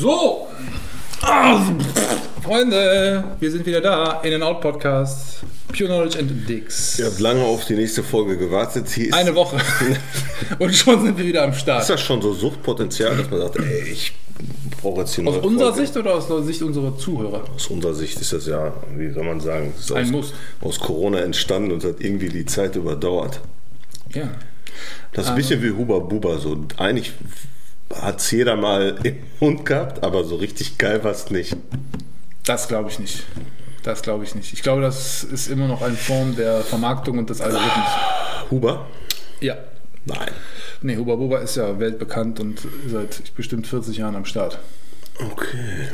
So, 0.00 0.46
ah, 1.20 1.60
Freunde, 2.42 3.22
wir 3.38 3.50
sind 3.50 3.66
wieder 3.66 3.82
da 3.82 4.22
in 4.22 4.30
den 4.30 4.42
Out 4.42 4.62
Podcast. 4.62 5.42
Pure 5.76 5.88
Knowledge 5.90 6.18
and 6.18 6.48
Dicks. 6.48 6.98
Ihr 6.98 7.04
habt 7.04 7.20
lange 7.20 7.42
auf 7.44 7.66
die 7.66 7.74
nächste 7.74 8.02
Folge 8.02 8.38
gewartet. 8.38 8.88
Hier 8.88 9.08
ist, 9.08 9.14
Eine 9.14 9.34
Woche. 9.34 9.58
Und 10.58 10.74
schon 10.74 11.04
sind 11.04 11.18
wir 11.18 11.26
wieder 11.26 11.42
am 11.44 11.50
ist 11.50 11.60
Start. 11.60 11.86
das 11.86 12.00
schon 12.00 12.22
so 12.22 12.32
Suchtpotenzial, 12.32 13.14
dass 13.14 13.30
man 13.30 13.40
sagt, 13.40 13.56
ey, 13.58 13.90
ich 13.92 14.14
brauche 14.80 15.00
jetzt 15.00 15.16
hier 15.16 15.26
Aus 15.28 15.36
unserer 15.36 15.68
Folge. 15.74 15.86
Sicht 15.86 15.96
oder 15.98 16.14
aus 16.14 16.28
der 16.28 16.42
Sicht 16.44 16.62
unserer 16.62 16.96
Zuhörer? 16.96 17.44
Aus 17.54 17.66
unserer 17.66 17.92
Sicht 17.92 18.18
ist 18.22 18.32
das 18.32 18.46
ja, 18.46 18.72
wie 18.96 19.10
soll 19.10 19.24
man 19.24 19.38
sagen, 19.40 19.74
ist 19.78 19.92
Ein 19.92 20.06
aus, 20.06 20.10
Muss. 20.10 20.32
aus 20.62 20.80
Corona 20.80 21.18
entstanden 21.20 21.72
und 21.72 21.84
hat 21.84 21.96
irgendwie 22.00 22.30
die 22.30 22.46
Zeit 22.46 22.74
überdauert. 22.74 23.40
Ja. 24.14 24.30
Das 25.12 25.26
ist 25.26 25.30
ein 25.32 25.36
bisschen 25.36 25.62
wie 25.62 25.72
Huba 25.72 25.98
Buba. 25.98 26.38
So. 26.38 26.56
Eigentlich 26.78 27.12
hat 27.94 28.20
es 28.20 28.30
jeder 28.30 28.56
mal 28.56 28.98
im 29.02 29.16
Mund 29.40 29.66
gehabt, 29.66 30.02
aber 30.04 30.24
so 30.24 30.36
richtig 30.36 30.78
geil 30.78 31.02
war 31.04 31.10
es 31.10 31.30
nicht. 31.30 31.56
Das 32.44 32.68
glaube 32.68 32.90
ich 32.90 32.98
nicht. 32.98 33.24
Das 33.82 34.02
glaube 34.02 34.24
ich 34.24 34.34
nicht. 34.34 34.52
Ich 34.52 34.62
glaube, 34.62 34.82
das 34.82 35.24
ist 35.24 35.48
immer 35.48 35.66
noch 35.66 35.82
eine 35.82 35.96
Form 35.96 36.36
der 36.36 36.60
Vermarktung 36.60 37.18
und 37.18 37.30
des 37.30 37.40
Algorithmus. 37.40 37.88
Huber? 38.50 38.86
Ja. 39.40 39.56
Nein. 40.04 40.30
Nee, 40.82 40.96
Huba 40.96 41.16
Buba 41.16 41.38
ist 41.38 41.56
ja 41.56 41.78
weltbekannt 41.78 42.40
und 42.40 42.60
seit 42.88 43.34
bestimmt 43.34 43.66
40 43.66 43.98
Jahren 43.98 44.16
am 44.16 44.24
Start. 44.24 44.58
Okay. 45.18 45.88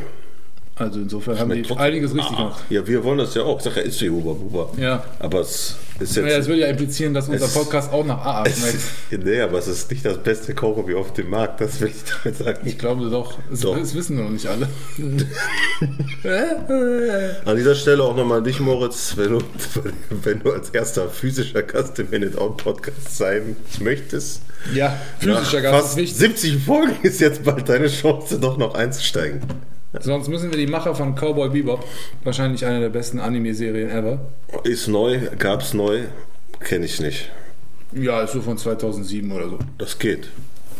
Also 0.79 0.99
insofern 0.99 1.39
haben 1.39 1.49
die 1.51 1.63
trotzdem- 1.63 1.77
einiges 1.83 2.13
richtig 2.13 2.31
Ah, 2.33 2.37
gemacht. 2.37 2.63
Ja, 2.69 2.85
wir 2.87 3.03
wollen 3.03 3.17
das 3.17 3.33
ja 3.33 3.41
auch. 3.43 3.63
Er 3.65 3.81
ist 3.83 3.99
wie 4.01 4.09
Buba. 4.09 4.69
Ja. 4.77 5.03
Aber 5.19 5.41
es 5.41 5.75
ist 5.99 6.15
jetzt. 6.15 6.25
Naja, 6.25 6.37
das 6.37 6.47
würde 6.47 6.61
ja 6.61 6.67
implizieren, 6.67 7.13
dass 7.15 7.27
unser 7.27 7.45
Es- 7.45 7.53
Podcast 7.53 7.91
auch 7.91 8.05
nach 8.05 8.23
AA 8.23 8.43
es, 8.45 8.59
schmeckt. 8.59 8.77
nee, 9.25 9.41
aber 9.41 9.57
es 9.57 9.67
ist 9.67 9.89
nicht 9.89 10.05
das 10.05 10.19
beste 10.19 10.53
Kaugummi 10.53 10.93
auf 10.93 11.13
dem 11.13 11.29
Markt, 11.31 11.61
das 11.61 11.81
will 11.81 11.87
ich 11.89 11.95
damit 12.23 12.37
sagen. 12.37 12.59
Ich 12.65 12.77
glaube 12.77 13.09
doch. 13.09 13.39
Das, 13.49 13.61
Doch. 13.61 13.75
das 13.77 13.95
wissen 13.95 14.15
nur 14.17 14.25
noch 14.25 14.31
nicht 14.31 14.45
alle. 14.45 14.67
An 17.45 17.55
dieser 17.55 17.75
Stelle 17.75 18.03
auch 18.03 18.15
nochmal 18.15 18.39
an 18.39 18.43
dich, 18.43 18.59
Moritz, 18.59 19.13
wenn 19.17 19.31
du, 19.31 19.39
wenn 20.23 20.39
du 20.41 20.51
als 20.51 20.69
erster 20.69 21.09
physischer 21.09 21.63
Gast 21.63 21.97
im 21.99 22.09
Minute 22.09 22.39
Out 22.39 22.57
Podcast 22.57 23.17
sein 23.17 23.55
möchtest. 23.79 24.41
ja, 24.73 24.95
physischer 25.19 25.61
Gast 25.61 25.75
fast 25.75 25.89
ist 25.97 25.97
wichtig. 25.97 26.17
70 26.17 26.57
Folgen 26.63 26.95
ist 27.03 27.21
jetzt 27.21 27.43
bald 27.43 27.67
deine 27.69 27.87
Chance, 27.87 28.39
doch 28.39 28.57
noch 28.57 28.75
einzusteigen. 28.75 29.41
Sonst 30.01 30.27
müssen 30.27 30.51
wir 30.51 30.57
die 30.57 30.67
Macher 30.67 30.93
von 30.95 31.15
Cowboy 31.15 31.49
Bebop, 31.49 31.83
wahrscheinlich 32.23 32.65
eine 32.65 32.79
der 32.79 32.89
besten 32.89 33.19
Anime-Serien 33.19 33.89
ever. 33.89 34.19
Ist 34.63 34.87
neu, 34.87 35.19
gab's 35.37 35.73
neu, 35.73 36.01
kenne 36.59 36.85
ich 36.85 36.99
nicht. 36.99 37.31
Ja, 37.93 38.21
ist 38.21 38.33
so 38.33 38.41
von 38.41 38.57
2007 38.57 39.31
oder 39.31 39.49
so. 39.49 39.59
Das 39.77 39.97
geht. 39.97 40.29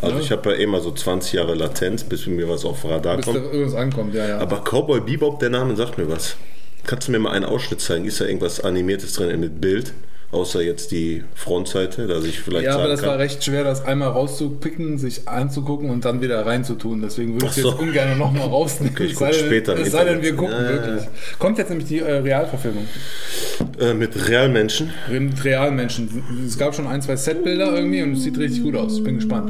Also 0.02 0.18
Ja. 0.18 0.22
ich 0.22 0.32
habe 0.32 0.52
ja 0.52 0.56
immer 0.58 0.80
so 0.82 0.92
20 0.92 1.34
Jahre 1.34 1.56
Latenz, 1.56 2.04
bis 2.04 2.28
mir 2.28 2.48
was 2.48 2.66
auf 2.66 2.84
Radar 2.86 3.18
Bis 3.18 3.26
da 3.26 3.32
kommt. 3.34 3.46
irgendwas 3.46 3.74
ankommt, 3.76 4.14
ja, 4.14 4.28
ja. 4.28 4.38
Aber 4.40 4.62
Cowboy 4.64 5.02
Bebop, 5.02 5.40
der 5.40 5.50
Name 5.50 5.76
sagt 5.76 5.98
mir 5.98 6.08
was. 6.10 6.36
Kannst 6.86 7.08
du 7.08 7.12
mir 7.12 7.20
mal 7.20 7.32
einen 7.32 7.46
Ausschnitt 7.46 7.82
zeigen? 7.82 8.06
Ist 8.06 8.22
da 8.22 8.26
irgendwas 8.26 8.60
Animiertes 8.62 9.14
drin 9.14 9.40
mit 9.40 9.60
Bild? 9.60 9.94
Außer 10.30 10.62
jetzt 10.62 10.92
die 10.92 11.24
Frontseite, 11.36 12.06
dass 12.06 12.26
ich 12.26 12.42
vielleicht 12.42 12.66
ja, 12.66 12.76
aber 12.76 12.90
das 12.90 13.00
kann. 13.00 13.12
war 13.12 13.18
recht 13.20 13.46
schwer, 13.46 13.64
das 13.64 13.86
einmal 13.86 14.10
rauszupicken, 14.10 14.98
sich 14.98 15.26
anzugucken 15.28 15.90
und 15.90 16.04
dann 16.04 16.22
wieder 16.22 16.46
reinzutun. 16.46 17.02
Deswegen 17.02 17.36
würde 17.36 17.46
ich 17.46 17.54
so. 17.62 17.70
jetzt 17.70 17.80
ungern 17.80 18.18
nochmal 18.18 18.48
rausnehmen. 18.50 18.94
Okay, 18.94 19.06
ich 19.06 19.18
sei 19.18 19.32
denn- 19.32 19.46
später 19.46 19.78
Es 19.80 19.92
sei 19.92 20.04
denn, 20.04 20.22
wir 20.22 20.36
gucken 20.36 20.54
ja. 20.54 20.70
wirklich. 20.70 21.04
Kommt 21.40 21.58
jetzt 21.58 21.70
nämlich 21.70 21.88
die 21.88 22.00
äh, 22.00 22.12
Realverfilmung. 22.18 22.88
Äh, 23.80 23.94
mit 23.94 24.28
Realmenschen. 24.28 24.90
Mit 25.10 25.46
Realmenschen. 25.46 26.24
Es 26.46 26.58
gab 26.58 26.76
schon 26.76 26.88
ein, 26.88 27.02
zwei 27.02 27.16
Setbilder 27.16 27.74
irgendwie 27.74 28.04
und 28.04 28.12
es 28.14 28.24
sieht 28.24 28.38
richtig 28.38 28.64
gut 28.64 28.76
aus. 28.76 28.98
Ich 28.98 29.04
bin 29.06 29.16
gespannt. 29.16 29.50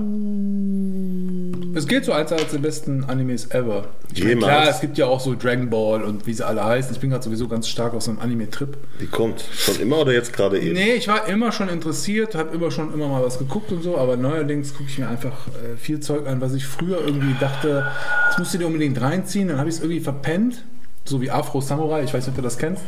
Es 1.77 1.87
gilt 1.87 2.05
so 2.05 2.13
als 2.13 2.31
eines 2.31 2.49
der 2.51 2.57
besten 2.57 3.03
Animes 3.03 3.51
ever. 3.51 3.89
Ich 4.11 4.19
meine, 4.19 4.31
Jemals. 4.31 4.51
klar, 4.51 4.69
es 4.69 4.79
gibt 4.81 4.97
ja 4.97 5.05
auch 5.05 5.19
so 5.19 5.35
Dragon 5.35 5.69
Ball 5.69 6.01
und 6.03 6.25
wie 6.25 6.33
sie 6.33 6.45
alle 6.45 6.63
heißen. 6.63 6.91
Ich 6.91 6.99
bin 6.99 7.11
gerade 7.11 7.23
sowieso 7.23 7.47
ganz 7.47 7.67
stark 7.67 7.93
auf 7.93 8.01
so 8.01 8.09
einem 8.09 8.19
Anime-Trip. 8.19 8.75
Die 8.99 9.05
kommt. 9.05 9.45
Schon 9.53 9.79
immer 9.79 9.99
oder 9.99 10.11
jetzt 10.11 10.33
gerade 10.33 10.59
eben? 10.59 10.73
Nee, 10.73 10.93
ich 10.93 11.07
war 11.07 11.27
immer 11.27 11.51
schon 11.51 11.69
interessiert, 11.69 12.33
habe 12.33 12.55
immer 12.55 12.71
schon 12.71 12.91
immer 12.91 13.07
mal 13.07 13.23
was 13.23 13.37
geguckt 13.37 13.71
und 13.71 13.83
so, 13.83 13.95
aber 13.95 14.17
neuerdings 14.17 14.73
gucke 14.73 14.89
ich 14.89 14.97
mir 14.97 15.07
einfach 15.07 15.47
äh, 15.49 15.77
viel 15.77 15.99
Zeug 15.99 16.25
an, 16.25 16.41
was 16.41 16.55
ich 16.55 16.65
früher 16.65 16.99
irgendwie 17.05 17.35
dachte, 17.39 17.85
das 18.27 18.39
musst 18.39 18.55
du 18.55 18.57
dir 18.57 18.65
unbedingt 18.65 18.99
reinziehen. 18.99 19.47
Dann 19.47 19.59
habe 19.59 19.69
ich 19.69 19.75
es 19.75 19.81
irgendwie 19.81 19.99
verpennt, 19.99 20.63
so 21.05 21.21
wie 21.21 21.29
Afro 21.29 21.61
Samurai, 21.61 22.01
ich 22.01 22.11
weiß 22.11 22.25
nicht, 22.25 22.29
ob 22.29 22.35
du 22.37 22.41
das 22.41 22.57
kennst. 22.57 22.81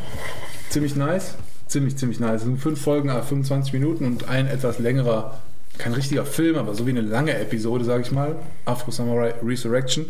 Ziemlich 0.71 0.95
nice. 0.95 1.35
Ziemlich, 1.67 1.95
ziemlich 1.97 2.19
nice. 2.19 2.41
Es 2.41 2.47
sind 2.47 2.57
fünf 2.59 2.81
Folgen, 2.81 3.09
äh, 3.09 3.21
25 3.21 3.71
Minuten 3.73 4.05
und 4.05 4.27
ein 4.27 4.47
etwas 4.47 4.79
längerer, 4.79 5.39
kein 5.79 5.93
richtiger 5.93 6.25
Film, 6.25 6.57
aber 6.57 6.75
so 6.75 6.85
wie 6.85 6.91
eine 6.91 7.01
lange 7.01 7.33
Episode, 7.33 7.83
sage 7.83 8.03
ich 8.03 8.11
mal. 8.11 8.35
Afro 8.65 8.91
Samurai 8.91 9.33
Resurrection. 9.43 10.05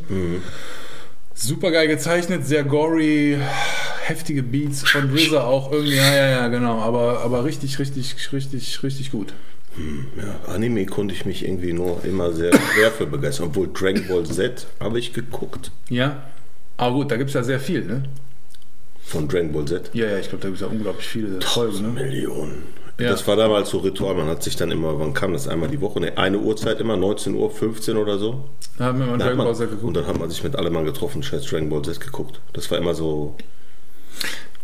Super 1.33 1.71
geil 1.71 1.87
gezeichnet, 1.87 2.45
sehr 2.45 2.65
gory, 2.65 3.37
heftige 4.03 4.43
Beats 4.43 4.81
von 4.89 5.09
RZA 5.09 5.41
auch 5.41 5.71
irgendwie, 5.71 5.95
ja, 5.95 6.13
ja, 6.13 6.29
ja, 6.29 6.47
genau, 6.49 6.81
aber, 6.81 7.21
aber 7.21 7.45
richtig, 7.45 7.79
richtig, 7.79 8.33
richtig, 8.33 8.83
richtig 8.83 9.11
gut. 9.11 9.33
Ja, 10.17 10.53
Anime 10.53 10.85
konnte 10.85 11.13
ich 11.13 11.25
mich 11.25 11.45
irgendwie 11.45 11.71
nur 11.71 12.03
immer 12.03 12.33
sehr 12.33 12.51
schwer 12.53 12.91
für 12.91 13.05
begeistern. 13.05 13.47
Obwohl 13.47 13.69
Dragon 13.71 14.05
Ball 14.07 14.25
Z 14.25 14.67
habe 14.81 14.99
ich 14.99 15.13
geguckt. 15.13 15.71
Ja, 15.89 16.23
aber 16.75 16.95
gut, 16.95 17.11
da 17.11 17.15
gibt 17.15 17.29
es 17.29 17.35
ja 17.35 17.43
sehr 17.43 17.59
viel, 17.59 17.85
ne? 17.85 18.03
Von 19.01 19.27
Dragon 19.27 19.53
Ball 19.53 19.65
Z. 19.65 19.91
Ja, 19.93 20.07
ja, 20.07 20.17
ich 20.17 20.27
glaube, 20.27 20.41
da 20.41 20.49
gibt 20.49 20.61
es 20.61 20.67
ja 20.67 20.67
unglaublich 20.67 21.07
viele 21.07 21.39
Folgen, 21.41 21.81
ne? 21.81 21.87
Millionen. 21.89 22.63
Ja. 22.99 23.09
Das 23.11 23.25
war 23.27 23.35
damals 23.35 23.69
so 23.69 23.77
Ritual. 23.79 24.13
Man 24.15 24.27
hat 24.27 24.43
sich 24.43 24.55
dann 24.55 24.71
immer, 24.71 24.99
wann 24.99 25.13
kam 25.13 25.33
das? 25.33 25.47
Einmal 25.47 25.69
die 25.69 25.79
Woche? 25.79 26.01
Ne, 26.01 26.17
eine 26.17 26.37
Uhrzeit 26.37 26.79
immer, 26.81 26.97
19 26.97 27.33
Uhr, 27.33 27.49
15 27.49 27.95
oder 27.97 28.17
so. 28.17 28.43
Da 28.77 28.85
haben 28.85 28.99
wir 28.99 29.05
mal 29.05 29.17
Dragon 29.17 29.37
Ball 29.37 29.55
Z 29.55 29.69
und 29.69 29.75
geguckt. 29.77 29.97
dann 29.97 30.07
hat 30.07 30.19
man 30.19 30.29
sich 30.29 30.43
mit 30.43 30.55
allem 30.55 30.73
mal 30.73 30.83
getroffen, 30.83 31.23
scheiß 31.23 31.45
Dragon 31.45 31.69
Ball 31.69 31.81
Z 31.81 31.99
geguckt. 31.99 32.41
Das 32.53 32.69
war 32.71 32.77
immer 32.77 32.93
so. 32.93 33.35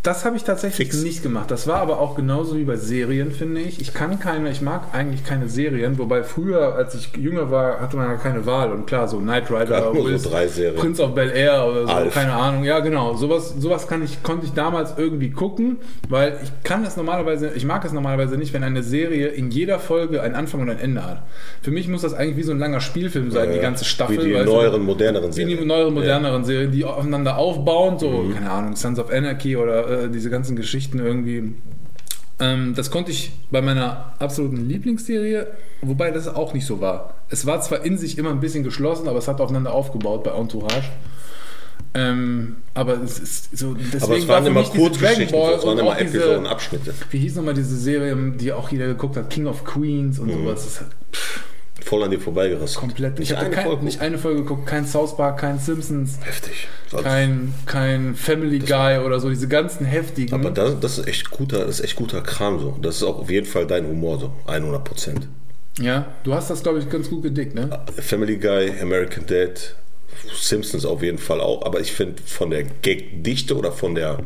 Das 0.05 0.23
habe 0.23 0.37
ich 0.37 0.43
tatsächlich 0.43 0.89
Fix. 0.89 1.01
nicht 1.03 1.23
gemacht. 1.23 1.49
Das 1.49 1.67
war 1.67 1.77
aber 1.79 1.99
auch 1.99 2.15
genauso 2.15 2.57
wie 2.57 2.63
bei 2.63 2.75
Serien, 2.75 3.31
finde 3.31 3.61
ich. 3.61 3.81
Ich 3.81 3.93
kann 3.93 4.19
keine, 4.19 4.51
ich 4.51 4.61
mag 4.61 4.83
eigentlich 4.93 5.23
keine 5.23 5.49
Serien, 5.49 5.97
wobei 5.97 6.23
früher, 6.23 6.75
als 6.75 6.93
ich 6.95 7.09
jünger 7.17 7.49
war, 7.49 7.81
hatte 7.81 7.97
man 7.97 8.09
ja 8.09 8.15
keine 8.17 8.45
Wahl. 8.45 8.71
Und 8.71 8.85
klar, 8.85 9.07
so 9.07 9.17
Knight 9.17 9.49
Rider, 9.49 9.91
nur 9.93 10.17
so 10.19 10.29
drei 10.29 10.47
Serien. 10.47 10.75
Prince 10.75 11.01
of 11.03 11.15
Bel 11.15 11.31
Air 11.31 11.65
oder 11.67 11.87
so, 11.87 11.93
Alf. 11.93 12.13
keine 12.13 12.33
Ahnung. 12.33 12.63
Ja, 12.63 12.79
genau. 12.79 13.15
Sowas, 13.15 13.55
sowas 13.57 13.87
kann 13.87 14.03
ich, 14.03 14.21
konnte 14.21 14.45
ich 14.45 14.53
damals 14.53 14.93
irgendwie 14.97 15.31
gucken, 15.31 15.77
weil 16.07 16.37
ich 16.43 16.51
kann 16.63 16.85
es 16.85 16.95
normalerweise, 16.97 17.51
ich 17.55 17.65
mag 17.65 17.83
es 17.83 17.91
normalerweise 17.91 18.37
nicht, 18.37 18.53
wenn 18.53 18.63
eine 18.63 18.83
Serie 18.83 19.27
in 19.29 19.49
jeder 19.49 19.79
Folge 19.79 20.21
einen 20.21 20.35
Anfang 20.35 20.61
und 20.61 20.69
ein 20.69 20.79
Ende 20.79 21.03
hat. 21.03 21.23
Für 21.63 21.71
mich 21.71 21.87
muss 21.87 22.03
das 22.03 22.13
eigentlich 22.13 22.37
wie 22.37 22.43
so 22.43 22.51
ein 22.51 22.59
langer 22.59 22.79
Spielfilm 22.79 23.31
sein, 23.31 23.51
die 23.51 23.57
äh, 23.57 23.61
ganze 23.61 23.85
Staffel. 23.85 24.19
Wie 24.23 24.33
die 24.33 24.43
neueren, 24.43 24.83
moderneren 24.83 25.35
Wie 25.35 25.45
die 25.45 25.51
Serien. 25.51 25.67
neueren, 25.67 25.93
moderneren 25.95 26.43
Serien, 26.45 26.71
die 26.71 26.85
aufeinander 26.85 27.37
aufbauen, 27.37 27.97
so, 27.97 28.09
Mhm. 28.09 28.35
keine 28.35 28.51
Ahnung, 28.51 28.75
Sons 28.75 28.99
of 28.99 29.09
Anarchy 29.11 29.55
oder 29.57 29.94
äh, 30.03 30.09
diese 30.09 30.29
ganzen 30.29 30.55
Geschichten 30.55 30.99
irgendwie. 30.99 31.53
Ähm, 32.39 32.73
das 32.75 32.91
konnte 32.91 33.11
ich 33.11 33.31
bei 33.49 33.61
meiner 33.61 34.13
absoluten 34.19 34.67
Lieblingsserie, 34.67 35.47
wobei 35.81 36.11
das 36.11 36.27
auch 36.27 36.53
nicht 36.53 36.65
so 36.65 36.81
war. 36.81 37.15
Es 37.29 37.45
war 37.45 37.61
zwar 37.61 37.85
in 37.85 37.97
sich 37.97 38.17
immer 38.17 38.29
ein 38.31 38.39
bisschen 38.41 38.63
geschlossen, 38.63 39.07
aber 39.07 39.19
es 39.19 39.27
hat 39.27 39.39
aufeinander 39.39 39.71
aufgebaut 39.73 40.23
bei 40.23 40.31
Entourage. 40.31 40.89
Ähm, 41.93 42.57
aber 42.73 43.01
es 43.01 43.19
ist 43.19 43.57
so, 43.57 43.73
deswegen 43.73 44.03
Aber 44.03 44.17
es 44.17 44.27
war 44.27 44.35
waren 44.35 44.43
für 44.43 44.49
immer 44.49 44.63
Kurzgeschichten, 44.63 45.27
es 45.27 45.65
waren 45.65 45.77
immer 45.79 45.91
auch 45.91 45.97
diese- 45.97 46.17
Episoden, 46.17 46.45
Abschnitte. 46.45 46.93
Wie 47.09 47.19
hieß 47.19 47.35
nochmal 47.35 47.53
diese 47.53 47.77
Serie, 47.77 48.17
die 48.37 48.51
auch 48.51 48.67
jeder 48.69 48.87
geguckt 48.87 49.15
hat? 49.15 49.29
King 49.29 49.47
of 49.47 49.63
Queens 49.63 50.19
und 50.19 50.29
sowas. 50.29 50.65
Das 50.65 50.81
hat 50.81 50.87
Voll 51.85 52.03
an 52.03 52.09
dir 52.09 52.19
vorbeigerissen. 52.19 52.79
komplett. 52.79 53.19
Nicht 53.19 53.29
ich 53.29 53.37
habe 53.37 53.45
eine 53.45 53.55
kein, 53.55 53.65
Folge. 53.65 53.85
nicht 53.85 54.01
eine 54.01 54.17
Folge 54.17 54.41
geguckt, 54.41 54.65
kein 54.65 54.87
South 54.87 55.15
Park, 55.15 55.39
kein 55.39 55.59
Simpsons. 55.59 56.17
Heftig. 56.23 56.67
kein, 57.03 57.53
kein 57.67 58.15
Family 58.15 58.57
Guy 58.59 58.97
oder 59.05 59.19
so, 59.19 59.29
diese 59.29 59.47
ganzen 59.47 59.85
heftigen. 59.85 60.33
Aber 60.33 60.49
das, 60.49 60.79
das 60.79 60.97
ist 60.97 61.07
echt 61.07 61.29
guter, 61.29 61.59
das 61.59 61.79
ist 61.79 61.85
echt 61.85 61.95
guter 61.95 62.21
Kram 62.21 62.59
so. 62.59 62.77
Das 62.81 62.95
ist 62.97 63.03
auch 63.03 63.19
auf 63.19 63.29
jeden 63.29 63.45
Fall 63.45 63.67
dein 63.67 63.87
Humor 63.87 64.19
so, 64.19 64.31
100 64.47 64.83
Prozent. 64.83 65.27
ja, 65.79 66.07
du 66.23 66.33
hast 66.33 66.49
das, 66.49 66.63
glaube 66.63 66.79
ich, 66.79 66.89
ganz 66.89 67.07
gut 67.09 67.21
gedickt, 67.21 67.53
ne? 67.53 67.69
Family 68.01 68.37
Guy, 68.37 68.73
American 68.81 69.25
Dad, 69.27 69.75
Simpsons 70.33 70.85
auf 70.85 71.03
jeden 71.03 71.19
Fall 71.19 71.39
auch. 71.39 71.63
Aber 71.65 71.79
ich 71.79 71.91
finde 71.91 72.21
von 72.25 72.49
der 72.49 72.63
Gag-Dichte 72.63 73.55
oder 73.55 73.71
von 73.71 73.93
der 73.93 74.19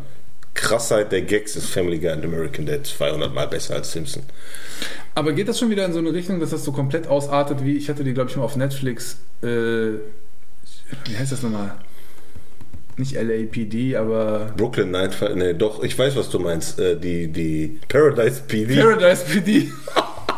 Krassheit 0.60 1.14
der 1.14 1.22
Gags 1.22 1.56
ist 1.56 1.68
Family 1.68 2.00
Guy 2.00 2.12
und 2.12 2.26
American 2.26 2.66
Dad 2.66 2.86
200 2.86 3.34
Mal 3.34 3.48
besser 3.48 3.76
als 3.76 3.94
Simpson. 3.94 4.24
Aber 5.16 5.32
geht 5.32 5.48
das 5.48 5.58
schon 5.58 5.70
wieder 5.70 5.86
in 5.86 5.94
so 5.94 6.00
eine 6.00 6.14
Richtung, 6.14 6.42
dass 6.42 6.50
das 6.50 6.66
so 6.66 6.74
komplett 6.74 7.08
ausartet, 7.08 7.64
wie 7.64 7.78
ich 7.78 7.90
hatte 7.90 8.04
die, 8.04 8.14
glaube 8.14 8.30
ich, 8.30 8.36
mal 8.36 8.44
auf 8.44 8.58
Netflix, 8.58 9.20
äh, 9.42 9.48
wie 9.48 11.18
heißt 11.18 11.32
das 11.32 11.44
nochmal? 11.44 11.76
Nicht 12.98 13.14
LAPD, 13.14 13.96
aber 13.96 14.52
Brooklyn 14.58 14.92
Nine, 14.92 15.12
nee, 15.36 15.54
doch, 15.54 15.82
ich 15.82 15.98
weiß, 15.98 16.18
was 16.18 16.30
du 16.30 16.40
meinst. 16.40 16.78
Äh, 16.78 17.00
die, 17.00 17.30
die 17.30 17.80
Paradise 17.88 18.42
PD. 18.46 18.82
Paradise 18.82 19.24
PD. 19.24 19.72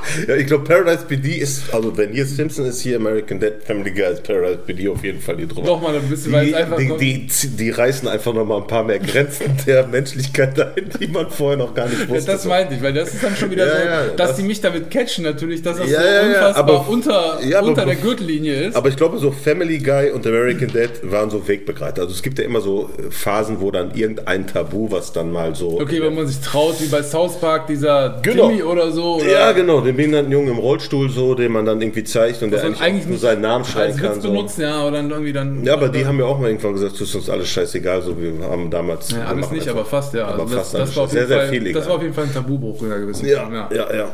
ja, 0.28 0.36
ich 0.36 0.48
glaube, 0.48 0.64
Paradise 0.64 1.06
PD 1.08 1.36
ist, 1.38 1.74
also 1.74 1.96
wenn 1.98 2.12
hier 2.12 2.26
Simpson 2.26 2.66
ist, 2.66 2.82
hier 2.82 2.98
American 2.98 3.40
Dead 3.40 3.54
Family 3.66 3.92
Guy 3.92 4.12
ist 4.14 4.24
Paradise 4.24 4.60
PD 4.66 4.88
auf 4.90 5.04
jeden 5.04 5.22
Fall 5.22 5.38
hier 5.38 5.48
drüber. 5.48 5.68
Nochmal 5.68 5.96
ein 5.96 6.02
bisschen, 6.10 6.32
weil 6.32 6.46
Die, 6.46 6.52
es 6.52 6.58
einfach 6.58 6.78
die, 6.78 6.88
so- 6.88 6.98
die, 6.98 7.28
die 7.58 7.70
reißen 7.70 8.08
einfach 8.08 8.34
noch 8.34 8.46
mal 8.46 8.58
ein 8.58 8.68
paar 8.68 8.84
mehr 8.84 9.00
Grenzen 9.00 9.46
der 9.68 9.88
Menschlichkeit 9.88 10.60
ein, 10.60 10.90
die 11.00 11.08
man 11.08 11.30
vorher 11.30 11.58
noch 11.58 11.74
gar 11.74 11.88
nicht 11.88 12.02
Ja, 12.02 12.10
wusste. 12.10 12.32
das 12.32 12.46
meinte 12.46 12.76
ich, 12.76 12.82
weil 12.84 12.94
das 12.94 13.14
ist 13.14 13.24
dann 13.24 13.36
schon 13.36 13.52
wieder 13.52 13.66
Ja, 13.68 13.72
so, 13.80 13.86
ja, 13.86 14.08
dass 14.16 14.28
das- 14.30 14.38
die 14.38 14.44
mich 14.44 14.62
damit 14.62 14.90
catchen 14.92 15.24
natürlich, 15.24 15.62
dass 15.62 15.78
das 15.78 15.90
Ja, 15.90 16.00
so 16.02 16.06
ja, 16.08 16.14
ja, 16.14 16.28
unfassbar 16.28 16.64
aber- 16.64 16.90
unter, 16.90 17.40
ja, 17.44 17.60
aber 17.60 17.68
unter 17.68 17.86
der 17.86 17.96
Gürtellinie 17.96 18.68
ist. 18.68 18.76
Aber 18.76 18.90
ich 18.90 18.96
glaube, 18.96 19.18
so 19.20 19.32
Family 19.32 19.78
Guy 19.80 20.10
und 20.12 20.26
American 20.26 20.68
Dead 20.70 20.90
waren 21.04 21.30
so 21.30 21.48
Wegbegleiter. 21.48 22.02
Also 22.04 22.14
es 22.14 22.22
gibt 22.22 22.40
ja 22.40 22.46
immer 22.46 22.62
so 22.62 22.90
äh, 22.98 23.12
Phasen, 23.12 23.62
wo 23.62 23.72
dann 23.72 23.94
irgendein 23.96 24.48
Tabu, 24.48 24.90
was 24.92 25.14
dann 25.14 25.32
mal 25.32 25.56
so. 25.56 25.80
okay, 25.80 26.02
wenn 26.02 26.16
man 26.16 26.28
sich 26.28 26.40
traut, 26.40 26.82
wie 26.82 26.88
bei 26.88 27.04
South 27.04 27.40
Park, 27.40 27.68
dieser 27.68 28.20
Genau. 28.22 28.50
Timmy 28.50 28.64
oder 28.64 28.92
so. 28.92 29.16
Oder 29.16 29.32
Ja, 29.32 29.52
genau, 29.52 29.86
den 29.92 29.98
behinderten 29.98 30.32
Jungen 30.32 30.50
im 30.50 30.58
Rollstuhl 30.58 31.10
so, 31.10 31.36
den 31.36 31.52
man 31.52 31.66
dann 31.66 31.82
irgendwie 31.82 32.04
zeigt 32.04 32.42
und 32.44 32.52
der 32.52 32.64
eigentlich, 32.64 32.82
eigentlich 32.82 33.06
nur 33.08 33.18
seinen 33.18 33.42
Namen 33.42 33.66
schreien 33.66 33.92
als 33.92 34.02
Witz 34.02 34.10
kann. 34.10 34.22
So. 34.22 34.30
benutzt, 34.32 34.58
ja, 34.58 34.74
aber 34.76 34.92
dann 34.92 35.10
irgendwie 35.12 35.34
dann. 35.34 35.64
Ja, 35.64 35.74
aber 35.74 35.90
die 35.90 36.06
haben 36.06 36.20
ja 36.20 36.26
auch 36.26 36.40
mal 36.40 36.48
irgendwann 36.48 36.74
gesagt, 36.74 36.96
es 36.96 37.02
ist 37.02 37.16
uns 37.16 37.30
alles 37.30 37.50
scheißegal, 37.50 38.02
so 38.02 38.20
wir 38.20 38.34
haben 38.44 38.70
damals. 38.70 39.12
Ja, 39.12 39.26
alles 39.26 39.52
nicht, 39.52 39.62
einfach- 39.68 39.76
aber 39.82 39.86
fast, 39.86 40.14
ja. 40.14 40.28
Aber 40.28 40.44
Also 40.44 40.56
fast 40.58 40.74
das, 40.74 40.82
das, 40.82 40.96
war 40.96 41.04
auf 41.04 41.10
sehr, 41.12 41.22
jeden 41.22 41.28
sehr 41.30 41.38
Fall, 41.40 41.50
viel 41.50 41.74
das 41.74 41.88
war 41.88 41.96
auf 41.96 42.02
jeden 42.02 42.14
Fall 42.14 42.24
ein 42.26 42.34
Tabubruch 42.34 42.80
gewissen 42.80 43.28
Ja, 43.28 43.42
Form, 43.42 43.54
ja, 43.54 43.70
ja. 43.72 44.10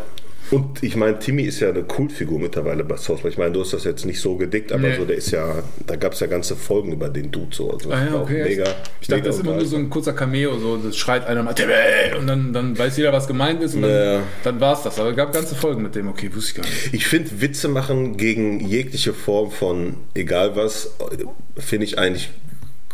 Und 0.50 0.82
ich 0.82 0.96
meine, 0.96 1.20
Timmy 1.20 1.44
ist 1.44 1.60
ja 1.60 1.70
eine 1.70 1.84
Kultfigur 1.84 2.40
mittlerweile 2.40 2.84
bei 2.86 2.96
South 2.98 3.22
Park. 3.22 3.34
Ich 3.34 3.38
meine, 3.38 3.52
du 3.52 3.62
hast 3.62 3.74
das 3.74 3.84
jetzt 3.84 4.06
nicht 4.06 4.20
so 4.22 4.36
gedickt, 4.38 4.72
aber 4.72 4.88
Nee. 4.88 4.96
so, 4.98 5.04
der 5.06 5.18
ist 5.18 5.32
ja, 5.32 5.62
da 5.86 5.96
gab 5.98 6.14
es 6.14 6.22
ja 6.22 6.28
ganze 6.28 6.56
Folgen 6.56 6.94
über 6.94 7.10
den 7.10 7.32
Dude 7.32 7.54
so. 7.54 7.72
Also 7.72 7.92
Ah, 7.92 8.06
ja, 8.06 8.16
okay. 8.22 8.44
mega. 8.44 8.64
ich 9.02 9.08
dachte, 9.08 9.16
mega 9.22 9.26
das 9.28 9.36
ist 9.38 9.44
immer 9.44 9.56
nur 9.56 9.66
so 9.66 9.76
ein 9.76 9.90
kurzer 9.90 10.14
Cameo, 10.14 10.58
so 10.58 10.78
das 10.78 10.96
schreit 10.96 11.28
einer 11.28 11.44
mal 11.44 11.54
Timmy 11.54 11.74
und 12.20 12.28
dann, 12.28 12.54
dann 12.54 12.78
weiß 12.78 12.96
jeder, 12.98 13.12
was 13.12 13.28
gemeint 13.28 13.62
ist 13.62 13.76
und 13.76 13.82
dann, 13.82 13.92
Ja. 13.92 14.24
dann 14.44 14.60
war 14.62 14.74
es 14.74 14.84
das. 14.84 14.98
Aber 15.00 15.10
es 15.10 15.16
gab 15.18 15.34
ganze 15.34 15.56
Folgen 15.56 15.82
mit 15.84 15.96
dem, 15.96 16.08
okay, 16.08 16.30
wusste 16.34 16.52
ich 16.52 16.56
gar 16.56 16.64
nicht. 16.66 16.94
Ich 16.94 17.08
finde, 17.08 17.42
Witze 17.42 17.68
machen 17.68 18.16
gegen 18.18 18.60
jegliche 18.62 19.14
Form 19.14 19.52
von 19.52 19.96
egal 20.14 20.56
was, 20.56 20.96
äh, 21.12 21.62
finde 21.62 21.86
ich 21.86 21.98
eigentlich 22.00 22.30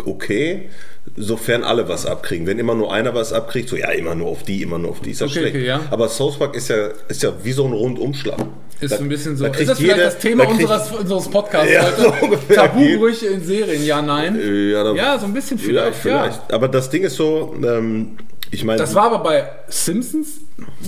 okay, 0.05 0.69
sofern 1.17 1.63
alle 1.63 1.87
was 1.89 2.05
abkriegen. 2.05 2.47
Wenn 2.47 2.59
immer 2.59 2.75
nur 2.75 2.93
einer 2.93 3.13
was 3.13 3.33
abkriegt, 3.33 3.69
so 3.69 3.75
ja, 3.75 3.89
immer 3.91 4.15
nur 4.15 4.27
auf 4.29 4.43
die, 4.43 4.61
immer 4.61 4.77
nur 4.79 4.91
auf 4.91 5.01
die, 5.01 5.11
ist 5.11 5.21
das 5.21 5.31
Okay, 5.31 5.39
schlecht. 5.41 5.55
okay, 5.55 5.65
ja. 5.67 5.81
Aber 5.91 6.07
South 6.09 6.37
Park 6.39 6.55
ist 6.55 6.69
ja, 6.69 6.89
ist 7.07 7.23
ja 7.23 7.33
wie 7.43 7.51
so 7.51 7.65
ein 7.65 7.73
Rundumschlag. 7.73 8.37
Ist 8.79 8.91
Da- 8.91 8.97
ein 8.97 9.07
bisschen 9.07 9.37
so. 9.37 9.45
da 9.45 9.51
Ist 9.53 9.69
das 9.69 9.77
vielleicht 9.77 9.97
jeder- 9.97 10.09
das 10.09 10.17
Thema 10.19 10.43
da 10.45 10.49
unseres, 10.51 10.91
unseres 10.91 11.29
Podcasts 11.29 11.71
Ja, 11.71 11.83
heute? 11.85 12.13
so. 12.47 12.53
Tabubrüche 12.53 13.27
in 13.27 13.43
Serien, 13.43 13.85
ja, 13.85 14.01
nein. 14.01 14.35
Ja, 14.71 14.83
da- 14.83 14.93
Ja, 14.93 15.19
so 15.19 15.25
ein 15.25 15.33
bisschen 15.33 15.57
vielleicht, 15.57 16.03
ja. 16.05 16.29
Aber 16.51 16.67
das 16.67 16.89
Ding 16.89 17.03
ist 17.03 17.15
so, 17.15 17.55
ähm, 17.63 18.17
ich 18.51 18.63
meine. 18.65 18.79
Das 18.79 18.93
war 18.95 19.05
aber 19.05 19.19
bei 19.23 19.49
Simpsons 19.67 20.39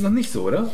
noch 0.02 0.10
nicht 0.10 0.32
so, 0.32 0.44
oder? 0.44 0.70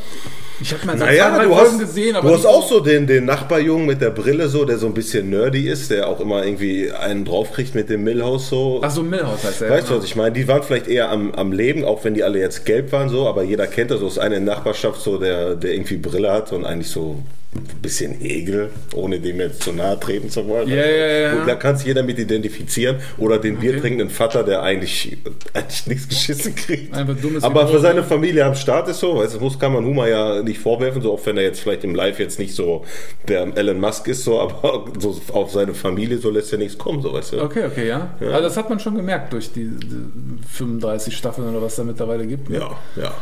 Ich 0.61 0.71
habe 0.73 0.85
mal 0.85 0.97
so 0.97 1.05
Naja, 1.05 1.33
zwei, 1.33 1.43
du 1.43 1.53
Folgen 1.53 1.71
hast, 1.71 1.79
gesehen, 1.79 2.15
aber 2.15 2.29
du 2.29 2.35
hast 2.35 2.45
auch 2.45 2.67
so 2.67 2.79
den, 2.79 3.07
den 3.07 3.25
Nachbarjungen 3.25 3.87
mit 3.87 4.01
der 4.01 4.11
Brille, 4.11 4.47
so, 4.47 4.65
der 4.65 4.77
so 4.77 4.87
ein 4.87 4.93
bisschen 4.93 5.29
nerdy 5.29 5.67
ist, 5.67 5.89
der 5.89 6.07
auch 6.07 6.19
immer 6.19 6.45
irgendwie 6.45 6.91
einen 6.91 7.25
draufkriegt 7.25 7.73
mit 7.75 7.89
dem 7.89 8.03
Millhouse 8.03 8.49
so. 8.49 8.79
Ach 8.83 8.91
so, 8.91 9.03
Millhouse 9.03 9.43
heißt 9.43 9.63
er. 9.63 9.69
Weißt 9.69 9.83
du, 9.83 9.87
genau. 9.89 9.99
was 9.99 10.05
ich 10.05 10.15
meine? 10.15 10.31
Die 10.33 10.47
waren 10.47 10.63
vielleicht 10.63 10.87
eher 10.87 11.09
am, 11.09 11.33
am 11.33 11.51
Leben, 11.51 11.83
auch 11.83 12.03
wenn 12.03 12.13
die 12.13 12.23
alle 12.23 12.39
jetzt 12.39 12.65
gelb 12.65 12.91
waren, 12.91 13.09
so, 13.09 13.27
aber 13.27 13.43
jeder 13.43 13.67
kennt 13.67 13.91
das. 13.91 13.99
So 13.99 14.07
ist 14.07 14.17
der 14.17 14.39
Nachbarschaft, 14.39 15.01
so, 15.01 15.17
der, 15.17 15.55
der 15.55 15.73
irgendwie 15.73 15.97
Brille 15.97 16.31
hat 16.31 16.51
und 16.53 16.65
eigentlich 16.65 16.89
so 16.89 17.17
ein 17.53 17.81
bisschen 17.81 18.13
Hegel, 18.13 18.69
ohne 18.95 19.19
dem 19.19 19.41
jetzt 19.41 19.63
zu 19.63 19.73
nahe 19.73 19.99
treten 19.99 20.29
zu 20.29 20.47
wollen. 20.47 20.69
Ja, 20.69 20.85
ja, 20.85 21.07
ja. 21.07 21.33
Und 21.33 21.47
da 21.47 21.55
kann 21.55 21.75
sich 21.75 21.87
jeder 21.87 22.01
mit 22.01 22.17
identifizieren. 22.17 22.97
Oder 23.17 23.39
den 23.39 23.57
biertrinkenden 23.57 24.09
Vater, 24.09 24.43
der 24.43 24.63
eigentlich, 24.63 25.17
eigentlich 25.53 25.87
nichts 25.87 26.07
geschissen 26.07 26.55
kriegt. 26.55 26.95
Einfach 26.95 27.17
dummes 27.21 27.43
aber 27.43 27.67
für 27.67 27.79
seine 27.79 28.03
Familie 28.03 28.45
am 28.45 28.55
Start 28.55 28.87
ist 28.87 28.99
so, 28.99 29.17
weißt 29.17 29.35
du, 29.35 29.39
muss 29.39 29.59
kann 29.59 29.73
man 29.73 29.83
Huma 29.83 30.07
ja 30.07 30.41
nicht 30.41 30.59
vorwerfen, 30.59 31.01
so 31.01 31.11
auch 31.13 31.25
wenn 31.25 31.35
er 31.35 31.43
jetzt 31.43 31.59
vielleicht 31.59 31.83
im 31.83 31.93
Live 31.93 32.19
jetzt 32.19 32.39
nicht 32.39 32.55
so 32.55 32.85
der 33.27 33.45
Elon 33.57 33.81
Musk 33.81 34.07
ist, 34.07 34.23
so, 34.23 34.39
aber 34.41 34.85
so 34.97 35.19
auf 35.33 35.51
seine 35.51 35.73
Familie 35.73 36.19
so 36.19 36.29
lässt 36.29 36.53
er 36.53 36.57
nichts 36.57 36.77
kommen, 36.77 37.01
so 37.01 37.11
weißt 37.11 37.33
du. 37.33 37.41
Okay, 37.41 37.65
okay, 37.65 37.87
ja. 37.87 38.15
Also 38.21 38.43
das 38.43 38.55
hat 38.55 38.69
man 38.69 38.79
schon 38.79 38.95
gemerkt 38.95 39.33
durch 39.33 39.51
die, 39.51 39.67
die 39.67 40.47
35 40.53 41.17
Staffeln 41.17 41.49
oder 41.49 41.61
was 41.61 41.75
da 41.75 41.83
mittlerweile 41.83 42.25
gibt. 42.25 42.49
ne? 42.49 42.59
Ja, 42.59 42.77
ja. 42.95 43.13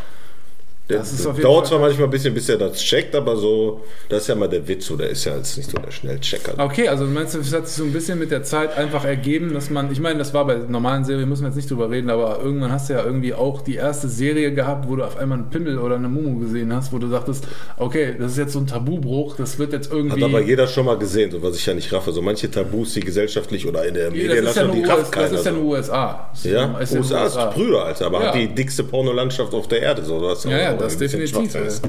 Das 0.89 1.13
ist 1.13 1.25
auf 1.27 1.35
jeden 1.37 1.43
dauert 1.43 1.67
Fall- 1.67 1.77
zwar 1.77 1.87
manchmal 1.87 2.07
ein 2.07 2.09
bisschen, 2.11 2.33
bis 2.33 2.49
er 2.49 2.57
das 2.57 2.79
checkt, 2.79 3.13
aber 3.15 3.37
so, 3.37 3.81
das 4.09 4.23
ist 4.23 4.27
ja 4.27 4.35
mal 4.35 4.49
der 4.49 4.67
Witz, 4.67 4.87
so, 4.87 4.95
der 4.97 5.09
ist 5.09 5.23
ja 5.23 5.35
jetzt 5.37 5.55
nicht 5.55 5.69
so 5.69 5.77
der 5.77 5.91
Schnellchecker. 5.91 6.53
Okay, 6.57 6.87
also 6.87 7.05
du 7.05 7.11
meinst, 7.11 7.35
es 7.35 7.53
hat 7.53 7.67
sich 7.67 7.77
so 7.77 7.83
ein 7.83 7.93
bisschen 7.93 8.17
mit 8.17 8.31
der 8.31 8.41
Zeit 8.41 8.75
einfach 8.75 9.05
ergeben, 9.05 9.53
dass 9.53 9.69
man, 9.69 9.91
ich 9.91 9.99
meine, 9.99 10.17
das 10.17 10.33
war 10.33 10.47
bei 10.47 10.55
normalen 10.67 11.05
Serien, 11.05 11.29
müssen 11.29 11.43
wir 11.43 11.49
jetzt 11.49 11.57
nicht 11.57 11.69
drüber 11.69 11.91
reden, 11.91 12.09
aber 12.09 12.39
irgendwann 12.43 12.71
hast 12.71 12.89
du 12.89 12.93
ja 12.93 13.03
irgendwie 13.05 13.35
auch 13.35 13.61
die 13.61 13.75
erste 13.75 14.09
Serie 14.09 14.51
gehabt, 14.53 14.89
wo 14.89 14.95
du 14.95 15.03
auf 15.03 15.15
einmal 15.17 15.37
einen 15.37 15.49
Pimmel 15.51 15.77
oder 15.77 15.95
eine 15.95 16.09
Mumu 16.09 16.39
gesehen 16.39 16.73
hast, 16.75 16.91
wo 16.91 16.97
du 16.97 17.07
sagtest, 17.07 17.47
okay, 17.77 18.15
das 18.17 18.31
ist 18.31 18.37
jetzt 18.39 18.53
so 18.53 18.59
ein 18.59 18.65
Tabubruch, 18.67 19.35
das 19.35 19.59
wird 19.59 19.73
jetzt 19.73 19.91
irgendwie... 19.91 20.23
Hat 20.23 20.29
aber 20.29 20.41
jeder 20.41 20.65
schon 20.65 20.85
mal 20.85 20.97
gesehen, 20.97 21.29
so 21.29 21.43
was 21.43 21.55
ich 21.55 21.65
ja 21.67 21.75
nicht 21.75 21.93
raffe. 21.93 22.11
So 22.11 22.23
manche 22.23 22.49
Tabus, 22.49 22.93
die 22.95 23.01
gesellschaftlich 23.01 23.67
oder 23.67 23.85
in 23.85 23.93
der 23.93 24.09
das 24.09 24.17
ja 24.17 24.23
Medienlandschaft, 24.23 24.67
nur, 24.67 24.75
die 24.75 24.83
rafft 24.83 25.01
das 25.01 25.11
keiner. 25.11 25.25
ist 25.33 25.45
ja 25.45 25.51
so. 25.53 25.57
nur 25.59 25.65
USA. 25.65 26.29
Das 26.33 26.43
Ja, 26.45 26.77
ist 26.79 26.93
ja 26.93 26.99
USA 26.99 27.25
ist 27.27 27.55
Brüder, 27.55 27.85
Alter, 27.85 28.05
aber 28.07 28.21
Ja. 28.21 28.27
hat 28.29 28.35
die 28.35 28.47
dickste 28.47 28.83
Pornolandschaft 28.83 29.53
auf 29.53 29.67
der 29.67 29.81
Erde. 29.83 30.03
So, 30.03 30.19
was 30.21 30.43
Ja, 30.45 30.57
ja, 30.57 30.75
auch 30.75 30.78
das 30.79 30.93
ein 30.93 30.99
definitiv. 30.99 31.81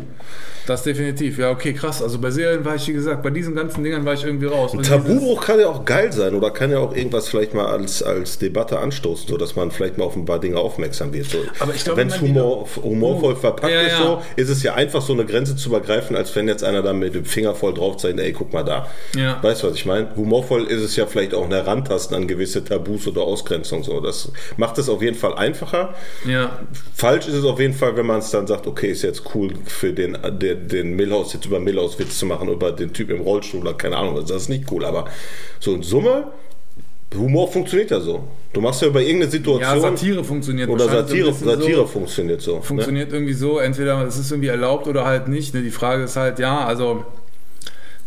Das 0.66 0.82
definitiv. 0.82 1.38
Ja, 1.38 1.50
okay, 1.50 1.72
krass. 1.72 2.02
Also 2.02 2.18
bei 2.20 2.30
Serien 2.30 2.64
war 2.64 2.76
ich, 2.76 2.86
wie 2.86 2.92
gesagt, 2.92 3.22
bei 3.22 3.30
diesen 3.30 3.54
ganzen 3.56 3.82
Dingern 3.82 4.04
war 4.04 4.12
ich 4.14 4.24
irgendwie 4.24 4.46
raus. 4.46 4.70
Dieses- 4.72 4.88
Tabubruch 4.88 5.44
kann 5.44 5.58
ja 5.58 5.68
auch 5.68 5.84
geil 5.84 6.12
sein 6.12 6.34
oder 6.34 6.50
kann 6.50 6.70
ja 6.70 6.78
auch 6.78 6.94
irgendwas 6.94 7.28
vielleicht 7.28 7.54
mal 7.54 7.66
als, 7.66 8.02
als 8.02 8.38
Debatte 8.38 8.78
anstoßen, 8.78 9.26
so 9.28 9.36
dass 9.36 9.56
man 9.56 9.70
vielleicht 9.70 9.98
mal 9.98 10.04
auf 10.04 10.14
ein 10.16 10.26
paar 10.26 10.38
Dinge 10.38 10.58
aufmerksam 10.58 11.12
wird. 11.12 11.26
So. 11.26 11.38
Aber 11.58 11.74
ich 11.74 11.82
glaube, 11.82 12.00
wenn 12.00 12.08
es 12.08 12.20
humor, 12.20 12.68
humorvoll 12.82 13.36
verpackt 13.36 13.72
Ja, 13.72 13.80
ist, 13.80 13.92
ja. 13.92 14.02
so, 14.04 14.22
ist 14.36 14.48
es 14.50 14.62
ja 14.62 14.74
einfach 14.74 15.02
so 15.02 15.12
eine 15.14 15.24
Grenze 15.24 15.56
zu 15.56 15.70
übergreifen, 15.70 16.14
als 16.14 16.36
wenn 16.36 16.46
jetzt 16.46 16.62
einer 16.62 16.82
da 16.82 16.92
mit 16.92 17.14
dem 17.14 17.24
Finger 17.24 17.54
voll 17.54 17.74
drauf 17.74 17.96
zeigt, 17.96 18.20
ey, 18.20 18.32
guck 18.32 18.52
mal 18.52 18.62
da. 18.62 18.86
Ja. 19.16 19.42
Weißt 19.42 19.62
du, 19.62 19.68
was 19.68 19.74
ich 19.74 19.86
meine? 19.86 20.14
Humorvoll 20.14 20.64
ist 20.64 20.82
es 20.82 20.94
ja 20.94 21.06
vielleicht 21.06 21.34
auch 21.34 21.46
ein 21.46 21.52
Herantasten 21.52 22.14
an 22.16 22.28
gewisse 22.28 22.62
Tabus 22.62 23.08
oder 23.08 23.22
Ausgrenzung. 23.22 23.82
So. 23.82 23.98
Das 24.00 24.30
macht 24.56 24.78
es 24.78 24.88
auf 24.88 25.02
jeden 25.02 25.16
Fall 25.16 25.34
einfacher. 25.34 25.94
Ja, 26.28 26.60
Falsch 26.94 27.26
ist 27.26 27.34
es 27.34 27.44
auf 27.44 27.58
jeden 27.58 27.74
Fall, 27.74 27.96
wenn 27.96 28.06
man 28.06 28.18
es 28.18 28.30
dann 28.30 28.46
sagt, 28.46 28.66
okay, 28.66 28.79
ist 28.88 29.02
jetzt 29.02 29.34
cool 29.34 29.52
für 29.66 29.92
den, 29.92 30.16
den, 30.40 30.68
den 30.68 30.96
Millhouse 30.96 31.32
jetzt 31.32 31.46
über 31.46 31.60
Millhouse 31.60 31.98
Witz 31.98 32.18
zu 32.18 32.26
machen, 32.26 32.48
über 32.48 32.72
den 32.72 32.92
Typ 32.92 33.10
im 33.10 33.20
Rollstuhl 33.20 33.60
oder 33.60 33.74
keine 33.74 33.96
Ahnung, 33.96 34.16
das 34.16 34.30
ist 34.30 34.48
nicht 34.48 34.70
cool. 34.70 34.84
Aber 34.84 35.06
so 35.58 35.74
in 35.74 35.82
Summe, 35.82 36.32
Humor 37.14 37.50
funktioniert 37.50 37.90
ja 37.90 38.00
so. 38.00 38.24
Du 38.52 38.60
machst 38.60 38.82
ja 38.82 38.88
über 38.88 39.00
irgendeine 39.00 39.24
ja 39.24 39.30
Situation 39.30 39.80
Satire 39.80 40.24
funktioniert 40.24 40.68
oder 40.68 40.88
Satire, 40.88 41.32
Satire 41.32 41.76
so. 41.76 41.86
funktioniert 41.86 42.40
so. 42.40 42.56
ne? 42.56 42.62
Funktioniert 42.62 43.12
irgendwie 43.12 43.32
so, 43.32 43.58
entweder 43.58 44.06
es 44.06 44.16
ist 44.18 44.30
irgendwie 44.30 44.48
erlaubt 44.48 44.86
oder 44.86 45.04
halt 45.04 45.28
nicht. 45.28 45.54
Ne? 45.54 45.62
Die 45.62 45.70
Frage 45.70 46.04
ist 46.04 46.16
halt, 46.16 46.38
ja, 46.38 46.64
also 46.64 47.04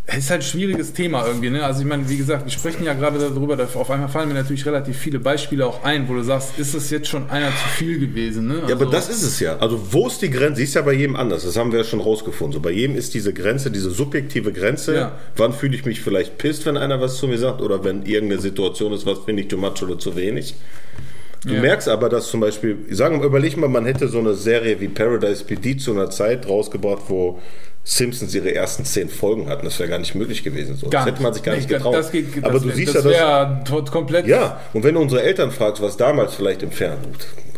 ist 0.06 0.30
halt 0.30 0.42
ein 0.42 0.44
schwieriges 0.46 0.92
Thema 0.92 1.26
irgendwie. 1.26 1.50
Ne? 1.50 1.64
Also 1.64 1.80
ich 1.82 1.88
meine, 1.88 2.08
wie 2.10 2.18
gesagt, 2.18 2.44
wir 2.44 2.52
sprechen 2.52 2.84
ja 2.84 2.94
gerade 2.94 3.20
darüber, 3.20 3.56
dass 3.56 3.74
auf 3.76 3.90
einmal 3.90 4.10
fallen 4.10 4.28
mir 4.28 4.34
natürlich 4.34 4.66
relativ 4.66 4.98
viele 4.98 5.18
Beispiele 5.18 5.66
auch 5.66 5.84
ein, 5.86 6.10
wo 6.10 6.14
du 6.14 6.24
sagst, 6.24 6.60
ist 6.60 6.74
es 6.74 6.90
jetzt 6.90 7.08
schon 7.08 7.30
einer 7.30 7.48
zu 7.52 7.68
viel 7.78 8.00
gewesen? 8.00 8.48
Ne? 8.48 8.56
Ja, 8.68 8.76
aber 8.76 8.82
Also- 8.82 8.92
das 8.92 9.10
ist 9.10 9.24
es 9.24 9.40
ja. 9.40 9.58
Also 9.60 9.80
wo 9.92 10.08
ist 10.08 10.22
die 10.22 10.30
Grenze? 10.30 10.58
Sie 10.58 10.64
ist 10.66 10.74
ja 10.76 10.82
bei 10.82 10.92
jedem 10.94 11.16
anders. 11.16 11.46
Das 11.46 11.56
haben 11.56 11.72
wir 11.72 11.80
ja 11.80 11.86
schon 11.86 12.02
rausgefunden. 12.02 12.54
So 12.54 12.60
bei 12.60 12.72
jedem 12.72 12.98
ist 12.98 13.14
diese 13.14 13.32
Grenze, 13.34 13.72
diese 13.72 13.92
subjektive 13.92 14.52
Grenze. 14.52 14.94
Ja. 14.96 15.12
Wann 15.38 15.54
fühle 15.54 15.74
ich 15.76 15.86
mich 15.86 16.02
vielleicht 16.02 16.38
pisst, 16.38 16.66
wenn 16.66 16.76
einer 16.76 17.00
was 17.00 17.16
zu 17.18 17.28
mir 17.30 17.38
sagt 17.38 17.62
oder 17.62 17.84
wenn 17.86 18.04
irgendeine 18.06 18.42
Situation 18.42 18.92
ist, 18.92 19.06
was 19.06 19.20
finde 19.20 19.44
ich 19.44 19.48
too 19.48 19.58
much 19.58 19.82
oder 19.84 19.98
zu 19.98 20.18
wenig. 20.18 20.56
Du 21.46 21.54
Ja. 21.56 21.62
merkst 21.62 21.88
aber, 21.88 22.10
dass 22.10 22.28
zum 22.30 22.42
Beispiel, 22.42 22.78
sagen 22.92 23.20
wir, 23.22 23.26
überleg 23.28 23.56
mal, 23.58 23.68
man 23.70 23.86
hätte 23.86 24.10
so 24.10 24.20
eine 24.20 24.34
Serie 24.34 24.80
wie 24.82 24.88
Paradise 24.90 25.44
PD 25.46 25.78
zu 25.78 25.92
einer 25.92 26.10
Zeit 26.10 26.48
rausgebracht, 26.48 27.04
wo 27.08 27.40
Simpsons 27.86 28.34
ihre 28.34 28.56
ersten 28.56 28.86
zehn 28.86 29.10
Folgen 29.10 29.50
hatten. 29.50 29.66
Das 29.66 29.78
wäre 29.80 29.90
gar 29.90 30.00
nicht 30.00 30.16
möglich 30.16 30.44
gewesen. 30.44 30.78
So. 30.78 30.90
Das 30.90 31.06
hätte 31.06 31.22
man 31.22 31.34
sich 31.34 31.44
gar 31.44 31.56
nicht 31.56 31.68
getraut. 31.68 31.96
Das 31.96 32.12
geht, 32.12 32.28
aber 32.44 32.54
das 32.54 32.62
du 32.64 32.70
wär- 32.70 32.76
siehst 32.76 32.96
das 32.96 33.04
ja, 33.06 33.46
dass 33.46 33.72
wäre 33.72 33.92
komplett. 33.92 34.26
ja, 34.26 34.60
und 34.74 34.84
wenn 34.84 34.96
du 34.96 35.02
unsere 35.02 35.22
Eltern 35.22 35.52
fragst, 35.52 35.82
was 35.82 35.98
damals 35.98 36.34
vielleicht 36.36 36.64
im 36.64 36.72
Fernsehen, 36.72 37.12
war, 37.14 37.53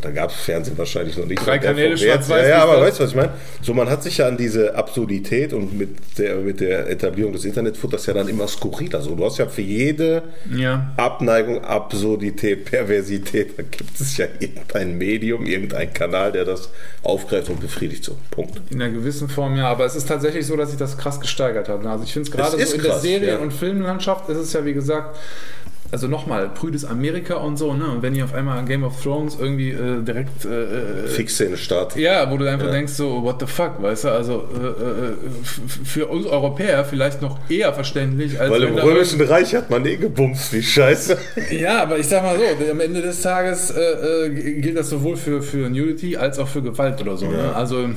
da 0.00 0.10
gab 0.10 0.30
es 0.30 0.36
Fernsehen 0.36 0.76
wahrscheinlich 0.78 1.16
noch 1.16 1.26
nicht. 1.26 1.38
Drei 1.40 1.56
so 1.56 1.60
der 1.62 1.70
Kanäle, 1.72 1.98
schwarz-weiß, 1.98 2.42
Ja, 2.42 2.48
ja 2.48 2.62
aber 2.62 2.80
weißt 2.80 2.98
du, 2.98 3.02
was 3.04 3.10
ich 3.10 3.16
meine? 3.16 3.32
So, 3.60 3.74
man 3.74 3.90
hat 3.90 4.02
sich 4.02 4.18
ja 4.18 4.26
an 4.26 4.36
diese 4.36 4.74
Absurdität 4.74 5.52
und 5.52 5.76
mit 5.78 5.90
der, 6.18 6.36
mit 6.36 6.60
der 6.60 6.88
Etablierung 6.88 7.32
des 7.32 7.44
Internetfutters 7.44 8.06
ja 8.06 8.14
dann 8.14 8.28
immer 8.28 8.48
skurriler. 8.48 9.00
So, 9.02 9.14
du 9.14 9.24
hast 9.24 9.38
ja 9.38 9.46
für 9.46 9.62
jede 9.62 10.22
Ja. 10.54 10.92
Abneigung, 10.96 11.62
Absurdität, 11.64 12.64
Perversität, 12.64 13.58
da 13.58 13.62
gibt 13.62 14.00
es 14.00 14.16
ja 14.16 14.26
irgendein 14.38 14.96
Medium, 14.96 15.44
irgendein 15.46 15.92
Kanal, 15.92 16.32
der 16.32 16.44
das 16.44 16.70
aufgreift 17.02 17.50
und 17.50 17.60
befriedigt. 17.60 18.04
So, 18.04 18.16
Punkt. 18.30 18.60
In 18.70 18.80
einer 18.80 18.92
gewissen 18.92 19.28
Form, 19.28 19.56
ja. 19.56 19.68
Aber 19.68 19.84
es 19.84 19.94
ist 19.94 20.08
tatsächlich 20.08 20.46
so, 20.46 20.56
dass 20.56 20.70
sich 20.70 20.78
das 20.78 20.96
krass 20.96 21.20
gesteigert 21.20 21.68
hat. 21.68 21.84
Also 21.84 22.04
ich 22.04 22.12
finde 22.12 22.28
es 22.28 22.34
gerade 22.34 22.50
so 22.52 22.56
in 22.56 22.82
der 22.82 22.90
krass, 22.90 23.02
Serien- 23.02 23.28
ja. 23.28 23.38
und 23.38 23.52
Filmlandschaft 23.52 24.28
ist 24.28 24.38
es 24.38 24.52
ja, 24.52 24.64
wie 24.64 24.72
gesagt, 24.74 25.16
also 25.92 26.08
nochmal, 26.08 26.48
prüdes 26.48 26.84
Amerika 26.86 27.34
und 27.34 27.58
so, 27.58 27.74
ne? 27.74 27.84
Und 27.84 28.02
wenn 28.02 28.14
ihr 28.14 28.24
auf 28.24 28.32
einmal 28.34 28.64
Game 28.64 28.82
of 28.82 29.00
Thrones 29.02 29.36
irgendwie 29.38 29.70
äh, 29.72 30.02
direkt 30.02 30.44
äh, 30.46 31.04
äh, 31.04 31.06
Fixszene 31.06 31.58
Start. 31.58 31.96
ja, 31.96 32.30
wo 32.30 32.38
du 32.38 32.50
einfach 32.50 32.66
Ja. 32.66 32.72
denkst, 32.72 32.94
so, 32.94 33.22
what 33.22 33.36
the 33.40 33.46
fuck, 33.46 33.80
weißt 33.82 34.04
du, 34.04 34.08
also 34.08 34.48
äh, 34.54 34.66
äh, 34.66 35.12
für 35.84 36.06
uns 36.06 36.26
Europäer 36.26 36.84
vielleicht 36.86 37.20
noch 37.20 37.38
eher 37.50 37.72
verständlich, 37.74 38.40
als 38.40 38.50
Weil 38.50 38.62
im 38.62 38.76
da 38.76 38.84
Römischen 38.84 39.20
Reich 39.20 39.54
hat 39.54 39.68
man 39.68 39.84
eh 39.84 39.96
gebumst, 39.96 40.52
wie 40.54 40.62
scheiße. 40.62 41.18
Ja, 41.50 41.82
aber 41.82 41.98
ich 41.98 42.06
sag 42.08 42.22
mal 42.22 42.36
so, 42.38 42.70
am 42.70 42.80
Ende 42.80 43.02
des 43.02 43.20
Tages 43.20 43.70
äh, 43.70 43.80
äh, 44.26 44.60
gilt 44.60 44.78
das 44.78 44.88
sowohl 44.88 45.16
für, 45.16 45.42
für 45.42 45.68
Nudity 45.68 46.16
als 46.16 46.38
auch 46.38 46.48
für 46.48 46.62
Gewalt 46.62 47.00
oder 47.02 47.16
so. 47.18 47.26
Ne? 47.30 47.54
Also 47.54 47.90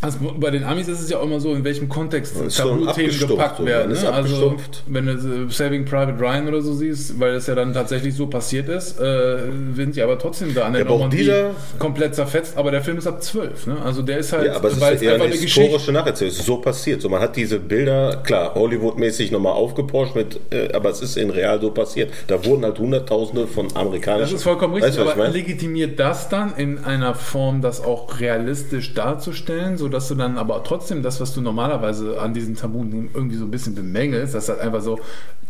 Also 0.00 0.18
bei 0.38 0.50
den 0.50 0.64
Amis 0.64 0.86
ist 0.86 1.00
es 1.00 1.10
ja 1.10 1.18
auch 1.18 1.24
immer 1.24 1.40
so, 1.40 1.54
in 1.54 1.64
welchem 1.64 1.88
Kontext 1.88 2.34
Tabuthemen 2.56 3.18
gepackt 3.18 3.58
so, 3.58 3.66
werden. 3.66 3.92
Ne? 3.92 4.12
Also 4.12 4.54
wenn 4.86 5.06
du 5.06 5.48
Saving 5.50 5.84
Private 5.84 6.18
Ryan 6.20 6.48
oder 6.48 6.60
so 6.60 6.72
siehst, 6.74 7.18
weil 7.18 7.34
es 7.34 7.46
ja 7.48 7.54
dann 7.54 7.72
tatsächlich 7.72 8.14
so 8.14 8.26
passiert 8.26 8.68
ist, 8.68 9.00
äh, 9.00 9.38
sind 9.74 9.96
die 9.96 10.02
aber 10.02 10.18
trotzdem 10.18 10.54
da 10.54 10.66
an 10.66 10.74
der 10.74 10.82
Ja, 10.82 10.88
Normandie 10.88 11.32
komplett 11.78 12.14
zerfetzt. 12.14 12.56
Aber 12.56 12.70
der 12.70 12.82
Film 12.82 12.98
ist 12.98 13.06
ab 13.06 13.22
12. 13.22 13.66
Ne? 13.66 13.76
Also 13.84 14.02
der 14.02 14.18
ist 14.18 14.32
halt, 14.32 14.46
Ja, 14.46 14.56
aber 14.56 14.68
es 14.68 14.74
ist 14.74 14.80
weil 14.80 14.94
es 14.94 15.02
eher 15.02 15.14
einfach 15.14 15.24
eine 15.24 15.34
eine 15.34 15.42
Geschichte 15.42 15.62
historische 15.62 15.92
Nacherzählung. 15.92 16.32
Es 16.32 16.38
ist 16.38 16.46
so 16.46 16.56
passiert. 16.58 17.02
So, 17.02 17.08
man 17.08 17.20
hat 17.20 17.36
diese 17.36 17.58
Bilder, 17.58 18.22
klar, 18.24 18.54
Hollywood-mäßig 18.54 19.30
nochmal 19.30 19.54
aufgeporscht, 19.54 20.14
mit, 20.14 20.40
äh, 20.50 20.72
aber 20.72 20.90
es 20.90 21.00
ist 21.00 21.16
in 21.16 21.30
real 21.30 21.60
so 21.60 21.70
passiert. 21.70 22.12
Da 22.26 22.44
wurden 22.44 22.64
halt 22.64 22.78
Hunderttausende 22.78 23.46
von 23.46 23.68
amerikanischen. 23.74 24.22
Das 24.22 24.32
ist 24.32 24.44
vollkommen 24.44 24.74
richtig, 24.74 24.98
Weißt 24.98 25.12
aber 25.12 25.28
ich 25.28 25.34
legitimiert 25.34 25.98
das 25.98 26.28
dann 26.28 26.54
in 26.56 26.84
einer 26.84 27.14
Form, 27.14 27.62
das 27.62 27.82
auch 27.82 28.20
realistisch 28.20 28.94
darzustellen, 28.94 29.76
sodass 29.88 30.08
du 30.08 30.16
dann 30.16 30.36
aber 30.36 30.62
trotzdem 30.64 31.02
das, 31.02 31.18
was 31.18 31.32
du 31.32 31.40
normalerweise 31.40 32.20
an 32.20 32.34
diesen 32.34 32.56
Tabun 32.56 33.08
irgendwie 33.14 33.36
so 33.36 33.46
ein 33.46 33.50
bisschen 33.50 33.74
bemängelst, 33.74 34.34
dass 34.34 34.50
halt 34.50 34.60
einfach 34.60 34.82
so 34.82 35.00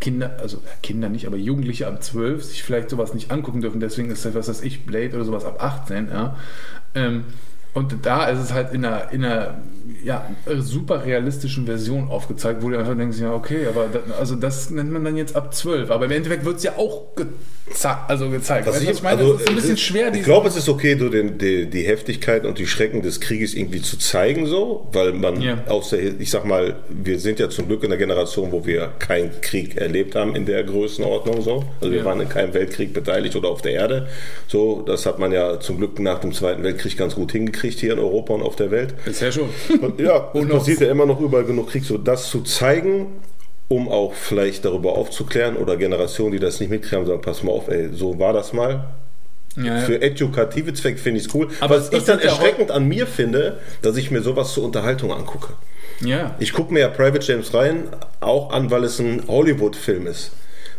Kinder, 0.01 0.37
also 0.41 0.59
Kinder 0.81 1.09
nicht, 1.09 1.27
aber 1.27 1.37
Jugendliche 1.37 1.89
ab 1.89 2.01
12 2.01 2.45
sich 2.45 2.63
vielleicht 2.63 2.89
sowas 2.89 3.15
nicht 3.15 3.33
angucken 3.33 3.61
dürfen, 3.61 3.81
deswegen 3.81 4.11
ist 4.13 4.25
das, 4.25 4.35
was 4.35 4.49
weiß 4.49 4.63
ich, 4.63 4.87
Blade 4.87 5.17
oder 5.17 5.25
sowas 5.25 5.45
ab 5.45 5.61
18, 5.61 6.09
ja. 6.09 6.37
Ähm, 6.95 7.25
und 7.79 7.95
da 8.05 8.27
ist 8.27 8.41
es 8.41 8.53
halt 8.53 8.73
in 8.73 8.85
einer, 8.85 9.11
in 9.13 9.25
einer 9.25 9.59
ja, 10.05 10.29
super 10.59 11.05
realistischen 11.05 11.67
Version 11.67 12.09
aufgezeigt, 12.09 12.63
wo 12.63 12.69
du 12.71 12.79
einfach 12.79 12.97
denkst, 12.97 13.19
ja, 13.21 13.33
okay, 13.33 13.67
aber 13.67 13.89
das, 13.93 14.03
also 14.19 14.37
das 14.37 14.71
nennt 14.71 14.93
man 14.93 15.05
dann 15.05 15.17
jetzt 15.17 15.35
ab 15.35 15.55
12. 15.55 15.91
Aber 15.91 16.05
im 16.05 16.11
Endeffekt 16.13 16.45
wird 16.45 16.59
es 16.59 16.63
ja 16.63 16.73
auch 16.77 17.09
geza 17.17 18.05
also 18.07 18.31
gezeigt. 18.31 18.67
Was 18.67 18.81
ich, 18.81 18.89
ich 18.89 19.03
meine? 19.03 19.19
also, 19.21 19.35
es 19.35 19.41
ist 19.43 19.49
ein 19.49 19.55
bisschen 19.57 19.77
schwer, 19.77 20.15
Ich 20.15 20.23
glaube, 20.23 20.49
es 20.49 20.57
ist 20.57 20.69
okay, 20.69 20.97
so 20.99 21.09
den, 21.09 21.37
die, 21.39 21.67
die 21.67 21.83
Heftigkeit 21.83 22.45
und 22.47 22.59
die 22.59 22.67
Schrecken 22.67 23.03
des 23.03 23.21
Krieges 23.21 23.55
irgendwie 23.55 23.83
zu 23.83 23.99
zeigen, 23.99 24.47
so, 24.47 24.89
weil 24.93 25.13
man 25.13 25.41
Ja. 25.43 25.59
aus 25.69 25.91
der, 25.91 26.01
ich 26.21 26.31
sag 26.31 26.45
mal, 26.45 26.77
wir 26.89 27.19
sind 27.19 27.39
ja 27.41 27.51
zum 27.51 27.67
Glück 27.67 27.83
in 27.83 27.91
der 27.91 27.99
Generation, 27.99 28.53
wo 28.53 28.65
wir 28.65 28.93
keinen 28.99 29.41
Krieg 29.41 29.77
erlebt 29.77 30.15
haben 30.15 30.35
in 30.37 30.47
der 30.47 30.63
Größenordnung, 30.65 31.43
so. 31.43 31.65
Also 31.81 31.93
wir 31.93 31.99
Ja. 32.01 32.05
waren 32.05 32.21
in 32.21 32.29
keinem 32.29 32.55
Weltkrieg 32.55 32.93
beteiligt 32.95 33.35
oder 33.37 33.49
auf 33.49 33.63
der 33.63 33.73
Erde. 33.73 34.09
So, 34.47 34.83
das 34.87 35.05
hat 35.07 35.19
man 35.19 35.33
ja 35.33 35.61
zum 35.61 35.79
Glück 35.79 35.99
nach 35.99 36.21
dem 36.21 36.33
Zweiten 36.33 36.63
Weltkrieg 36.63 36.97
ganz 36.97 37.15
gut 37.15 37.33
hingekriegt 37.33 37.68
hier 37.77 37.93
in 37.93 37.99
Europa 37.99 38.35
und 38.35 38.43
auf 38.43 38.57
der 38.57 38.71
Welt. 38.71 38.95
Bisher 39.05 39.33
schon. 39.33 39.49
Und 39.81 39.99
ja, 40.01 40.19
knows? 40.33 40.49
passiert 40.49 40.81
ja 40.81 40.91
immer 40.91 41.07
noch 41.07 41.21
überall 41.21 41.45
genug 41.45 41.71
Krieg, 41.71 41.85
so 41.85 41.99
das 41.99 42.31
zu 42.31 42.43
zeigen, 42.43 43.07
um 43.69 43.89
auch 43.89 44.15
vielleicht 44.15 44.65
darüber 44.65 44.93
aufzuklären 44.93 45.57
oder 45.57 45.77
Generationen, 45.77 46.33
die 46.33 46.39
das 46.39 46.61
nicht 46.61 46.71
mitkriegen, 46.71 47.05
sagen, 47.07 47.21
pass 47.21 47.43
mal 47.43 47.53
auf, 47.53 47.69
ey, 47.69 47.91
so 47.93 48.19
war 48.19 48.33
das 48.33 48.53
mal. 48.53 48.85
Ja, 49.57 49.65
ja. 49.65 49.77
Für 49.81 50.01
edukative 50.01 50.73
Zwecke 50.73 50.99
finde 50.99 51.21
ich 51.21 51.27
es 51.27 51.35
cool. 51.35 51.49
Aber 51.61 51.77
Was 51.77 51.93
ich 51.93 52.05
dann 52.05 52.21
erschreckend 52.21 52.71
an 52.71 52.87
mir 52.87 53.07
finde, 53.07 53.59
dass 53.83 53.97
ich 53.97 54.11
mir 54.11 54.23
sowas 54.23 54.53
zur 54.55 54.63
Unterhaltung 54.65 55.13
angucke. 55.13 55.53
ja. 56.01 56.37
Ich 56.39 56.53
gucke 56.53 56.73
mir 56.73 56.81
ja 56.81 56.89
Private 56.89 57.21
James 57.27 57.53
Ryan 57.53 57.85
auch 58.21 58.53
an, 58.53 58.71
weil 58.71 58.85
es 58.85 58.99
ein 59.01 59.25
Hollywood-Film 59.27 60.07
ist. 60.07 60.31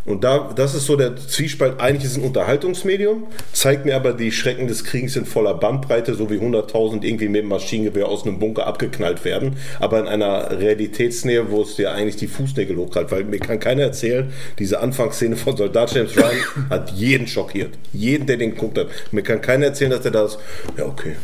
Und 0.05 0.23
da, 0.23 0.51
das 0.55 0.75
ist 0.75 0.85
so 0.85 0.95
der 0.95 1.15
Zwiespalt. 1.15 1.79
Eigentlich 1.79 2.05
ist 2.05 2.11
es 2.11 2.17
ein 2.17 2.23
Unterhaltungsmedium, 2.23 3.27
zeigt 3.53 3.85
mir 3.85 3.95
aber 3.95 4.13
die 4.13 4.31
Schrecken 4.31 4.67
des 4.67 4.83
Krieges 4.83 5.15
in 5.15 5.25
voller 5.25 5.53
Bandbreite, 5.53 6.15
so 6.15 6.29
wie 6.29 6.35
100.000 6.35 7.03
irgendwie 7.03 7.27
mit 7.27 7.43
dem 7.43 7.49
Maschinengewehr 7.49 8.07
aus 8.07 8.25
einem 8.25 8.39
Bunker 8.39 8.65
abgeknallt 8.65 9.25
werden. 9.25 9.57
Aber 9.79 9.99
in 9.99 10.07
einer 10.07 10.59
Realitätsnähe, 10.59 11.51
wo 11.51 11.61
es 11.61 11.75
dir 11.75 11.91
eigentlich 11.91 12.15
die 12.15 12.27
Fußnägel 12.27 12.77
hochkrallt. 12.77 13.11
Weil 13.11 13.25
mir 13.25 13.39
kann 13.39 13.59
keiner 13.59 13.83
erzählen, 13.83 14.31
diese 14.57 14.79
Anfangsszene 14.79 15.35
von 15.35 15.57
Soldat 15.57 15.93
James 15.93 16.15
Ryan 16.17 16.69
hat 16.69 16.91
jeden 16.91 17.27
schockiert. 17.27 17.77
Jeden, 17.93 18.25
der 18.25 18.37
den 18.37 18.51
geguckt 18.55 18.77
hat. 18.77 18.87
Mir 19.11 19.21
kann 19.21 19.41
keiner 19.41 19.67
erzählen, 19.67 19.91
dass 19.91 20.01
der 20.01 20.11
das, 20.11 20.39
ja 20.77 20.85
okay, 20.85 21.15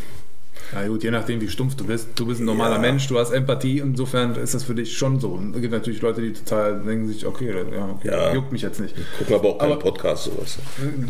Ja 0.73 0.87
gut, 0.87 1.03
je 1.03 1.11
nachdem 1.11 1.39
wie 1.41 1.47
stumpf 1.47 1.75
du 1.75 1.85
bist. 1.85 2.07
Du 2.15 2.25
bist 2.25 2.41
ein 2.41 2.45
normaler 2.45 2.75
Ja. 2.75 2.81
Mensch, 2.81 3.07
du 3.07 3.17
hast 3.19 3.31
Empathie, 3.31 3.79
insofern 3.79 4.35
ist 4.35 4.53
das 4.53 4.63
für 4.63 4.75
dich 4.75 4.97
schon 4.97 5.19
so. 5.19 5.29
Und 5.29 5.55
es 5.55 5.61
gibt 5.61 5.73
natürlich 5.73 6.01
Leute, 6.01 6.21
die 6.21 6.33
total 6.33 6.79
denken 6.81 7.07
sich, 7.07 7.25
okay, 7.25 7.53
ja, 7.71 7.89
okay 7.89 8.07
Ja. 8.09 8.33
juckt 8.33 8.51
mich 8.51 8.61
jetzt 8.61 8.79
nicht. 8.79 8.95
gucken 9.19 9.35
aber 9.35 9.49
auch 9.49 9.57
keinen 9.59 9.71
Aber- 9.73 9.79
Podcast 9.81 10.25
sowas. 10.25 10.57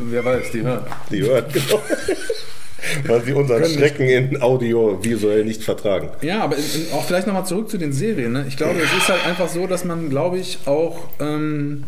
Wer 0.09 0.23
weiß, 0.25 0.51
die 0.51 0.61
hören. 0.61 0.85
Die 1.11 1.21
hört, 1.23 1.53
genau. 1.53 1.81
Weil 3.07 3.23
sie 3.23 3.33
unseren 3.33 3.61
Können 3.63 3.73
Schrecken 3.73 4.07
in 4.07 4.41
Audio 4.43 4.99
visuell 5.01 5.43
nicht 5.43 5.63
vertragen. 5.63 6.09
Ja, 6.21 6.43
aber 6.43 6.55
in, 6.57 6.63
in, 6.63 6.93
auch 6.93 7.03
vielleicht 7.03 7.25
nochmal 7.25 7.45
zurück 7.45 7.67
zu 7.69 7.77
den 7.79 7.91
Serien. 7.93 8.33
Ne? 8.33 8.45
Ich 8.47 8.57
glaube, 8.57 8.79
es 8.79 8.93
ist 8.95 9.09
halt 9.09 9.25
einfach 9.25 9.47
so, 9.49 9.65
dass 9.65 9.85
man, 9.85 10.09
glaube 10.09 10.37
ich, 10.37 10.59
auch. 10.65 11.07
Ähm, 11.19 11.83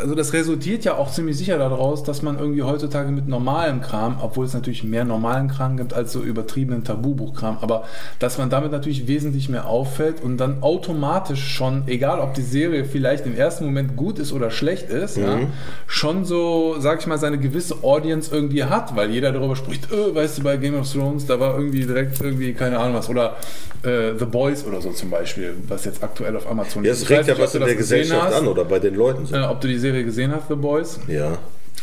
also 0.00 0.14
das 0.14 0.32
resultiert 0.32 0.84
ja 0.84 0.96
auch 0.96 1.10
ziemlich 1.10 1.36
sicher 1.36 1.58
daraus, 1.58 2.02
dass 2.02 2.22
man 2.22 2.38
irgendwie 2.38 2.62
heutzutage 2.62 3.10
mit 3.10 3.28
normalem 3.28 3.80
Kram, 3.80 4.16
obwohl 4.20 4.46
es 4.46 4.54
natürlich 4.54 4.84
mehr 4.84 5.04
normalen 5.04 5.48
Kram 5.48 5.76
gibt 5.76 5.94
als 5.94 6.12
so 6.12 6.20
übertriebenen 6.20 6.84
Tabubuchkram, 6.84 7.58
aber 7.60 7.84
dass 8.18 8.38
man 8.38 8.50
damit 8.50 8.72
natürlich 8.72 9.06
wesentlich 9.06 9.48
mehr 9.48 9.66
auffällt 9.66 10.22
und 10.22 10.38
dann 10.38 10.62
automatisch 10.62 11.46
schon, 11.54 11.84
egal 11.86 12.20
ob 12.20 12.34
die 12.34 12.42
Serie 12.42 12.84
vielleicht 12.84 13.26
im 13.26 13.36
ersten 13.36 13.64
Moment 13.64 13.96
gut 13.96 14.18
ist 14.18 14.32
oder 14.32 14.50
schlecht 14.50 14.90
ist, 14.90 15.16
ja, 15.16 15.38
schon 15.86 16.24
so, 16.24 16.76
sag 16.78 17.00
ich 17.00 17.06
mal, 17.06 17.18
seine 17.18 17.38
gewisse 17.38 17.82
Audience 17.82 18.34
irgendwie 18.34 18.64
hat, 18.64 18.96
weil 18.96 19.10
jeder 19.10 19.32
darüber 19.32 19.56
spricht, 19.56 19.90
äh, 19.92 20.14
weißt 20.14 20.38
du, 20.38 20.42
bei 20.42 20.56
Game 20.56 20.74
of 20.78 20.90
Thrones, 20.90 21.26
da 21.26 21.38
war 21.40 21.56
irgendwie 21.56 21.84
direkt 21.84 22.20
irgendwie, 22.20 22.52
keine 22.52 22.78
Ahnung 22.78 22.96
was, 22.96 23.08
oder 23.08 23.36
äh, 23.82 24.12
The 24.18 24.24
Boys 24.24 24.64
oder 24.66 24.80
so 24.80 24.90
zum 24.90 25.10
Beispiel, 25.10 25.54
was 25.68 25.84
jetzt 25.84 26.02
aktuell 26.02 26.36
auf 26.36 26.48
Amazon 26.50 26.84
Ja, 26.84 26.92
ist. 26.92 27.02
weiß 27.02 27.10
regt 27.10 27.28
ja 27.28 27.38
was 27.38 27.54
in 27.54 27.60
der 27.60 27.68
das 27.68 27.78
Gesellschaft 27.78 28.22
hast, 28.22 28.34
an 28.34 28.46
oder 28.48 28.64
bei 28.64 28.78
den 28.78 28.94
Leuten. 28.94 29.26
So. 29.26 29.36
Äh, 29.36 29.42
ob 29.42 29.60
du 29.60 29.68
die 29.68 29.78
Serie 29.86 30.04
gesehen 30.04 30.32
hast, 30.32 30.48
The 30.48 30.54
Boys. 30.54 30.98
Ja. 31.08 31.38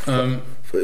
Ähm, 0.07 0.39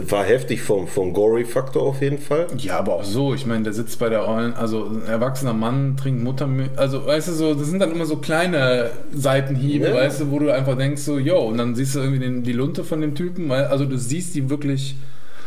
War 0.07 0.23
heftig 0.23 0.61
vom, 0.61 0.87
vom 0.87 1.13
Gory-Faktor 1.13 1.81
auf 1.81 2.01
jeden 2.01 2.19
Fall. 2.19 2.47
ja, 2.57 2.77
aber 2.79 2.93
auch 2.97 3.03
so. 3.03 3.33
Ich 3.33 3.45
meine, 3.45 3.63
der 3.63 3.73
sitzt 3.73 3.97
bei 3.99 4.07
der 4.07 4.27
Eulen, 4.27 4.53
also 4.53 4.85
ein 4.85 5.05
erwachsener 5.07 5.53
Mann 5.53 5.97
trinkt 5.97 6.23
Muttermilch. 6.23 6.69
Also, 6.77 7.05
weißt 7.05 7.27
du, 7.29 7.31
so, 7.33 7.53
das 7.55 7.67
sind 7.67 7.79
dann 7.79 7.91
immer 7.91 8.05
so 8.05 8.17
kleine 8.17 8.91
Seitenhiebe, 9.13 9.87
Ja. 9.87 9.95
weißt 9.95 10.21
du, 10.21 10.31
wo 10.31 10.39
du 10.39 10.53
einfach 10.53 10.77
denkst, 10.77 11.01
so, 11.01 11.17
yo, 11.17 11.39
und 11.39 11.57
dann 11.57 11.75
siehst 11.75 11.95
du 11.95 11.99
irgendwie 11.99 12.19
den, 12.19 12.43
die 12.43 12.53
Lunte 12.53 12.83
von 12.83 13.01
dem 13.01 13.15
Typen, 13.15 13.49
weil, 13.49 13.65
also 13.65 13.83
du 13.85 13.97
siehst 13.97 14.35
die 14.35 14.49
wirklich 14.49 14.95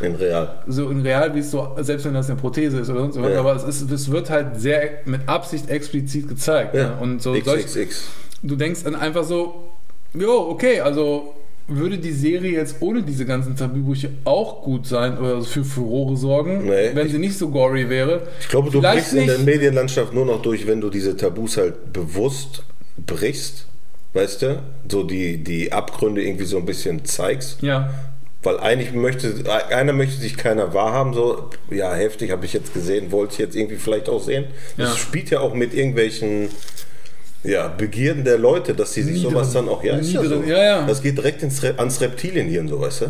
In 0.00 0.16
real. 0.16 0.56
so 0.66 0.90
in 0.90 1.00
real, 1.02 1.32
wie 1.34 1.38
es 1.38 1.50
so, 1.52 1.68
selbst 1.80 2.04
wenn 2.04 2.14
das 2.14 2.28
eine 2.28 2.38
Prothese 2.38 2.80
ist 2.80 2.90
oder 2.90 3.00
sonst 3.00 3.22
was, 3.22 3.30
Ja. 3.32 3.38
aber 3.40 3.54
es, 3.54 3.62
ist, 3.62 3.90
es 3.92 4.10
wird 4.10 4.28
halt 4.28 4.60
sehr 4.60 4.90
mit 5.06 5.28
Absicht 5.28 5.70
explizit 5.70 6.28
gezeigt. 6.28 6.74
Ja. 6.74 6.88
Ne? 6.88 6.96
Und 7.00 7.22
so 7.22 7.32
solch, 7.40 7.64
XXX. 7.66 8.08
du 8.42 8.56
denkst 8.56 8.82
dann 8.82 8.96
einfach 8.96 9.22
so, 9.24 9.68
jo, 10.14 10.48
okay, 10.50 10.80
also 10.80 11.32
würde 11.69 11.99
die 11.99 12.12
Serie 12.12 12.52
jetzt 12.52 12.76
ohne 12.81 13.02
diese 13.02 13.25
ganzen 13.25 13.57
Tabubrüche 13.57 14.11
auch 14.25 14.62
gut 14.62 14.87
sein 14.87 15.16
oder 15.19 15.42
für 15.42 15.64
Furore 15.64 16.16
sorgen, 16.16 16.64
Nee. 16.66 16.90
wenn 16.95 17.09
sie 17.09 17.19
nicht 17.19 17.38
so 17.38 17.49
gory 17.50 17.88
wäre? 17.88 18.26
Ich 18.40 18.49
glaube, 18.49 18.71
du 18.71 18.81
Vielleicht 18.81 18.97
brichst 18.99 19.12
in 19.14 19.19
nicht. 19.21 19.31
der 19.31 19.38
Medienlandschaft 19.38 20.12
nur 20.12 20.26
noch 20.26 20.42
durch, 20.42 20.66
wenn 20.66 20.81
du 20.81 20.90
diese 20.90 21.16
Tabus 21.16 21.57
halt 21.57 21.92
bewusst 21.92 22.64
brichst. 23.07 23.66
Weißt 24.14 24.42
du? 24.42 24.62
So 24.90 25.04
die, 25.04 25.42
die 25.42 25.73
Abgründe 25.73 26.23
irgendwie 26.23 26.45
so 26.45 26.59
ein 26.59 26.66
bisschen 26.66 27.04
zeigst. 27.07 27.62
Ja, 27.62 27.88
Weil 28.42 28.59
eigentlich 28.61 28.92
möchte, 28.92 29.33
einer 29.71 29.92
möchte 29.92 30.21
sich 30.21 30.37
keiner 30.37 30.75
wahrhaben, 30.75 31.14
so, 31.14 31.49
ja, 31.71 31.95
heftig, 31.95 32.31
habe 32.33 32.45
ich 32.45 32.52
jetzt 32.52 32.75
gesehen, 32.75 33.11
wollte 33.12 33.35
ich 33.35 33.38
jetzt 33.38 33.57
irgendwie 33.57 33.76
vielleicht 33.76 34.09
auch 34.11 34.21
sehen. 34.23 34.47
Das 34.76 34.90
Ja. 34.90 34.97
spielt 34.97 35.31
ja 35.31 35.40
auch 35.40 35.54
mit 35.54 35.73
irgendwelchen 35.73 36.49
ja, 37.44 37.68
Begierden 37.68 38.25
der 38.25 38.38
Leute, 38.38 38.75
dass 38.75 38.92
sie 38.94 39.02
sich 39.02 39.16
Niederen- 39.16 39.32
sowas 39.32 39.52
dann 39.52 39.68
auch, 39.68 39.82
ja, 39.82 39.96
ist 39.96 40.12
ja, 40.12 40.22
so. 40.22 40.42
ja, 40.42 40.62
ja. 40.62 40.87
Das 40.87 41.02
geht 41.02 41.16
direkt 41.18 41.42
ins, 41.42 41.62
ans 41.64 42.00
Reptilienhirn, 42.00 42.68
so, 42.68 42.80
weißt 42.80 43.00
du? 43.02 43.06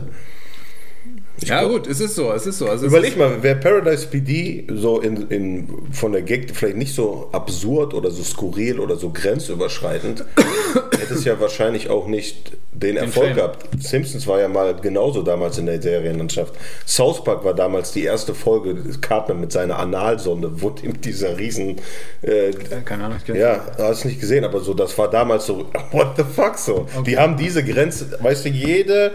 Ich 1.41 1.49
ja 1.49 1.61
glaub- 1.61 1.73
gut, 1.73 1.87
es 1.89 2.01
ist 2.01 2.15
so, 2.15 2.33
es 2.33 2.47
ist 2.47 2.59
so. 2.59 2.69
Also 2.69 2.87
Überleg 2.87 3.13
ist, 3.13 3.19
mal, 3.19 3.43
wäre 3.43 3.57
Paradise 3.57 4.07
PD 4.07 4.65
so 4.75 5.01
in, 5.01 5.29
in, 5.29 5.69
von 5.91 6.13
der 6.13 6.23
Gag 6.23 6.55
vielleicht 6.55 6.77
nicht 6.77 6.95
so 6.95 7.29
absurd 7.33 7.95
oder 7.95 8.11
so 8.11 8.23
skurril 8.23 8.79
oder 8.79 8.97
so 8.97 9.11
grenzüberschreitend, 9.11 10.25
hätte 10.99 11.15
es 11.15 11.25
ja 11.25 11.41
wahrscheinlich 11.41 11.91
auch 11.91 12.07
nicht 12.07 12.53
den 12.73 12.97
Erfolg 12.97 13.35
gehabt. 13.35 13.67
Simpsons 13.81 14.27
war 14.27 14.41
ja 14.41 14.49
mal 14.49 14.75
genauso 14.75 15.23
damals 15.23 15.59
in 15.59 15.67
der 15.67 15.81
Serienlandschaft. 15.81 16.55
South 16.87 17.23
Park 17.23 17.45
war 17.45 17.55
damals 17.55 17.93
die 17.93 18.05
erste 18.05 18.35
Folge, 18.35 18.75
Cartman 19.01 19.41
mit 19.41 19.53
seiner 19.53 19.79
Analsonde, 19.79 20.61
wurde 20.63 20.87
ihm 20.87 21.01
dieser 21.01 21.39
riesen... 21.39 21.77
Äh, 22.23 22.53
keine 22.85 23.05
Ahnung, 23.05 23.19
ich 23.27 23.35
ja, 23.35 23.59
du 23.77 23.83
hast 23.83 23.99
es 23.99 24.05
nicht 24.07 24.21
gesehen, 24.21 24.45
aber 24.45 24.61
so, 24.61 24.73
das 24.73 24.97
war 24.97 25.11
damals 25.11 25.47
so, 25.47 25.67
what 25.93 26.17
the 26.17 26.25
fuck 26.25 26.59
so. 26.59 26.87
Die 27.07 27.19
haben 27.19 27.37
diese 27.37 27.63
Grenze, 27.63 28.07
weißt 28.21 28.47
du, 28.47 28.49
jede 28.49 29.13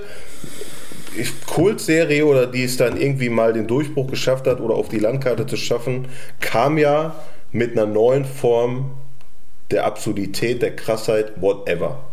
Kultserie 1.47 2.25
oder 2.25 2.45
die 2.45 2.63
es 2.63 2.77
dann 2.77 2.99
irgendwie 2.99 3.29
mal 3.29 3.53
den 3.53 3.65
Durchbruch 3.65 4.07
geschafft 4.07 4.45
hat 4.45 4.61
oder 4.61 4.75
auf 4.75 4.89
die 4.89 4.99
Landkarte 4.99 5.47
zu 5.47 5.57
schaffen, 5.57 6.07
kam 6.39 6.77
ja 6.77 7.15
mit 7.51 7.71
einer 7.71 7.87
neuen 7.87 8.23
Form 8.23 8.91
der 9.71 9.85
Absurdität, 9.85 10.61
der 10.61 10.75
Krassheit, 10.75 11.41
whatever. 11.41 12.06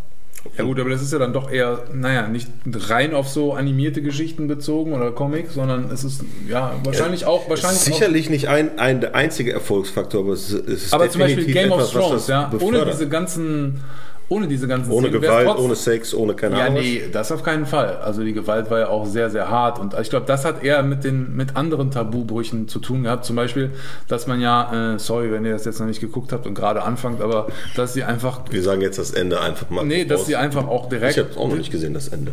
Ja 0.57 0.65
gut, 0.65 0.79
aber 0.79 0.91
das 0.91 1.03
ist 1.03 1.13
ja 1.13 1.19
dann 1.19 1.33
doch 1.33 1.51
eher, 1.51 1.85
naja, 1.93 2.29
nicht 2.29 2.49
rein 2.67 3.15
auf 3.15 3.29
so 3.29 3.55
animierte 3.55 4.03
Geschichten 4.03 4.47
bezogen 4.47 4.93
oder 4.93 5.11
Comic, 5.11 5.51
sondern 5.51 5.91
es 5.91 6.05
ist 6.05 6.23
ja 6.49 6.75
wahrscheinlich 6.85 7.25
auch 7.25 7.49
wahrscheinlich 7.49 7.81
auch, 7.81 7.85
Sicherlich 7.85 8.31
nicht 8.31 8.49
ein, 8.49 8.79
ein 8.79 9.01
der 9.01 9.15
einzige 9.15 9.53
Erfolgsfaktor, 9.53 10.21
aber 10.21 10.33
es 10.35 10.51
ist, 10.51 10.69
es 10.69 10.85
ist 10.85 10.95
aber 10.95 11.09
zum 11.09 11.23
Beispiel 11.23 11.47
Game 11.47 11.73
of 11.73 11.81
etwas, 11.81 11.95
was 11.95 12.07
Thrones, 12.09 12.27
ja, 12.29 12.53
ohne 12.61 12.85
diese 12.87 13.09
ganzen 13.09 13.81
ohne 14.29 14.49
diese 14.49 14.67
ganzen 14.67 14.91
Ohne 14.91 15.09
Szenen 15.09 15.21
Gewalt, 15.23 15.47
trotz- 15.49 15.61
ohne 15.61 15.75
Sex, 15.77 16.15
ohne 16.15 16.35
keine 16.35 16.59
ja, 16.59 16.65
Ahnung. 16.67 16.81
nee, 16.81 17.03
das 17.13 17.31
auf 17.31 17.43
keinen 17.43 17.67
Fall. 17.67 17.99
Also 17.99 18.23
die 18.25 18.33
Gewalt 18.33 18.71
war 18.71 18.79
ja 18.79 18.89
auch 18.89 19.07
sehr, 19.07 19.31
sehr 19.31 19.51
hart. 19.51 19.79
Und 19.79 19.95
ich 20.01 20.09
glaube, 20.11 20.27
das 20.27 20.45
hat 20.45 20.63
eher 20.65 20.83
mit 20.83 21.05
den 21.05 21.37
mit 21.37 21.57
anderen 21.57 21.91
Tabubrüchen 21.91 22.67
zu 22.69 22.79
tun 22.79 23.03
gehabt. 23.05 23.25
Zum 23.25 23.37
Beispiel, 23.37 23.71
dass 24.09 24.27
man 24.27 24.41
ja, 24.41 24.95
äh, 24.95 24.99
sorry, 24.99 25.31
wenn 25.31 25.45
ihr 25.45 25.53
das 25.53 25.65
jetzt 25.67 25.79
noch 25.79 25.87
nicht 25.87 26.01
geguckt 26.01 26.33
habt 26.33 26.47
und 26.47 26.55
gerade 26.55 26.83
anfangt, 26.83 27.21
aber 27.21 27.49
dass 27.77 27.93
sie 27.93 28.03
einfach. 28.05 28.41
Wir 28.51 28.63
sagen 28.63 28.81
jetzt 28.81 28.99
das 28.99 29.11
Ende 29.13 29.41
einfach 29.41 29.69
mal. 29.71 29.85
nee, 29.85 30.05
dass 30.05 30.27
sie 30.27 30.37
einfach 30.37 30.67
auch 30.69 30.89
direkt. 30.89 31.17
Ich 31.17 31.25
habe 31.25 31.39
auch 31.39 31.49
noch 31.49 31.57
nicht 31.57 31.71
gesehen, 31.71 31.95
das 31.95 32.09
Ende. 32.09 32.33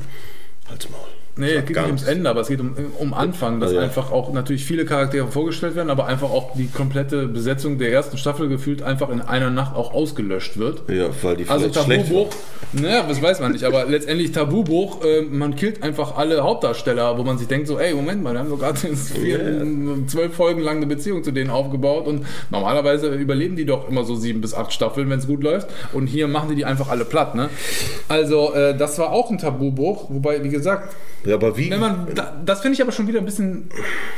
Halt's 0.70 0.90
Maul. 0.90 1.00
Nee, 1.38 1.54
es 1.54 1.66
geht 1.66 1.78
nicht 1.78 1.86
ums. 1.86 2.04
Ende, 2.04 2.30
aber 2.30 2.42
es 2.42 2.48
geht 2.50 2.60
um, 2.60 2.74
um 3.00 3.14
Anfang, 3.14 3.60
dass 3.60 3.72
Ja, 3.72 3.78
ja. 3.80 3.84
einfach 3.86 4.12
auch 4.12 4.34
natürlich 4.34 4.66
viele 4.66 4.84
Charaktere 4.86 5.28
vorgestellt 5.28 5.76
werden, 5.76 5.90
aber 5.90 6.06
einfach 6.06 6.30
auch 6.30 6.56
die 6.56 6.68
komplette 6.68 7.28
Besetzung 7.28 7.78
der 7.78 7.92
ersten 7.92 8.18
Staffel 8.18 8.50
gefühlt 8.50 8.82
einfach 8.84 9.10
in 9.10 9.22
einer 9.22 9.50
Nacht 9.50 9.76
auch 9.76 9.94
ausgelöscht 9.94 10.58
wird. 10.58 10.84
Ja, 10.90 11.08
weil 11.22 11.38
die 11.38 11.48
Also 11.48 11.70
Tabubruch, 11.70 12.28
war. 12.74 12.82
naja, 12.82 13.06
das 13.08 13.22
weiß 13.22 13.40
man 13.40 13.54
nicht, 13.54 13.64
aber 13.64 13.86
letztendlich 13.86 14.32
Tabubruch, 14.34 15.04
äh, 15.06 15.22
man 15.22 15.56
killt 15.56 15.84
einfach 15.84 16.18
alle 16.18 16.44
Hauptdarsteller, 16.44 17.18
wo 17.18 17.24
man 17.24 17.38
sich 17.38 17.48
denkt 17.48 17.68
so, 17.68 17.80
ey, 17.80 17.94
Moment 17.94 18.22
mal, 18.24 18.34
wir 18.34 18.40
haben 18.40 18.50
so 18.50 18.58
gerade 18.58 18.78
vier, 18.78 19.66
zwölf 20.08 20.34
Folgen 20.36 20.62
lang 20.62 20.78
eine 20.78 20.88
Beziehung 20.88 21.24
zu 21.24 21.32
denen 21.32 21.50
aufgebaut 21.50 22.08
und 22.08 22.26
normalerweise 22.50 23.08
überleben 23.16 23.56
die 23.56 23.66
doch 23.66 23.88
immer 23.90 24.04
so 24.04 24.16
sieben 24.16 24.42
bis 24.42 24.54
acht 24.54 24.74
Staffeln, 24.74 25.10
wenn 25.10 25.20
es 25.20 25.28
gut 25.28 25.44
läuft 25.44 25.68
und 25.94 26.08
hier 26.08 26.28
machen 26.28 26.50
die 26.50 26.56
die 26.56 26.66
einfach 26.66 26.90
alle 26.90 27.06
platt, 27.06 27.36
ne? 27.36 27.50
Also 28.10 28.54
äh, 28.54 28.76
das 28.78 29.00
war 29.00 29.12
auch 29.12 29.32
ein 29.32 29.38
Tabubruch, 29.38 30.10
wobei, 30.10 30.44
wie 30.44 30.50
gesagt, 30.50 30.94
aber 31.30 31.56
wie? 31.58 31.70
man, 31.70 32.08
da, 32.16 32.42
das 32.46 32.62
finde 32.62 32.76
ich 32.76 32.82
aber 32.82 32.92
schon 32.92 33.08
wieder 33.08 33.20
ein 33.20 33.26
bisschen 33.26 33.70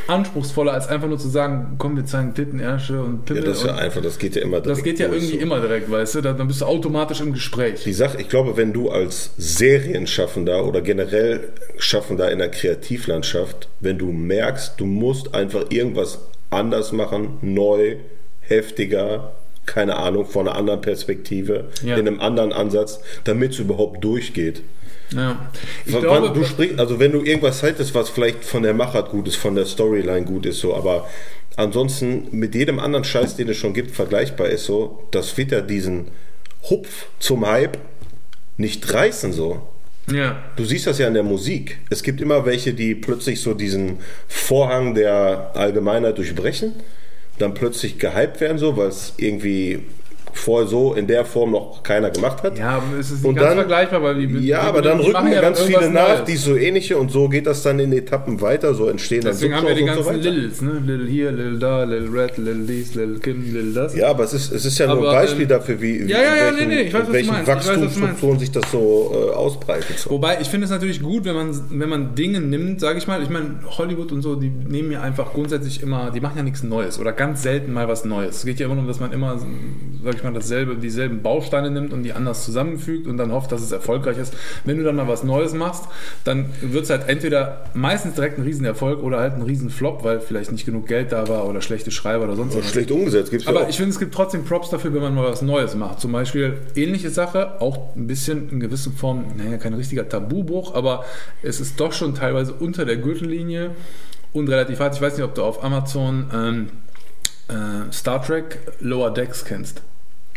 anspruchsvoller, 0.08 0.72
als 0.74 0.88
einfach 0.88 1.08
nur 1.08 1.18
zu 1.20 1.28
sagen, 1.30 1.76
komm, 1.78 1.96
wir 1.96 2.06
zeigen 2.06 2.34
Titten, 2.34 2.60
Ärsche 2.60 3.02
und 3.02 3.30
ja, 3.30 3.36
Pimmel. 3.36 3.44
das 3.44 3.58
ist 3.60 3.66
ja 3.66 3.76
einfach, 3.76 4.02
das 4.02 4.18
geht 4.18 4.36
ja 4.36 4.42
immer 4.42 4.58
das 4.62 4.78
direkt 4.80 4.84
geht 4.86 5.00
ja 5.00 5.08
irgendwie 5.14 5.36
so. 5.36 5.42
immer 5.42 5.60
direkt, 5.60 5.90
weißt 5.92 6.16
du, 6.16 6.22
da, 6.22 6.34
dann 6.34 6.48
bist 6.48 6.62
du 6.62 6.66
automatisch 6.66 7.20
im 7.22 7.34
Gespräch. 7.34 7.84
Die 7.84 7.94
Sache, 7.94 8.22
ich 8.22 8.30
glaube, 8.30 8.56
wenn 8.58 8.74
du 8.74 8.90
als 8.90 9.32
Serienschaffender 9.38 10.66
oder 10.66 10.82
generell 10.82 11.50
Schaffender 11.78 12.32
in 12.32 12.40
der 12.40 12.50
Kreativlandschaft, 12.50 13.70
wenn 13.80 13.98
du 13.98 14.12
merkst, 14.12 14.80
du 14.80 14.86
musst 14.86 15.34
einfach 15.34 15.66
irgendwas 15.72 16.20
anders 16.50 16.92
machen, 16.92 17.38
neu, 17.42 17.98
heftiger, 18.42 19.34
keine 19.66 19.96
Ahnung, 19.98 20.26
von 20.26 20.48
einer 20.48 20.58
anderen 20.58 20.82
Perspektive, 20.82 21.66
Ja. 21.84 21.96
in 21.98 22.08
einem 22.08 22.20
anderen 22.20 22.54
Ansatz, 22.54 23.00
damit 23.24 23.52
es 23.54 23.60
überhaupt 23.60 24.04
durchgeht. 24.04 24.62
Ja. 25.16 25.50
Ich 25.86 25.94
Wann- 25.94 26.02
glaube, 26.02 26.30
du 26.32 26.44
sprichst, 26.44 26.80
also 26.80 27.00
wenn 27.00 27.12
du 27.12 27.22
irgendwas 27.24 27.62
haltest, 27.64 27.94
was 27.96 28.10
vielleicht 28.10 28.44
von 28.44 28.64
der 28.64 28.74
Machart 28.74 29.10
gut 29.10 29.28
ist, 29.28 29.36
von 29.36 29.56
der 29.56 29.66
Storyline 29.66 30.26
gut 30.26 30.46
ist, 30.46 30.60
so, 30.60 30.76
aber 30.76 31.08
ansonsten 31.56 32.28
mit 32.32 32.56
jedem 32.56 32.80
anderen 32.80 33.04
Scheiß, 33.04 33.36
den 33.36 33.50
es 33.50 33.58
schon 33.58 33.74
gibt, 33.74 33.92
vergleichbar 33.92 34.48
ist, 34.48 34.66
so, 34.66 35.08
das 35.12 35.38
wird 35.38 35.52
ja 35.52 35.62
diesen 35.62 36.08
Hupf 36.70 37.08
zum 37.20 37.46
Hype 37.46 37.78
nicht 38.58 38.92
reißen, 38.94 39.34
so. 39.34 39.62
ja. 40.12 40.42
Du 40.56 40.64
siehst 40.66 40.88
das 40.88 41.00
ja 41.00 41.08
in 41.08 41.14
der 41.14 41.24
Musik. 41.24 41.78
Es 41.90 42.04
gibt 42.04 42.22
immer 42.22 42.46
welche, 42.46 42.74
die 42.74 42.96
plötzlich 42.96 43.42
so 43.42 43.54
diesen 43.54 43.98
Vorhang 44.28 44.94
der 44.96 45.52
Allgemeinheit 45.56 46.18
durchbrechen, 46.18 46.74
dann 47.40 47.54
plötzlich 47.54 47.98
gehypt 48.00 48.40
werden, 48.42 48.58
so, 48.60 48.78
weil 48.78 48.88
es 48.90 49.14
irgendwie 49.18 49.84
vorher 50.34 50.68
so 50.68 50.94
in 50.94 51.08
der 51.08 51.26
Form 51.26 51.52
noch 51.52 51.84
keiner 51.84 52.10
gemacht 52.10 52.44
hat. 52.44 52.58
Ja, 52.58 52.72
aber 52.78 52.98
es 53.00 53.12
ist 53.12 53.18
nicht 53.18 53.26
Und 53.26 53.36
ganz 53.36 53.50
dann- 53.50 53.58
vergleichbar, 53.60 54.04
weil 54.04 54.16
die 54.16 54.26
Ja, 54.48 54.62
die- 54.62 54.68
aber 54.68 54.82
dann 54.82 55.00
rücken 55.00 55.32
ja 55.32 55.42
ganz 55.42 55.62
viele 55.62 55.90
nach, 55.92 56.08
Neues. 56.20 56.24
die 56.26 56.36
so 56.38 56.56
ähnliche 56.56 56.98
und 56.98 57.12
so 57.12 57.30
geht 57.30 57.46
das 57.48 57.62
dann 57.64 57.80
in 57.80 57.94
Etappen 57.94 58.42
weiter, 58.42 58.74
so 58.74 58.88
entstehen 58.88 59.22
Deswegen 59.24 59.52
dann 59.52 59.62
haben 59.62 59.68
wir 59.68 59.76
die 59.76 59.86
ganzen 59.86 60.04
so. 60.04 60.30
Lils, 60.30 60.62
ne? 60.62 60.82
Lil 60.86 61.08
hier, 61.08 61.32
Lil 61.32 61.60
da, 61.60 61.84
Lil 61.84 62.10
Red, 62.10 62.38
Lil 62.38 62.66
dies, 62.66 62.96
Lil 62.96 63.20
Kim, 63.20 63.54
Lil 63.54 63.74
das. 63.74 63.96
Ja, 63.96 64.10
aber 64.10 64.24
es 64.24 64.34
ist, 64.34 64.52
es 64.52 64.66
ist 64.66 64.78
ja 64.80 64.88
nur 64.88 64.98
Aber, 64.98 65.10
ein 65.12 65.16
Beispiel 65.24 65.44
ähm, 65.44 65.50
dafür, 65.50 65.80
wie, 65.82 66.08
wie 66.08 66.12
ja, 66.12 66.18
ja, 66.22 66.24
ja, 66.24 66.48
in 66.50 66.56
welchen, 66.56 66.70
nee, 66.70 66.76
nee, 66.76 66.82
ich 66.82 66.94
weiß, 66.94 67.08
in 67.08 67.14
welchen. 67.14 67.48
Wachstumsstrukturen 67.48 68.40
sich 68.40 68.52
das 68.52 68.72
so 68.72 69.12
äh, 69.14 69.34
ausbreitet. 69.36 70.00
So. 70.00 70.10
Wobei, 70.12 70.38
ich 70.42 70.48
finde 70.48 70.66
es 70.66 70.72
natürlich 70.72 71.02
gut, 71.02 71.26
wenn 71.26 71.36
man, 71.36 71.52
wenn 71.70 71.90
man 71.90 72.16
Dinge 72.16 72.42
nimmt, 72.42 72.80
sage 72.80 72.98
ich 72.98 73.08
mal, 73.08 73.22
ich 73.22 73.30
meine, 73.30 73.56
Hollywood 73.78 74.12
und 74.12 74.22
so, 74.22 74.36
die 74.36 74.50
nehmen 74.50 74.92
ja 74.92 75.02
einfach 75.02 75.34
grundsätzlich 75.34 75.82
immer, 75.84 76.12
die 76.12 76.20
machen 76.22 76.38
ja 76.38 76.44
nichts 76.44 76.64
Neues 76.64 77.00
oder 77.00 77.12
ganz 77.12 77.44
selten 77.44 77.72
mal 77.74 77.88
was 77.88 78.04
Neues. 78.06 78.38
Es 78.38 78.46
geht 78.46 78.60
ja 78.60 78.66
immer 78.66 78.76
darum, 78.76 78.88
dass 78.88 79.00
man 79.00 79.12
immer, 79.12 79.38
sage 80.04 80.18
ich 80.18 80.23
mal, 80.24 80.34
dasselbe, 80.34 80.76
dieselben 80.76 81.22
Bausteine 81.22 81.70
nimmt 81.72 81.94
und 81.94 82.04
die 82.04 82.14
anders 82.14 82.46
zusammenfügt 82.46 83.08
und 83.08 83.18
dann 83.18 83.32
hofft, 83.32 83.52
dass 83.52 83.62
es 83.62 83.72
erfolgreich 83.72 84.18
ist. 84.18 84.34
Wenn 84.66 84.78
du 84.78 84.84
dann 84.84 84.96
mal 84.96 85.08
was 85.08 85.24
Neues 85.24 85.54
machst, 85.54 85.86
dann 86.24 86.48
wird 86.62 86.86
es 86.86 86.90
halt 86.90 87.08
entweder 87.10 87.66
meistens 87.74 88.16
direkt 88.16 88.38
ein 88.38 88.44
Riesenerfolg 88.44 89.02
oder 89.04 89.20
halt 89.20 89.34
ein 89.34 89.42
Riesenflop, 89.42 90.04
weil 90.04 90.20
vielleicht 90.20 90.52
nicht 90.52 90.66
genug 90.66 90.88
Geld 90.88 91.12
da 91.12 91.28
war 91.28 91.48
oder 91.48 91.62
schlechte 91.62 91.92
Schreiber 91.92 92.26
oder 92.26 92.36
sonst 92.36 92.58
was. 92.58 92.70
Schlecht 92.70 92.92
umgesetzt 92.92 93.32
gibt 93.32 93.42
es 93.42 93.48
ja 93.48 93.54
Aber 93.54 93.66
auch. 93.66 93.70
ich 93.70 93.78
finde, 93.78 93.92
es 93.92 94.00
gibt 94.00 94.14
trotzdem 94.14 94.44
Props 94.46 94.70
dafür, 94.70 94.94
wenn 94.94 95.02
man 95.02 95.16
mal 95.16 95.26
was 95.30 95.42
Neues 95.42 95.76
macht. 95.76 96.00
Zum 96.00 96.12
Beispiel 96.12 96.58
ähnliche 96.76 97.10
Sache, 97.10 97.62
auch 97.62 97.96
ein 97.96 98.08
bisschen 98.08 98.50
in 98.50 98.60
gewisser 98.60 98.92
Form, 98.92 99.26
naja, 99.38 99.58
kein 99.58 99.74
richtiger 99.74 100.08
Tabubruch, 100.08 100.74
aber 100.76 101.06
es 101.42 101.60
ist 101.60 101.80
doch 101.80 101.94
schon 101.94 102.16
teilweise 102.16 102.54
unter 102.54 102.86
der 102.86 102.98
Gürtellinie 102.98 103.72
und 104.34 104.50
relativ 104.50 104.80
hart. 104.80 104.96
Ich 104.96 105.02
weiß 105.02 105.18
nicht, 105.18 105.26
ob 105.26 105.36
du 105.36 105.44
auf 105.44 105.64
Amazon 105.64 106.26
ähm, 106.34 106.68
äh, 107.48 107.92
Star 107.92 108.22
Trek 108.24 108.60
Lower 108.80 109.12
Decks 109.12 109.46
kennst. 109.46 109.82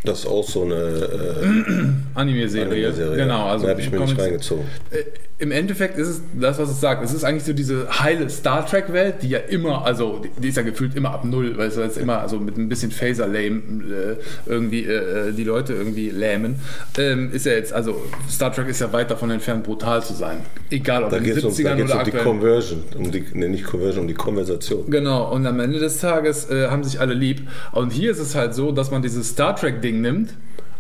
Das 0.05 0.21
ist 0.21 0.27
auch 0.27 0.47
so 0.47 0.63
eine 0.63 0.75
äh, 0.75 2.19
Anime-Serie. 2.19 2.89
Anime-Serie. 2.89 3.17
Genau, 3.17 3.47
also 3.47 3.65
da 3.65 3.71
habe 3.73 3.81
ich 3.81 3.91
mir 3.91 4.01
nicht 4.01 4.19
reingezogen. 4.19 4.65
Äh, 4.91 5.03
Im 5.39 5.51
Endeffekt 5.51 5.99
ist 5.99 6.09
es 6.09 6.23
das, 6.41 6.59
was 6.59 6.71
es 6.71 6.81
sagt. 6.81 7.05
Es 7.05 7.13
ist 7.13 7.25
eigentlich 7.25 7.45
so 7.45 7.53
diese 7.53 7.89
heile 8.01 8.31
Star 8.31 8.65
Trek-Welt, 8.65 9.17
die 9.23 9.31
ja 9.31 9.39
immer, 9.39 9.85
also 9.85 10.23
die, 10.41 10.49
ist 10.49 10.57
ja 10.57 10.63
gefühlt 10.63 10.95
immer 10.95 11.11
ab 11.11 11.25
Null, 11.25 11.59
weil 11.59 11.69
es 11.69 11.77
jetzt 11.77 11.99
immer 11.99 12.21
also 12.21 12.39
mit 12.39 12.57
ein 12.57 12.69
bisschen 12.69 12.91
Phaser-Lame 12.91 13.57
äh, 13.57 14.17
irgendwie 14.47 14.85
äh, 14.85 15.33
die 15.33 15.45
Leute 15.45 15.73
irgendwie 15.75 16.11
lähmen. 16.11 16.61
Ähm, 16.99 17.33
ist 17.33 17.47
ja 17.47 17.53
jetzt, 17.53 17.73
also 17.73 18.01
Star 18.31 18.53
Trek 18.53 18.69
ist 18.69 18.81
ja 18.81 18.93
weit 18.93 19.11
davon 19.11 19.31
entfernt, 19.31 19.65
brutal 19.65 20.03
zu 20.03 20.15
sein. 20.15 20.39
Egal 20.71 21.05
ob 21.05 21.11
Da 21.11 21.17
in 21.17 21.25
den 21.25 21.37
es 21.37 21.45
um, 21.45 21.51
da 21.51 21.71
70ern 21.73 21.77
geht's 21.77 21.91
oder 21.91 21.99
um 21.99 22.05
die. 22.05 22.11
Conversion. 22.13 22.83
Um 22.97 23.11
die, 23.11 23.25
nee, 23.35 23.49
nicht 23.49 23.65
Conversion, 23.65 24.03
um 24.03 24.09
die 24.09 24.15
Konversation. 24.15 24.91
Genau, 24.91 25.33
und 25.33 25.47
am 25.47 25.59
Ende 25.59 25.81
des 25.81 25.99
Tages 25.99 26.49
äh, 26.49 26.69
haben 26.69 26.85
sich 26.85 27.01
alle 27.01 27.15
lieb. 27.15 27.43
Und 27.73 27.93
hier 27.93 28.11
ist 28.11 28.21
es 28.21 28.35
halt 28.35 28.55
so, 28.55 28.73
dass 28.73 28.91
man 28.91 29.03
dieses 29.03 29.29
Star 29.31 29.55
Trek-Ding 29.87 30.01
nimmt, 30.01 30.35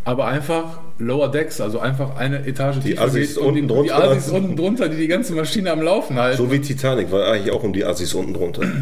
aber 0.05 0.27
einfach 0.27 0.81
Lower 0.99 1.31
Decks, 1.31 1.61
also 1.61 1.79
einfach 1.79 2.17
eine 2.17 2.47
Etage 2.47 2.77
Die 2.77 2.91
tiefer 2.91 3.03
Assis 3.03 3.35
geht 3.35 3.39
und 3.39 3.55
die, 3.55 3.63
unten 3.63 3.85
die 3.85 3.93
Assis 3.93 4.31
unten 4.31 4.57
drunter, 4.57 4.89
die 4.89 4.97
die 4.97 5.09
ganze 5.09 5.35
Maschine 5.35 5.73
am 5.73 5.83
Laufen 5.83 6.19
halten. 6.19 6.39
So 6.39 6.51
wie 6.51 6.61
Titanic, 6.61 7.11
war 7.13 7.27
eigentlich 7.31 7.53
auch 7.53 7.63
um 7.63 7.73
die 7.73 7.85
Assis 7.85 8.15
unten 8.15 8.35
drunter. 8.35 8.63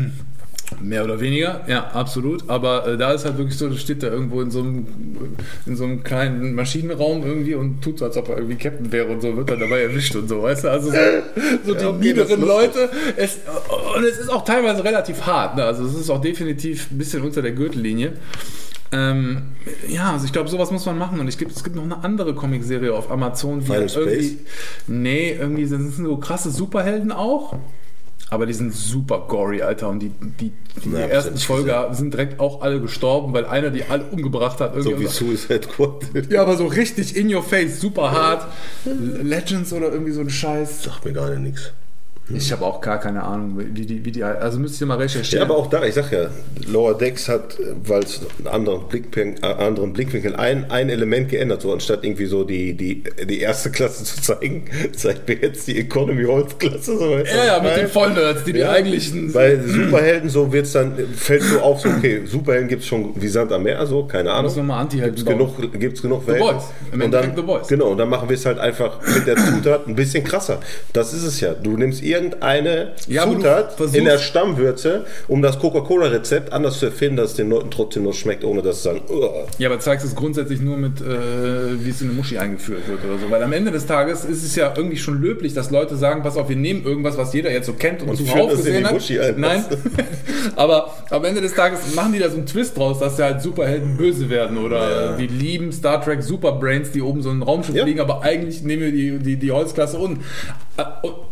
Mehr 0.81 1.05
oder 1.05 1.21
weniger, 1.21 1.61
ja, 1.69 1.91
absolut. 1.93 2.49
Aber 2.49 2.87
äh, 2.87 2.97
da 2.97 3.13
ist 3.13 3.25
halt 3.25 3.37
wirklich 3.37 3.57
so, 3.57 3.69
da 3.69 3.77
steht 3.77 4.03
da 4.03 4.09
irgendwo 4.09 4.41
in 4.41 4.51
so 4.51 4.61
einem, 4.61 4.87
in 5.67 5.77
so 5.77 5.85
einem 5.85 6.03
kleinen 6.03 6.55
Maschinenraum 6.55 7.25
irgendwie 7.25 7.55
und 7.55 7.83
tut 7.83 7.99
so, 7.99 8.07
als 8.07 8.17
ob 8.17 8.29
er 8.31 8.39
irgendwie 8.39 8.57
Captain 8.57 8.91
wäre 8.91 9.09
und 9.09 9.21
so, 9.21 9.37
wird 9.37 9.51
dann 9.51 9.61
dabei 9.61 9.83
erwischt 9.83 10.17
und 10.17 10.29
so, 10.29 10.43
weißt 10.43 10.65
du? 10.65 10.71
Also 10.71 10.91
so, 10.91 10.97
so 11.65 11.75
die 11.75 11.85
okay, 11.85 12.15
das 12.15 12.29
niederen 12.29 12.41
Leute. 12.41 12.91
Es, 13.17 13.39
und 13.97 14.05
es 14.05 14.19
ist 14.19 14.31
auch 14.31 14.45
teilweise 14.45 14.83
relativ 14.83 15.23
hart, 15.23 15.57
ne? 15.57 15.65
Also 15.65 15.85
es 15.85 15.95
ist 15.95 16.11
auch 16.11 16.21
definitiv 16.21 16.91
ein 16.91 16.99
bisschen 16.99 17.23
unter 17.23 17.43
der 17.43 17.53
Gürtellinie. 17.53 18.15
Ähm, 18.95 19.43
ja, 19.89 20.13
also 20.13 20.25
ich 20.25 20.33
glaube, 20.33 20.49
sowas 20.49 20.71
muss 20.71 20.87
man 20.87 20.97
machen. 20.99 21.19
Und 21.19 21.27
ich 21.29 21.41
es 21.41 21.65
gibt 21.65 21.75
noch 21.75 21.83
eine 21.83 22.05
andere 22.05 22.35
Comicserie 22.35 22.95
auf 22.95 23.11
Amazon, 23.11 23.59
die 23.61 23.67
Final 23.67 23.87
irgendwie. 23.87 24.29
Space? 24.29 24.37
Nee, 24.87 25.33
irgendwie 25.33 25.67
sind 25.67 25.89
es 25.89 25.97
so 25.97 26.17
krasse 26.17 26.51
Superhelden 26.51 27.11
auch. 27.11 27.57
Aber 28.31 28.47
die 28.47 28.53
sind 28.53 28.73
super 28.73 29.27
gory, 29.29 29.63
Alter. 29.63 29.89
Und 29.89 30.01
die, 30.01 30.09
die, 30.09 30.51
die 30.51 30.89
Na, 30.89 31.05
ich 31.05 31.13
ersten 31.13 31.35
nicht 31.35 31.47
Folge 31.47 31.89
sind 31.93 32.15
direkt 32.15 32.41
auch 32.41 32.63
alle 32.63 32.81
gestorben, 32.81 33.33
weil 33.33 33.47
einer 33.47 33.71
die 33.71 33.85
alle 33.85 34.05
umgebracht 34.05 34.61
hat. 34.61 34.75
So 34.75 34.91
Irgendwie 34.91 35.07
wie 35.07 35.09
Suicide 35.09 35.63
Squad. 35.65 36.05
ja, 36.31 36.43
aber 36.43 36.57
so 36.57 36.67
richtig 36.67 37.17
in 37.17 37.33
your 37.33 37.43
face, 37.43 37.81
super 37.81 38.13
hart. 38.13 38.47
Legends 38.85 39.73
oder 39.73 39.93
irgendwie 39.93 40.13
so 40.13 40.21
ein 40.21 40.31
Scheiß. 40.31 40.85
Sagt 40.85 41.05
mir 41.05 41.13
gar 41.13 41.31
nichts. 41.37 41.73
Ich 42.33 42.51
habe 42.53 42.65
auch 42.65 42.81
gar 42.81 42.99
keine 43.01 43.23
Ahnung, 43.23 43.59
wie 43.75 43.85
die, 43.85 44.03
wie 44.05 44.11
die 44.11 44.23
also 44.25 44.59
müsst 44.59 44.81
ihr 44.81 44.87
mal 44.87 44.97
recherchieren. 44.97 45.47
Ja, 45.47 45.53
aber 45.55 45.59
auch 45.61 45.69
da, 45.69 45.85
ich 45.85 45.93
sag 45.95 46.11
ja, 46.11 46.29
Lower 46.67 46.97
Decks 46.97 47.29
hat, 47.29 47.57
weil 47.87 48.03
es 48.03 48.21
einen 48.39 48.47
anderen, 48.49 48.81
Blickpin- 48.89 49.43
äh, 49.43 49.47
anderen 49.63 49.93
Blickwinkel, 49.93 50.35
ein, 50.35 50.71
ein 50.71 50.89
Element 50.89 51.29
geändert. 51.29 51.61
So, 51.61 51.73
anstatt 51.73 52.03
irgendwie 52.03 52.25
so 52.25 52.45
die, 52.45 52.73
die, 52.75 53.05
die 53.29 53.41
erste 53.41 53.71
Klasse 53.71 54.05
zu 54.05 54.23
zeigen, 54.23 54.65
zeigt 54.97 55.29
mir 55.29 55.37
jetzt 55.37 55.67
die 55.69 55.79
Economy 55.79 56.25
Holz-Klasse. 56.25 56.97
So, 56.99 57.11
weißt 57.11 57.31
du, 57.33 57.37
ja, 57.37 57.45
ja, 57.45 57.63
mit 57.63 57.77
den? 57.77 57.89
Vollnerds, 57.89 58.45
die 58.45 58.55
die 58.55 58.61
Ja, 58.61 58.71
eigentlichen. 58.71 59.31
Bei 59.33 59.59
Superhelden 59.59 60.31
so 60.31 60.51
wird's 60.51 60.73
dann, 60.73 60.95
fällt 61.15 61.43
so 61.43 61.61
auf, 61.61 61.81
so, 61.81 61.91
okay, 61.91 62.23
Superhelden 62.25 62.69
gibt 62.69 62.83
es 62.83 62.89
schon 62.89 63.13
wie 63.21 63.29
Sand 63.29 63.53
am 63.53 63.65
Meer, 63.65 63.85
so, 63.87 64.05
keine 64.05 64.31
Ahnung. 64.33 64.45
Muss 64.45 64.57
man 64.57 64.67
mal 64.67 64.81
Anti-Helden 64.81 65.15
Gibt's 65.17 65.25
bauen. 65.31 65.53
genug, 65.59 65.79
gibt's 65.79 66.01
genug. 66.01 66.23
Im 66.93 67.03
und 67.03 67.11
dann, 67.11 67.37
The 67.37 67.43
Boys. 67.43 67.69
Genau, 67.69 67.89
und 67.89 67.99
dann 67.99 68.09
machen 68.09 68.29
wir 68.31 68.35
es 68.35 68.47
halt 68.47 68.59
einfach 68.59 68.99
mit 69.15 69.27
der 69.27 69.37
Zutat 69.37 69.87
ein 69.87 69.95
bisschen 69.95 70.25
krasser. 70.25 70.61
Das 70.95 71.13
ist 71.13 71.25
es 71.25 71.41
ja. 71.41 71.53
Du 71.53 71.77
nimmst 71.77 72.03
irgendeine 72.15 72.93
Ja, 73.09 73.25
Zutat 73.25 73.79
in 73.93 74.05
der 74.05 74.19
Stammwürze, 74.19 75.05
um 75.29 75.43
das 75.43 75.59
Coca-Cola-Rezept 75.59 76.53
anders 76.53 76.79
zu 76.79 76.87
erfinden, 76.87 77.17
dass 77.17 77.31
es 77.33 77.37
den 77.37 77.51
Leuten 77.51 77.71
trotzdem 77.71 78.05
noch 78.05 78.15
schmeckt, 78.15 78.45
ohne 78.45 78.63
dass 78.63 78.79
sie 78.79 78.83
sagen, 78.85 79.03
"Ugh." 79.11 79.47
Ja, 79.59 79.69
aber 79.69 79.81
zeigst 79.81 80.07
es 80.07 80.15
grundsätzlich 80.15 80.61
nur 80.61 80.77
mit, 80.77 81.01
äh, 81.01 81.05
wie 81.85 81.91
es 81.91 82.01
in 82.01 82.09
eine 82.09 82.17
Muschi 82.17 82.39
eingeführt 82.39 82.89
wird 82.89 83.05
oder 83.05 83.19
so. 83.19 83.31
Weil 83.31 83.43
am 83.43 83.53
Ende 83.53 83.71
des 83.71 83.87
Tages 83.87 84.25
ist 84.25 84.45
es 84.45 84.57
ja 84.57 84.73
irgendwie 84.77 84.97
schon 84.97 85.21
löblich, 85.21 85.53
dass 85.55 85.71
Leute 85.71 85.97
sagen, 85.97 86.23
pass 86.23 86.37
auf, 86.37 86.49
wir 86.49 86.57
nehmen 86.57 86.85
irgendwas, 86.85 87.17
was 87.17 87.33
jeder 87.35 87.51
jetzt 87.51 87.67
so 87.67 87.73
kennt 87.75 88.03
und, 88.03 88.09
Und 88.11 88.21
in 88.21 88.27
gesehen 88.49 88.85
hat. 88.87 88.95
Ein. 88.95 89.35
Nein, 89.41 89.65
aber 90.57 90.95
am 91.11 91.25
Ende 91.25 91.41
des 91.41 91.55
Tages 91.55 91.95
machen 91.95 92.13
die 92.13 92.19
da 92.19 92.29
so 92.31 92.37
einen 92.37 92.47
Twist 92.47 92.77
draus, 92.77 92.99
dass 93.01 93.19
ja 93.19 93.27
halt 93.27 93.43
Superhelden 93.43 93.97
böse 93.97 94.31
werden 94.31 94.59
oder 94.59 95.11
Ja. 95.13 95.17
die 95.17 95.27
lieben 95.27 95.73
Star 95.73 96.03
Trek 96.03 96.23
Superbrains, 96.23 96.91
die 96.93 97.03
oben 97.03 97.23
so 97.23 97.31
ein 97.31 97.43
Raumschiff 97.43 97.75
Ja. 97.75 97.85
fliegen, 97.85 98.01
aber 98.01 98.23
eigentlich 98.23 98.63
nehmen 98.63 98.83
wir 98.83 98.93
die, 98.93 99.19
die, 99.19 99.37
die 99.37 99.53
Holzklasse 99.53 99.99
unten. 99.99 100.23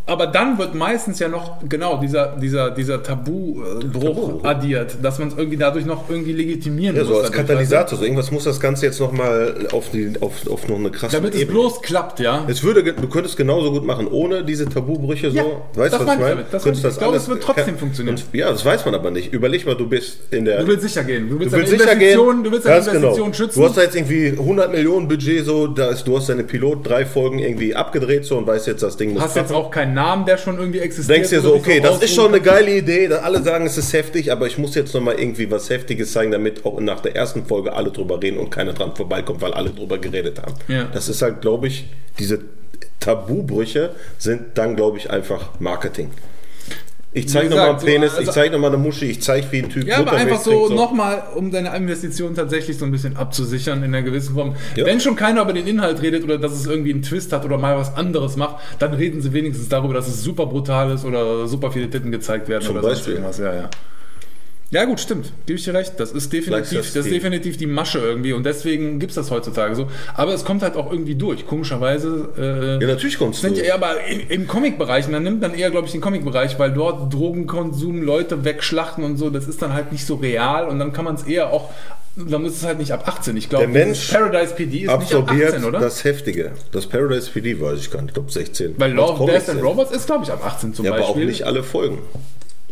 Äh, 0.07 0.11
Aber 0.13 0.27
dann 0.27 0.59
wird 0.59 0.75
meistens 0.75 1.19
ja 1.19 1.29
noch 1.29 1.59
genau 1.69 1.99
dieser, 2.01 2.37
dieser, 2.37 2.71
dieser 2.71 3.03
Tabubruch 3.03 3.93
Tabu. 3.93 4.41
addiert, 4.43 4.97
dass 5.03 5.19
man 5.19 5.29
es 5.29 5.35
irgendwie 5.37 5.57
dadurch 5.57 5.85
noch 5.87 6.09
irgendwie 6.09 6.33
legitimieren 6.33 6.97
Ja, 6.97 7.03
muss. 7.05 7.13
so 7.13 7.19
als 7.21 7.33
Katalysator. 7.33 7.99
So 7.99 8.05
irgendwas 8.05 8.31
muss 8.31 8.45
das 8.45 8.61
Ganze 8.61 8.87
jetzt 8.87 9.01
nochmal 9.01 9.67
auf, 9.73 9.91
die, 9.91 10.13
auf, 10.21 10.47
auf 10.51 10.69
noch 10.69 10.77
eine 10.79 10.91
krasse 10.91 11.17
Damit 11.17 11.35
es 11.35 11.41
Ebene. 11.43 11.59
bloß 11.59 11.83
klappt, 11.83 12.21
ja. 12.21 12.45
Es 12.49 12.63
würde, 12.63 12.83
du 12.83 13.09
könntest 13.09 13.37
genauso 13.37 13.71
gut 13.73 13.85
machen, 13.85 14.07
ohne 14.09 14.45
diese 14.45 14.69
Tabubrüche 14.69 15.31
so. 15.31 15.37
Ja, 15.37 15.45
weißt 15.75 15.93
das 15.95 16.01
du, 16.01 16.07
was 16.07 16.15
ich 16.15 16.21
meine? 16.21 16.45
Das 16.51 16.63
Könntest 16.65 16.85
ich. 16.87 16.99
Glaube, 16.99 17.17
es 17.17 17.29
wird 17.29 17.43
trotzdem 17.43 17.65
kann- 17.67 17.79
funktionieren. 17.79 18.17
Und, 18.17 18.25
ja, 18.39 18.51
das 18.51 18.65
weiß 18.65 18.85
man 18.85 18.95
aber 18.95 19.11
nicht. 19.11 19.33
Überleg 19.33 19.67
mal, 19.67 19.75
du 19.77 19.89
bist 19.89 20.19
in 20.31 20.45
der. 20.45 20.61
Du 20.61 20.67
willst 20.67 20.83
sicher 20.83 21.05
gehen. 21.05 21.29
Du 21.29 21.39
willst, 21.39 21.53
Du 21.55 21.59
willst 21.59 21.71
sicher 21.71 21.97
gehen. 21.97 22.17
Du 22.43 22.51
willst 22.51 22.67
deine 22.67 22.77
Ganz 22.77 22.87
Investition 22.89 23.25
genau. 23.27 23.35
schützen. 23.35 23.61
Du 23.61 23.67
hast 23.67 23.77
da 23.77 23.83
jetzt 23.83 23.97
irgendwie 23.97 24.29
100 24.29 24.73
Millionen 24.73 25.09
Budget, 25.09 25.45
so, 25.45 25.67
da 25.67 25.89
ist, 25.91 26.07
du 26.07 26.17
hast 26.17 26.29
deine 26.29 26.45
Pilot 26.45 26.87
drei 26.89 27.05
Folgen 27.07 27.39
irgendwie 27.39 27.75
abgedreht 27.75 28.25
so 28.25 28.37
und 28.39 28.47
weißt 28.47 28.67
jetzt, 28.67 28.83
das 28.83 28.97
Ding 28.97 29.13
muss 29.15 29.23
hast 29.23 29.37
jetzt 29.37 29.53
auch 29.53 29.71
keinen 29.71 29.92
Namen, 29.93 30.27
der 30.27 30.39
schon 30.39 30.59
irgendwie 30.59 30.81
existiert. 30.81 31.17
Denkst 31.17 31.31
dir 31.31 31.41
so, 31.41 31.55
okay, 31.55 31.81
das 31.81 32.03
ist 32.03 32.15
schon 32.15 32.29
eine 32.29 32.41
geile 32.41 32.71
Idee. 32.77 33.09
da 33.09 33.19
Alle 33.19 33.43
sagen, 33.43 33.67
es 33.67 33.79
ist 33.79 33.93
heftig, 33.93 34.33
aber 34.33 34.47
ich 34.47 34.59
muss 34.59 34.75
jetzt 34.75 34.95
nochmal 34.95 35.19
irgendwie 35.19 35.51
was 35.51 35.71
Heftiges 35.71 36.13
zeigen, 36.13 36.33
damit 36.33 36.65
auch 36.65 36.81
nach 36.81 37.01
der 37.01 37.15
ersten 37.17 37.47
Folge 37.47 37.73
alle 37.73 37.91
drüber 37.91 38.23
reden 38.23 38.39
und 38.39 38.51
keiner 38.51 38.73
dran 38.73 38.95
vorbeikommt, 38.97 39.41
weil 39.41 39.55
alle 39.55 39.71
drüber 39.71 39.99
geredet 39.99 40.41
haben. 40.41 40.55
Ja. 40.69 40.85
Das 40.93 41.09
ist 41.09 41.23
halt, 41.23 41.41
glaube 41.41 41.69
ich, 41.69 41.87
diese 42.19 42.41
Tabubrüche 43.01 43.95
sind 44.19 44.59
dann, 44.59 44.77
glaube 44.77 44.99
ich, 44.99 45.11
einfach 45.11 45.51
Marketing. 45.59 46.11
Ich 47.15 47.29
zeige 47.29 47.47
Wie 47.47 47.51
nochmal 47.51 47.71
einen 47.71 47.79
so, 47.79 47.87
Penis, 47.87 48.13
ich 48.15 48.19
also- 48.21 48.33
zeige 48.33 48.53
nochmal 48.55 48.71
eine 48.73 48.79
Muschi, 48.83 49.05
ich 49.07 49.21
zeige, 49.21 49.47
wie 49.51 49.59
ein 49.59 49.69
Typ 49.69 49.87
Ja, 49.87 49.99
aber 49.99 50.13
einfach 50.13 50.41
so 50.41 50.67
trinkt, 50.69 50.77
nochmal, 50.77 51.23
um 51.35 51.51
deine 51.51 51.77
Investition 51.77 52.35
tatsächlich 52.35 52.79
so 52.79 52.87
ein 52.87 52.91
bisschen 52.91 53.19
abzusichern 53.19 53.83
in 53.83 53.95
einer 53.95 54.03
gewissen 54.03 54.35
Form. 54.35 54.55
Ja. 54.77 54.87
Wenn 54.87 54.99
schon 54.99 55.15
keiner 55.15 55.43
über 55.43 55.53
den 55.53 55.67
Inhalt 55.67 56.01
redet 56.01 56.25
oder 56.25 56.39
dass 56.39 56.53
es 56.53 56.67
irgendwie 56.67 56.91
einen 56.93 57.03
Twist 57.03 57.31
hat 57.35 57.45
oder 57.45 57.59
mal 57.59 57.77
was 57.77 57.95
anderes 57.97 58.37
macht, 58.37 58.57
dann 58.79 58.95
reden 58.95 59.21
sie 59.21 59.35
wenigstens 59.35 59.69
darüber, 59.69 59.93
dass 59.93 60.09
es 60.09 60.23
super 60.23 60.47
brutal 60.47 60.91
ist 60.93 61.05
oder 61.05 61.47
super 61.49 61.71
viele 61.71 61.91
Titten 61.91 62.11
gezeigt 62.13 62.49
werden 62.49 62.63
Zum 62.65 62.77
oder 62.77 62.83
sonst 62.83 62.95
Beispiel. 63.01 63.13
irgendwas. 63.15 63.39
Ja, 63.39 63.55
ja. 63.55 63.71
Ja 64.73 64.87
gut, 64.87 64.99
stimmt. 65.01 65.33
Gebe 65.47 65.59
ich 65.59 65.65
dir 65.65 65.75
recht. 65.75 65.93
Das 65.99 66.13
ist 66.13 66.33
definitiv, 66.33 66.79
das 66.79 66.97
ist 66.97 67.05
die- 67.07 67.11
definitiv 67.11 67.57
die 67.59 67.67
Masche 67.67 67.99
irgendwie 67.99 68.33
und 68.33 68.45
deswegen 68.45 68.99
gibt 68.99 69.11
es 69.11 69.17
das 69.17 69.31
heutzutage 69.31 69.77
so. 69.77 69.87
Aber 70.15 70.33
es 70.33 70.45
kommt 70.45 70.63
halt 70.63 70.77
auch 70.77 70.91
irgendwie 70.91 71.15
durch. 71.15 71.47
Komischerweise. 71.47 72.31
Äh, 72.39 72.83
Ja, 72.85 72.89
natürlich 72.91 73.19
kommst 73.19 73.43
sind 73.43 73.57
du. 73.57 73.61
ja 73.61 73.67
eher 73.67 73.75
aber 73.75 73.97
im, 74.31 74.47
Comic-Bereich, 74.49 75.09
man 75.09 75.23
nimmt 75.23 75.43
dann 75.43 75.55
eher, 75.55 75.71
glaube 75.71 75.87
ich, 75.87 75.93
den 75.93 76.01
Comic-Bereich, 76.01 76.59
weil 76.59 76.73
dort 76.73 77.13
Drogenkonsum, 77.13 78.03
Leute 78.03 78.45
wegschlachten 78.45 79.05
und 79.05 79.19
so, 79.19 79.29
das 79.31 79.47
ist 79.47 79.61
dann 79.61 79.75
halt 79.75 79.93
nicht 79.93 80.07
so 80.07 80.15
real 80.17 80.67
und 80.69 80.79
dann 80.79 80.93
kann 80.95 81.05
man 81.05 81.17
es 81.17 81.25
eher 81.25 81.53
auch, 81.53 81.71
dann 82.17 82.45
ist 82.47 82.57
es 82.57 82.65
halt 82.65 82.79
nicht 82.79 82.93
ab 82.93 83.07
18. 83.07 83.37
Ich 83.37 83.49
glaube, 83.51 83.67
Paradise 83.67 84.55
PD 84.55 84.77
ist 84.79 84.81
nicht 84.83 84.89
ab 84.89 85.01
absorbiert 85.03 85.53
18, 85.55 85.65
oder? 85.65 85.81
das 85.81 86.03
Heftige. 86.05 86.53
Das 86.73 86.87
Paradise 86.87 87.31
PD 87.31 87.61
weiß 87.61 87.79
ich 87.79 87.91
gar 87.91 88.01
nicht, 88.01 88.09
ich 88.11 88.15
glaube 88.15 88.33
16. 88.33 88.75
weil 88.79 88.93
Love, 88.93 89.27
Death 89.27 89.49
and. 89.51 89.63
Robots 89.63 89.93
ist, 89.93 90.07
glaube 90.07 90.25
ich, 90.25 90.31
ab 90.31 90.43
18 90.45 90.73
zum 90.75 90.85
Ja, 90.87 90.93
aber 90.93 91.03
auch 91.03 91.09
Beispiel. 91.09 91.27
nicht 91.27 91.43
alle 91.45 91.63
Folgen. 91.63 91.99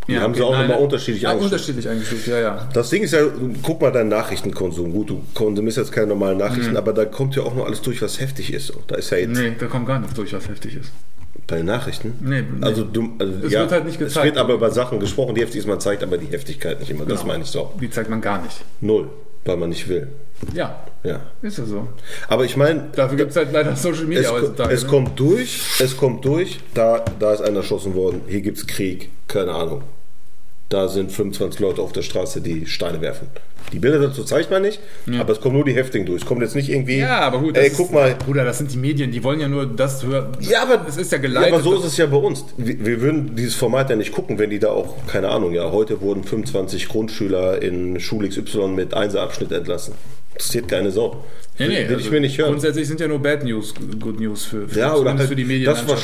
Die 0.07 0.13
Ja, 0.13 0.21
haben 0.21 0.33
sie 0.33 0.41
okay, 0.41 0.47
auch 0.49 0.51
nein, 0.53 0.61
nochmal 0.61 0.77
nein. 0.77 0.83
unterschiedlich 0.85 1.21
ja, 1.23 1.29
eingestuft. 1.29 1.53
unterschiedlich 1.53 1.89
eingestuft, 1.89 2.27
ja, 2.27 2.39
ja. 2.39 2.69
Das 2.73 2.89
Ding 2.89 3.03
ist 3.03 3.13
ja, 3.13 3.19
guck 3.61 3.81
mal 3.81 3.91
deinen 3.91 4.09
Nachrichtenkonsum. 4.09 4.91
Gut, 4.91 5.09
du 5.11 5.21
konsumierst 5.35 5.77
jetzt 5.77 5.91
keine 5.91 6.07
normalen 6.07 6.37
Nachrichten, 6.39 6.75
aber 6.75 6.91
da 6.93 7.05
kommt 7.05 7.35
ja 7.35 7.43
auch 7.43 7.53
noch 7.55 7.65
alles 7.65 7.81
durch, 7.81 8.01
was 8.01 8.19
heftig 8.19 8.51
ist. 8.51 8.67
So. 8.67 8.73
Da 8.87 8.95
ist 8.95 9.09
ja 9.11 9.17
jetzt 9.17 9.37
Nee, 9.37 9.53
da 9.59 9.67
kommt 9.67 9.85
gar 9.87 9.99
nichts 9.99 10.15
durch, 10.15 10.33
was 10.33 10.47
heftig 10.49 10.75
ist. 10.77 10.91
bei 11.47 11.57
den 11.57 11.65
Nachrichten. 11.67 12.13
Nee, 12.21 12.41
nee. 12.41 12.65
Also, 12.65 12.83
du, 12.83 13.09
also 13.19 13.33
Es 13.45 13.51
ja, 13.53 13.61
wird 13.61 13.71
halt 13.73 13.85
nicht 13.85 14.01
Es 14.01 14.07
gezeigt. 14.07 14.25
wird 14.25 14.37
aber 14.37 14.53
über 14.55 14.71
Sachen 14.71 14.99
gesprochen, 14.99 15.35
die 15.35 15.41
heftig 15.41 15.59
ist, 15.59 15.67
man 15.67 15.79
zeigt 15.79 16.01
aber 16.01 16.17
die 16.17 16.27
Heftigkeit 16.27 16.79
nicht 16.79 16.89
immer. 16.89 17.05
Das 17.05 17.19
Genau. 17.21 17.33
meine 17.33 17.43
ich 17.43 17.49
so. 17.49 17.71
Die 17.79 17.89
zeigt 17.89 18.09
man 18.09 18.21
gar 18.21 18.41
nicht. 18.41 18.55
Null, 18.81 19.07
weil 19.45 19.57
man 19.57 19.69
nicht 19.69 19.87
will. 19.87 20.07
Ja, 20.53 20.83
Ja. 21.03 21.21
ist 21.41 21.57
ja 21.59 21.65
so. 21.65 21.87
Aber 22.27 22.45
ich 22.45 22.57
meine, 22.57 22.89
Dafür 22.95 23.17
gibt 23.17 23.31
es 23.31 23.37
halt 23.37 23.51
leider 23.51 23.75
Social 23.75 24.05
Media 24.05 24.23
es, 24.23 24.31
heutzutage. 24.31 24.73
es 24.73 24.83
ne? 24.83 24.89
kommt 24.89 25.19
durch, 25.19 25.61
es 25.79 25.97
kommt 25.97 26.25
durch, 26.25 26.59
da, 26.73 27.03
da 27.19 27.33
ist 27.33 27.41
einer 27.41 27.57
erschossen 27.57 27.93
worden, 27.95 28.21
hier 28.27 28.41
gibt 28.41 28.57
es 28.57 28.67
Krieg, 28.67 29.09
keine 29.27 29.51
Ahnung. 29.53 29.83
Da 30.71 30.87
sind 30.87 31.11
25 31.11 31.59
Leute 31.59 31.81
auf 31.81 31.91
der 31.91 32.01
Straße, 32.01 32.39
die 32.39 32.65
Steine 32.65 33.01
werfen. 33.01 33.27
Die 33.73 33.79
Bilder 33.79 33.99
dazu 33.99 34.23
zeigt 34.23 34.51
man 34.51 34.61
nicht, 34.61 34.79
aber 35.19 35.33
es 35.33 35.41
kommen 35.41 35.55
nur 35.55 35.65
die 35.65 35.73
Heftigen 35.73 36.05
durch. 36.05 36.21
Es 36.21 36.27
kommt 36.27 36.41
jetzt 36.41 36.55
nicht 36.55 36.69
irgendwie. 36.69 36.97
Ja, 36.99 37.19
aber 37.19 37.39
gut. 37.39 37.57
Ey, 37.57 37.67
das 37.67 37.77
guck 37.77 37.87
ist, 37.87 37.93
mal. 37.93 38.15
Bruder, 38.15 38.45
das 38.45 38.57
sind 38.59 38.71
die 38.71 38.77
Medien, 38.77 39.11
die 39.11 39.21
wollen 39.21 39.41
ja 39.41 39.49
nur 39.49 39.65
das 39.65 40.03
hören. 40.05 40.27
Ja, 40.39 40.63
aber 40.63 40.85
es 40.87 40.95
ist 40.95 41.11
ja 41.11 41.17
Ja, 41.17 41.21
geleitet. 41.23 41.53
aber 41.53 41.61
so 41.61 41.75
ist 41.77 41.83
es 41.83 41.97
ja 41.97 42.05
bei 42.05 42.15
uns. 42.17 42.45
Wir, 42.57 42.85
wir 42.85 43.01
würden 43.01 43.35
dieses 43.35 43.55
Format 43.55 43.89
ja 43.89 43.97
nicht 43.97 44.13
gucken, 44.13 44.39
wenn 44.39 44.49
die 44.49 44.59
da 44.59 44.69
auch, 44.69 44.95
keine 45.07 45.27
Ahnung, 45.27 45.53
ja, 45.53 45.69
heute 45.71 45.99
wurden 45.99 46.23
25 46.23 46.87
Grundschüler 46.87 47.61
in 47.61 47.99
Schule 47.99 48.29
XY 48.29 48.69
mit 48.69 48.95
1er-Abschnitt 48.95 49.51
entlassen. 49.51 49.93
Interessiert 50.33 50.69
keine 50.69 50.91
Sau. 50.91 51.17
Nee, 51.59 51.67
nee, 51.67 51.75
Will 51.89 51.97
ich 51.97 52.05
also 52.05 52.11
mir 52.11 52.21
nicht 52.21 52.37
hören. 52.37 52.51
Grundsätzlich 52.51 52.87
sind 52.87 53.01
ja 53.01 53.09
nur 53.09 53.19
Bad 53.21 53.43
News 53.43 53.73
Good 53.99 54.21
News 54.21 54.45
für, 54.45 54.67
für, 54.69 54.79
Ja, 54.79 54.95
oder 54.95 55.17
halt 55.17 55.27
für 55.27 55.35
die 55.35 55.43
Medien. 55.43 55.65
das, 55.65 55.85
was 55.87 56.01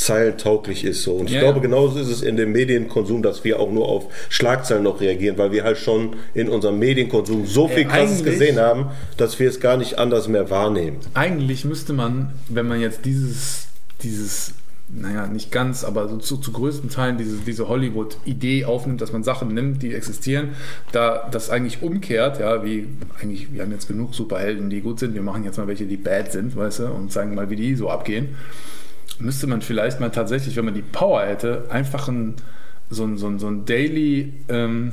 schlagzeilentauglich 0.00 0.84
ist. 0.84 1.02
So. 1.02 1.14
Und 1.14 1.26
ich 1.28 1.34
Ja, 1.34 1.40
glaube, 1.40 1.58
ja. 1.58 1.62
genauso 1.62 1.98
ist 1.98 2.08
es 2.08 2.22
in 2.22 2.36
dem 2.36 2.52
Medienkonsum, 2.52 3.22
dass 3.22 3.44
wir 3.44 3.60
auch 3.60 3.70
nur 3.70 3.88
auf 3.88 4.06
Schlagzeilen 4.28 4.82
noch 4.82 5.00
reagieren, 5.00 5.38
weil 5.38 5.52
wir 5.52 5.64
halt 5.64 5.78
schon 5.78 6.16
in 6.34 6.48
unserem 6.48 6.78
Medienkonsum 6.78 7.46
so 7.46 7.68
viel 7.68 7.84
Krasses 7.84 8.20
eigentlich- 8.20 8.24
gesehen 8.38 8.58
haben, 8.58 8.86
dass 9.16 9.38
wir 9.38 9.48
es 9.48 9.60
gar 9.60 9.76
nicht 9.76 9.98
anders 9.98 10.28
mehr 10.28 10.50
wahrnehmen. 10.50 10.98
Eigentlich 11.14 11.64
müsste 11.64 11.92
man, 11.92 12.32
wenn 12.48 12.66
man 12.66 12.80
jetzt 12.80 13.04
dieses, 13.04 13.66
dieses 14.02 14.54
naja, 14.92 15.28
nicht 15.28 15.52
ganz, 15.52 15.84
aber 15.84 16.08
so 16.08 16.16
zu, 16.16 16.36
zu 16.38 16.50
größten 16.50 16.90
Teilen 16.90 17.16
diese, 17.16 17.36
diese 17.46 17.68
Hollywood-Idee 17.68 18.64
aufnimmt, 18.64 19.00
dass 19.00 19.12
man 19.12 19.22
Sachen 19.22 19.54
nimmt, 19.54 19.84
die 19.84 19.94
existieren, 19.94 20.48
da 20.90 21.28
das 21.30 21.48
eigentlich 21.48 21.80
umkehrt, 21.80 22.40
ja, 22.40 22.64
wie 22.64 22.88
eigentlich, 23.22 23.52
wir 23.54 23.62
haben 23.62 23.70
jetzt 23.70 23.86
genug 23.86 24.16
Superhelden, 24.16 24.68
die 24.68 24.80
gut 24.80 24.98
sind, 24.98 25.14
wir 25.14 25.22
machen 25.22 25.44
jetzt 25.44 25.58
mal 25.58 25.68
welche, 25.68 25.84
die 25.86 25.96
bad 25.96 26.32
sind, 26.32 26.56
weißt 26.56 26.80
du, 26.80 26.86
und 26.86 27.12
zeigen 27.12 27.36
mal, 27.36 27.50
wie 27.50 27.56
die 27.56 27.76
so 27.76 27.88
abgehen. 27.88 28.30
Müsste 29.20 29.46
man 29.46 29.62
vielleicht 29.62 30.00
mal 30.00 30.10
tatsächlich, 30.10 30.56
wenn 30.56 30.64
man 30.64 30.74
die 30.74 30.82
Power 30.82 31.22
hätte, 31.22 31.64
einfach 31.70 32.08
ein, 32.08 32.36
so 32.88 33.04
ein, 33.04 33.18
so 33.18 33.28
ein, 33.28 33.38
so 33.38 33.48
ein 33.48 33.64
Daily, 33.64 34.32
ähm, 34.48 34.92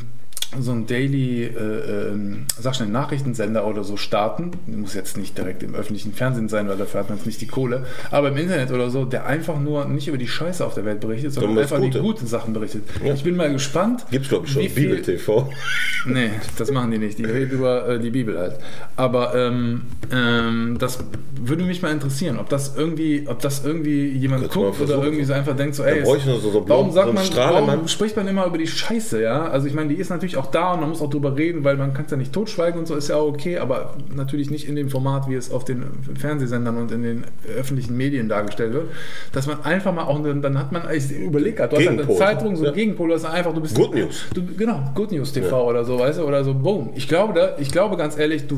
so 0.61 0.71
ein 0.71 0.87
Daily, 0.87 1.43
äh, 1.43 2.09
ähm, 2.09 2.45
sag 2.59 2.75
schnell, 2.75 2.87
Nachrichtensender 2.87 3.67
oder 3.67 3.83
so 3.83 3.97
starten. 3.97 4.51
Muss 4.67 4.93
jetzt 4.93 5.17
nicht 5.17 5.37
direkt 5.37 5.61
im 5.61 5.75
öffentlichen 5.75 6.13
Fernsehen 6.13 6.47
sein, 6.47 6.69
weil 6.69 6.77
dafür 6.77 7.01
hat 7.01 7.09
man 7.09 7.17
jetzt 7.17 7.27
nicht 7.27 7.41
die 7.41 7.47
Kohle. 7.47 7.85
Aber 8.11 8.29
im 8.29 8.37
Internet 8.37 8.71
oder 8.71 8.89
so, 8.89 9.03
der 9.03 9.25
einfach 9.25 9.59
nur 9.59 9.85
nicht 9.85 10.07
über 10.07 10.17
die 10.17 10.27
Scheiße 10.27 10.65
auf 10.65 10.73
der 10.73 10.85
Welt 10.85 11.01
berichtet, 11.01 11.33
sondern 11.33 11.57
einfach 11.59 11.77
die 11.81 11.87
Gute. 11.87 11.99
guten 12.01 12.27
Sachen 12.27 12.53
berichtet. 12.53 12.83
Ja. 13.03 13.13
Ich 13.13 13.23
bin 13.23 13.35
mal 13.35 13.51
gespannt. 13.51 14.05
Gibt's, 14.09 14.29
glaube 14.29 14.45
ich, 14.47 14.53
schon. 14.53 14.61
viel- 14.63 14.87
Bibel 14.89 15.01
TV. 15.01 15.49
Nee, 16.05 16.29
das 16.57 16.71
machen 16.71 16.91
die 16.91 16.99
nicht. 16.99 17.17
Die 17.17 17.25
reden 17.25 17.51
über 17.51 17.89
äh, 17.89 17.99
die 17.99 18.11
Bibel 18.11 18.37
halt. 18.39 18.55
Aber 18.95 19.35
ähm, 19.35 19.81
ähm, 20.09 20.77
das 20.79 20.99
würde 21.41 21.63
mich 21.65 21.81
mal 21.81 21.91
interessieren, 21.91 22.39
ob 22.39 22.47
das 22.47 22.77
irgendwie, 22.77 23.25
ob 23.27 23.41
das 23.41 23.65
irgendwie 23.65 24.07
jemand 24.11 24.43
man 24.43 24.49
guckt 24.51 24.79
oder 24.79 25.03
irgendwie 25.03 25.25
so 25.25 25.33
einfach 25.33 25.55
denkt, 25.57 25.75
so, 25.75 25.83
ey, 25.83 26.03
nur 26.03 26.17
so- 26.19 26.37
so 26.51 26.63
warum 26.69 26.91
sagt 26.93 27.07
so 27.07 27.13
man, 27.13 27.25
warum 27.67 27.87
spricht 27.89 28.15
man 28.15 28.25
immer 28.27 28.45
über 28.45 28.57
die 28.57 28.67
Scheiße, 28.67 29.21
ja? 29.21 29.49
Also 29.49 29.67
ich 29.67 29.73
meine, 29.73 29.89
die 29.89 29.95
ist 29.95 30.09
natürlich 30.09 30.36
auch 30.37 30.47
da 30.47 30.73
und 30.73 30.81
man 30.81 30.89
muss 30.89 31.01
auch 31.01 31.09
drüber 31.09 31.35
reden, 31.35 31.63
weil 31.63 31.77
man 31.77 31.93
kann 31.93 32.05
es 32.05 32.11
ja 32.11 32.17
nicht 32.17 32.33
totschweigen 32.33 32.79
und 32.79 32.85
so 32.87 32.95
ist 32.95 33.09
ja 33.09 33.15
auch 33.17 33.27
okay, 33.27 33.57
aber 33.57 33.95
natürlich 34.13 34.49
nicht 34.49 34.67
in 34.67 34.75
dem 34.75 34.89
Format, 34.89 35.29
wie 35.29 35.35
es 35.35 35.51
auf 35.51 35.65
den 35.65 35.83
Fernsehsendern 36.17 36.77
und 36.77 36.91
in 36.91 37.03
den 37.03 37.23
öffentlichen 37.57 37.97
Medien 37.97 38.29
dargestellt 38.29 38.73
wird, 38.73 38.85
dass 39.31 39.47
man 39.47 39.63
einfach 39.63 39.93
mal 39.93 40.03
auch, 40.03 40.21
dann 40.23 40.57
hat 40.57 40.71
man, 40.71 40.83
ich 40.93 41.11
überlege 41.11 41.55
gerade, 41.57 41.75
du 41.75 41.81
hast 41.81 41.87
halt 41.87 41.89
eine 41.89 41.97
Gegenpol. 41.97 42.17
Zeitung, 42.17 42.55
so 42.55 42.63
ein 42.63 42.67
Ja. 42.69 42.71
Gegenpol, 42.73 43.09
das 43.09 43.21
ist 43.23 43.29
einfach, 43.29 43.53
du 43.53 43.61
bist 43.61 43.75
Good 43.75 43.95
News. 43.95 44.25
Du, 44.33 44.45
genau, 44.55 44.91
Good 44.95 45.11
News 45.11 45.31
TV 45.33 45.67
oder 45.67 45.83
so, 45.85 45.99
weißt 45.99 46.19
du, 46.19 46.23
oder 46.23 46.43
so, 46.43 46.53
boom. 46.53 46.91
Ich 46.95 47.07
glaube, 47.07 47.33
da, 47.33 47.55
ich 47.59 47.71
glaube 47.71 47.97
ganz 47.97 48.17
ehrlich, 48.17 48.47
du, 48.47 48.55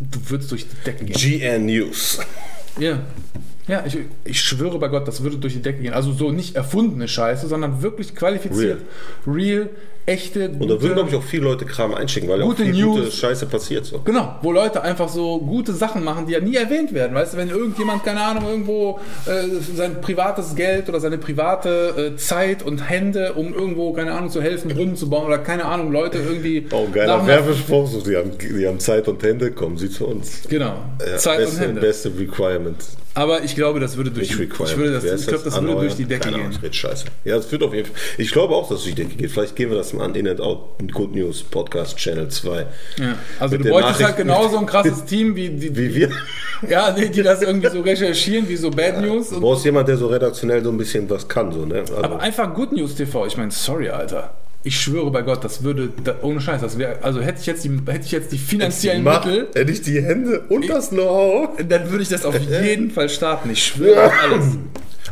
du 0.00 0.30
würdest 0.30 0.50
durch 0.50 0.66
die 0.68 0.76
Decke 0.84 1.04
gehen. 1.04 1.16
GN 1.16 1.66
News. 1.66 2.18
Ja. 2.78 2.98
Ja, 3.68 3.82
ich, 3.84 3.98
ich 4.24 4.40
schwöre 4.40 4.78
bei 4.78 4.86
Gott, 4.86 5.08
das 5.08 5.24
würde 5.24 5.38
durch 5.38 5.54
die 5.54 5.62
Decke 5.62 5.82
gehen. 5.82 5.92
Also 5.92 6.12
so 6.12 6.30
nicht 6.30 6.54
erfundene 6.54 7.08
Scheiße, 7.08 7.48
sondern 7.48 7.82
wirklich 7.82 8.14
qualifiziert, 8.14 8.82
real, 9.26 9.70
echte, 10.06 10.48
Und 10.50 10.68
da 10.68 10.80
würden, 10.80 10.94
glaube 10.94 11.10
ich, 11.10 11.16
auch 11.16 11.22
viele 11.22 11.42
Leute 11.44 11.64
Kram 11.64 11.92
einschicken, 11.94 12.28
weil 12.28 12.40
Gute 12.40 12.62
auch 12.62 12.66
viel 12.66 12.84
gute 12.84 13.00
News. 13.02 13.14
Scheiße 13.18 13.46
passiert 13.46 13.84
so. 13.86 13.98
Genau, 14.00 14.36
wo 14.42 14.52
Leute 14.52 14.82
einfach 14.82 15.08
so 15.08 15.38
gute 15.38 15.72
Sachen 15.72 16.04
machen, 16.04 16.26
die 16.26 16.32
ja 16.32 16.40
nie 16.40 16.54
erwähnt 16.56 16.94
werden. 16.94 17.14
Weißt 17.14 17.34
du, 17.34 17.38
wenn 17.38 17.48
irgendjemand, 17.50 18.04
keine 18.04 18.20
Ahnung, 18.22 18.44
irgendwo 18.48 19.00
äh, 19.26 19.46
sein 19.74 20.00
privates 20.00 20.54
Geld 20.54 20.88
oder 20.88 21.00
seine 21.00 21.18
private 21.18 22.12
äh, 22.14 22.16
Zeit 22.16 22.62
und 22.62 22.88
Hände, 22.88 23.32
um 23.34 23.52
irgendwo, 23.52 23.92
keine 23.92 24.12
Ahnung, 24.12 24.30
zu 24.30 24.40
helfen, 24.40 24.70
Brunnen 24.70 24.96
zu 24.96 25.10
bauen 25.10 25.26
oder 25.26 25.38
keine 25.38 25.64
Ahnung, 25.64 25.90
Leute 25.92 26.18
irgendwie. 26.18 26.66
Oh, 26.70 26.86
geiler 26.92 27.26
Werbespruch. 27.26 27.88
So, 27.88 28.00
die, 28.00 28.16
haben, 28.16 28.30
die 28.38 28.66
haben 28.66 28.78
Zeit 28.78 29.08
und 29.08 29.22
Hände, 29.22 29.50
kommen 29.50 29.76
Sie 29.76 29.90
zu 29.90 30.06
uns. 30.06 30.42
Genau, 30.48 30.76
Ja, 31.00 31.16
Zeit 31.16 31.38
beste, 31.38 31.56
und 31.56 31.62
Hände. 31.62 31.80
Beste 31.80 32.12
Requirement. 32.16 32.76
Aber 33.14 33.42
ich 33.42 33.54
glaube, 33.54 33.80
das 33.80 33.96
würde 33.96 34.10
durch, 34.10 34.28
die, 34.28 34.42
ich 34.42 34.76
würde 34.76 34.92
das, 34.92 35.04
ich 35.04 35.10
ist 35.10 35.28
glaube, 35.28 35.42
das 35.44 35.58
würde 35.62 35.76
durch 35.76 35.94
die 35.94 36.04
Decke 36.04 36.24
Keine 36.24 36.36
Ahnung, 36.36 36.50
gehen. 36.50 36.58
ich 36.58 36.62
rede 36.62 36.74
scheiße. 36.74 37.06
Ja, 37.24 37.36
es 37.36 37.50
wird 37.50 37.62
auf 37.62 37.72
jeden 37.72 37.86
Fall. 37.86 37.96
Ich 38.18 38.30
glaube 38.30 38.54
auch, 38.54 38.68
dass 38.68 38.80
es 38.80 38.84
durch 38.84 38.94
die 38.94 39.04
Decke 39.04 39.16
geht. 39.16 39.30
Vielleicht 39.30 39.56
gehen 39.56 39.70
wir 39.70 39.78
das 39.78 39.94
mal 39.96 40.04
an 40.04 40.14
In 40.14 40.28
and 40.28 40.40
Out 40.40 40.78
Good 40.92 41.14
News 41.14 41.42
Podcast 41.42 41.96
Channel 41.96 42.28
2. 42.28 42.66
Ja. 42.98 43.14
Also 43.40 43.56
Mit 43.56 43.66
du 43.66 43.70
bräuchtest 43.70 44.04
halt 44.04 44.16
genauso 44.16 44.58
ein 44.58 44.66
krasses 44.66 45.04
Team 45.04 45.34
wie 45.34 45.48
die, 45.50 45.76
Wie 45.76 45.94
wir. 45.94 46.10
ja, 46.68 46.90
die, 46.92 47.10
die 47.10 47.22
das 47.22 47.42
irgendwie 47.42 47.68
so 47.68 47.80
recherchieren, 47.80 48.48
wie 48.48 48.56
so 48.56 48.70
Bad 48.70 49.00
News. 49.00 49.30
Du 49.30 49.40
brauchst 49.40 49.64
jemand, 49.64 49.88
der 49.88 49.96
so 49.96 50.06
redaktionell 50.06 50.62
so 50.62 50.70
ein 50.70 50.78
bisschen 50.78 51.08
was 51.10 51.26
kann. 51.28 51.52
So, 51.52 51.64
ne? 51.66 51.80
Also, 51.80 51.96
aber 51.96 52.20
einfach 52.20 52.52
Good 52.54 52.72
News 52.72 52.94
TV. 52.94 53.26
Ich 53.26 53.36
meine, 53.36 53.50
sorry, 53.50 53.88
Alter. 53.88 54.34
Ich 54.62 54.80
schwöre 54.80 55.12
bei 55.12 55.22
Gott, 55.22 55.44
das 55.44 55.62
würde, 55.62 55.90
da, 56.02 56.16
ohne 56.22 56.40
Scheiß, 56.40 56.60
das 56.60 56.76
wäre, 56.76 56.98
also 57.02 57.20
hätte 57.20 57.38
ich 57.40 57.46
jetzt 57.46 57.62
die, 57.64 57.70
hätte 57.86 58.04
ich 58.04 58.10
jetzt 58.10 58.32
die 58.32 58.38
finanziellen 58.38 59.04
mach, 59.04 59.24
Mittel, 59.24 59.46
hätte 59.54 59.70
ich 59.70 59.80
die 59.82 60.02
Hände 60.02 60.40
und 60.48 60.68
das 60.68 60.88
Know-how. 60.90 61.50
dann 61.68 61.88
würde 61.92 62.02
ich 62.02 62.08
das 62.08 62.24
auf 62.24 62.36
jeden 62.64 62.90
Fall 62.90 63.08
starten. 63.08 63.48
Ich 63.50 63.64
schwöre 63.64 64.06
auf 64.06 64.12
alles. 64.24 64.44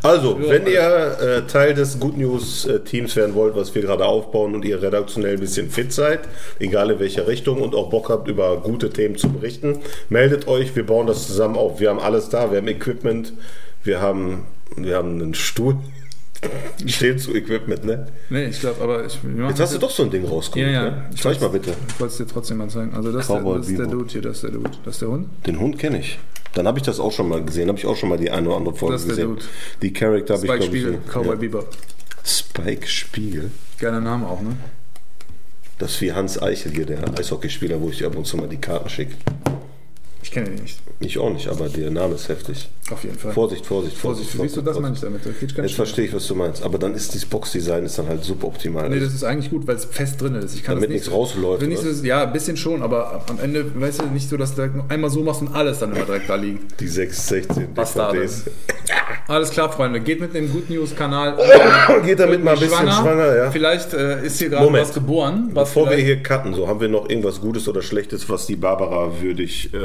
Also, 0.05 0.39
wenn 0.39 0.67
ihr 0.67 1.17
äh, 1.19 1.51
Teil 1.51 1.73
des 1.73 1.99
Good 1.99 2.19
News 2.19 2.67
äh, 2.67 2.81
Teams 2.81 3.17
werden 3.17 3.35
wollt, 3.35 3.57
was 3.57 3.75
wir 3.75 3.81
gerade 3.81 4.05
aufbauen 4.05 4.55
und 4.55 4.63
ihr 4.63 4.83
redaktionell 4.83 5.33
ein 5.33 5.41
bisschen 5.41 5.71
fit 5.71 5.95
seid, 5.95 6.21
egal 6.59 6.91
in 6.91 7.01
welcher 7.01 7.27
Richtung 7.27 7.63
und 7.63 7.75
auch 7.75 7.89
Bock 7.89 8.11
habt, 8.11 8.29
über 8.29 8.59
gute 8.59 8.91
Themen 8.91 9.17
zu 9.17 9.31
berichten, 9.31 9.79
meldet 10.11 10.47
euch. 10.47 10.77
Wir 10.77 10.85
bauen 10.85 11.07
das 11.07 11.27
zusammen 11.27 11.57
auf. 11.57 11.81
Wir 11.81 11.89
haben 11.89 12.01
alles 12.01 12.29
da. 12.29 12.51
Wir 12.51 12.59
haben 12.59 12.69
Equipment. 12.69 13.33
Wir 13.83 14.03
haben, 14.03 14.45
wir 14.77 14.97
haben 14.97 15.23
einen 15.23 15.33
Stuhl. 15.33 15.77
Steht 16.87 17.23
zu 17.23 17.35
Equipment, 17.35 17.87
ne? 17.87 18.07
Nee, 18.29 18.49
ich 18.49 18.61
glaube, 18.61 18.83
aber 18.83 19.07
ich. 19.07 19.19
Jetzt 19.49 19.61
hast 19.61 19.75
du 19.75 19.79
doch 19.79 19.91
so 19.91 20.03
ein 20.03 20.11
Ding 20.11 20.27
rausgeholt. 20.27 20.71
Ja, 20.71 20.85
ja. 20.85 20.91
Ne? 20.91 21.11
Ich 21.15 21.23
Zeig 21.23 21.41
mal 21.41 21.49
bitte. 21.49 21.73
Ich 21.89 21.99
wollte 21.99 22.13
es 22.13 22.19
dir 22.19 22.27
trotzdem 22.27 22.59
mal 22.59 22.69
zeigen. 22.69 22.93
Also, 22.95 23.11
das, 23.11 23.23
ist 23.23 23.31
der, 23.31 23.43
das 23.43 23.69
ist 23.69 23.79
der. 23.79 23.87
Dude 23.87 24.13
hier, 24.13 24.21
das 24.21 24.37
ist 24.37 24.43
der 24.43 24.51
Dude. 24.51 24.71
Das 24.85 24.97
ist 24.97 25.01
der 25.01 25.09
Hund. 25.09 25.29
Den 25.47 25.59
Hund 25.59 25.79
kenne 25.79 26.01
ich. 26.01 26.19
Dann 26.55 26.67
habe 26.67 26.79
ich 26.79 26.85
das 26.85 27.01
auch 27.01 27.13
schon 27.13 27.29
mal 27.29 27.43
gesehen. 27.45 27.69
Habe 27.69 27.79
ich 27.79 27.87
auch 27.87 27.97
schon 27.97 28.09
mal 28.09 28.19
die 28.19 28.31
eine 28.31 28.49
oder 28.49 28.57
andere 28.59 28.75
Folge 28.75 28.95
Das 28.95 29.03
ist 29.03 29.09
der 29.17 29.27
gesehen. 29.27 29.37
Dude. 29.37 29.45
Die 29.83 29.93
Charakter 29.93 30.35
habe 30.35 30.47
ich, 30.47 30.51
Spike 30.53 30.65
Spiegel, 30.67 30.93
so- 31.07 31.13
Cowboy 31.13 31.31
ja. 31.31 31.35
Bebop. 31.37 31.69
Spike 32.25 32.87
Spiegel. 32.87 33.51
Geiler 33.79 34.01
Name 34.01 34.27
auch, 34.29 34.41
ne? 34.41 34.57
Das 35.79 35.93
ist 35.93 36.01
wie 36.01 36.13
Hans 36.13 36.41
Eichel 36.41 36.73
hier, 36.73 36.87
der 36.87 37.19
Eishockeyspieler, 37.19 37.81
wo 37.81 37.91
ich 37.91 37.99
dir 37.99 38.07
ab 38.07 38.17
und 38.17 38.27
zu 38.27 38.37
mal 38.37 38.49
die 38.49 38.57
Karten 38.59 38.89
schicke. 38.89 39.17
Ich 40.25 40.31
kenne 40.31 40.47
den 40.49 40.63
nicht. 40.63 40.79
Ich 41.01 41.19
auch 41.19 41.31
nicht, 41.31 41.49
aber 41.49 41.69
der 41.69 41.91
Name 41.91 42.15
ist 42.15 42.31
heftig. 42.31 42.71
Auf 42.91 43.05
jeden 43.05 43.19
Fall. 43.19 43.33
Vorsicht, 43.33 43.67
Vorsicht, 43.67 43.95
Vorsicht, 43.95 44.31
Vorsicht. 44.31 44.55
siehst 44.55 44.57
du, 44.57 44.63
das 44.63 44.81
meine 44.81 44.95
ich 44.95 45.01
damit. 45.01 45.21
Das 45.25 45.35
Jetzt 45.39 45.53
schnell. 45.53 45.69
verstehe 45.69 46.07
ich, 46.07 46.15
was 46.15 46.27
du 46.27 46.35
meinst. 46.35 46.63
Aber 46.63 46.79
dann 46.79 46.95
ist 46.95 47.13
dieses 47.13 47.29
Boxdesign 47.29 47.85
ist 47.85 47.99
dann 47.99 48.09
halt 48.09 48.25
suboptimal. 48.25 48.89
Nee, 48.89 49.01
das 49.01 49.13
ist 49.13 49.23
eigentlich 49.23 49.51
gut, 49.51 49.67
weil 49.67 49.77
es 49.77 49.85
fest 49.85 50.23
drin 50.23 50.35
ist. 50.37 50.55
Ich 50.55 50.63
kann 50.63 50.77
Damit 50.77 50.89
nichts 50.89 51.11
rausläuft, 51.11 51.61
Wenn 51.61 51.69
nicht 51.69 51.83
so, 51.83 52.05
ja, 52.07 52.23
ein 52.25 52.33
bisschen 52.33 52.57
schon, 52.57 52.83
aber 52.83 53.23
am 53.29 53.39
Ende, 53.39 53.67
weißt 53.79 54.01
du, 54.01 54.07
nicht 54.07 54.29
so, 54.31 54.39
dass 54.39 54.55
du 54.55 54.63
einmal 54.89 55.11
so 55.11 55.23
machst 55.23 55.43
und 55.43 55.55
alles 55.55 55.81
dann 55.81 55.95
immer 55.95 56.07
direkt 56.07 56.29
da 56.31 56.37
liegt. 56.37 56.81
die 56.81 56.89
6, 56.89 57.27
16 57.29 57.75
Bastarde. 57.75 58.27
Alles 59.27 59.51
klar, 59.51 59.73
Freunde. 59.73 60.01
Geht 60.01 60.21
mit 60.21 60.35
dem 60.35 60.51
Good 60.53 60.69
News 60.69 60.95
Kanal. 60.95 61.37
Geht 62.05 62.19
damit 62.19 62.45
mal 62.45 62.55
ein 62.55 62.61
bisschen 62.61 62.91
schwanger, 62.91 63.37
ja. 63.37 63.51
Vielleicht 63.51 63.95
äh, 63.95 64.25
ist 64.25 64.39
hier 64.39 64.51
gerade 64.51 64.73
was 64.73 64.93
geboren. 64.93 65.51
Was 65.55 65.71
Bevor 65.71 65.91
wir 65.91 65.97
hier 65.97 66.23
cutten, 66.23 66.53
so 66.55 66.69
haben 66.69 66.81
wir 66.81 66.89
noch 66.89 67.09
irgendwas 67.09 67.41
Gutes 67.41 67.67
oder 67.67 67.81
Schlechtes, 67.81 68.29
was 68.29 68.47
die 68.47 68.57
Barbara 68.57 69.11
würdig, 69.23 69.73
äh, 69.73 69.79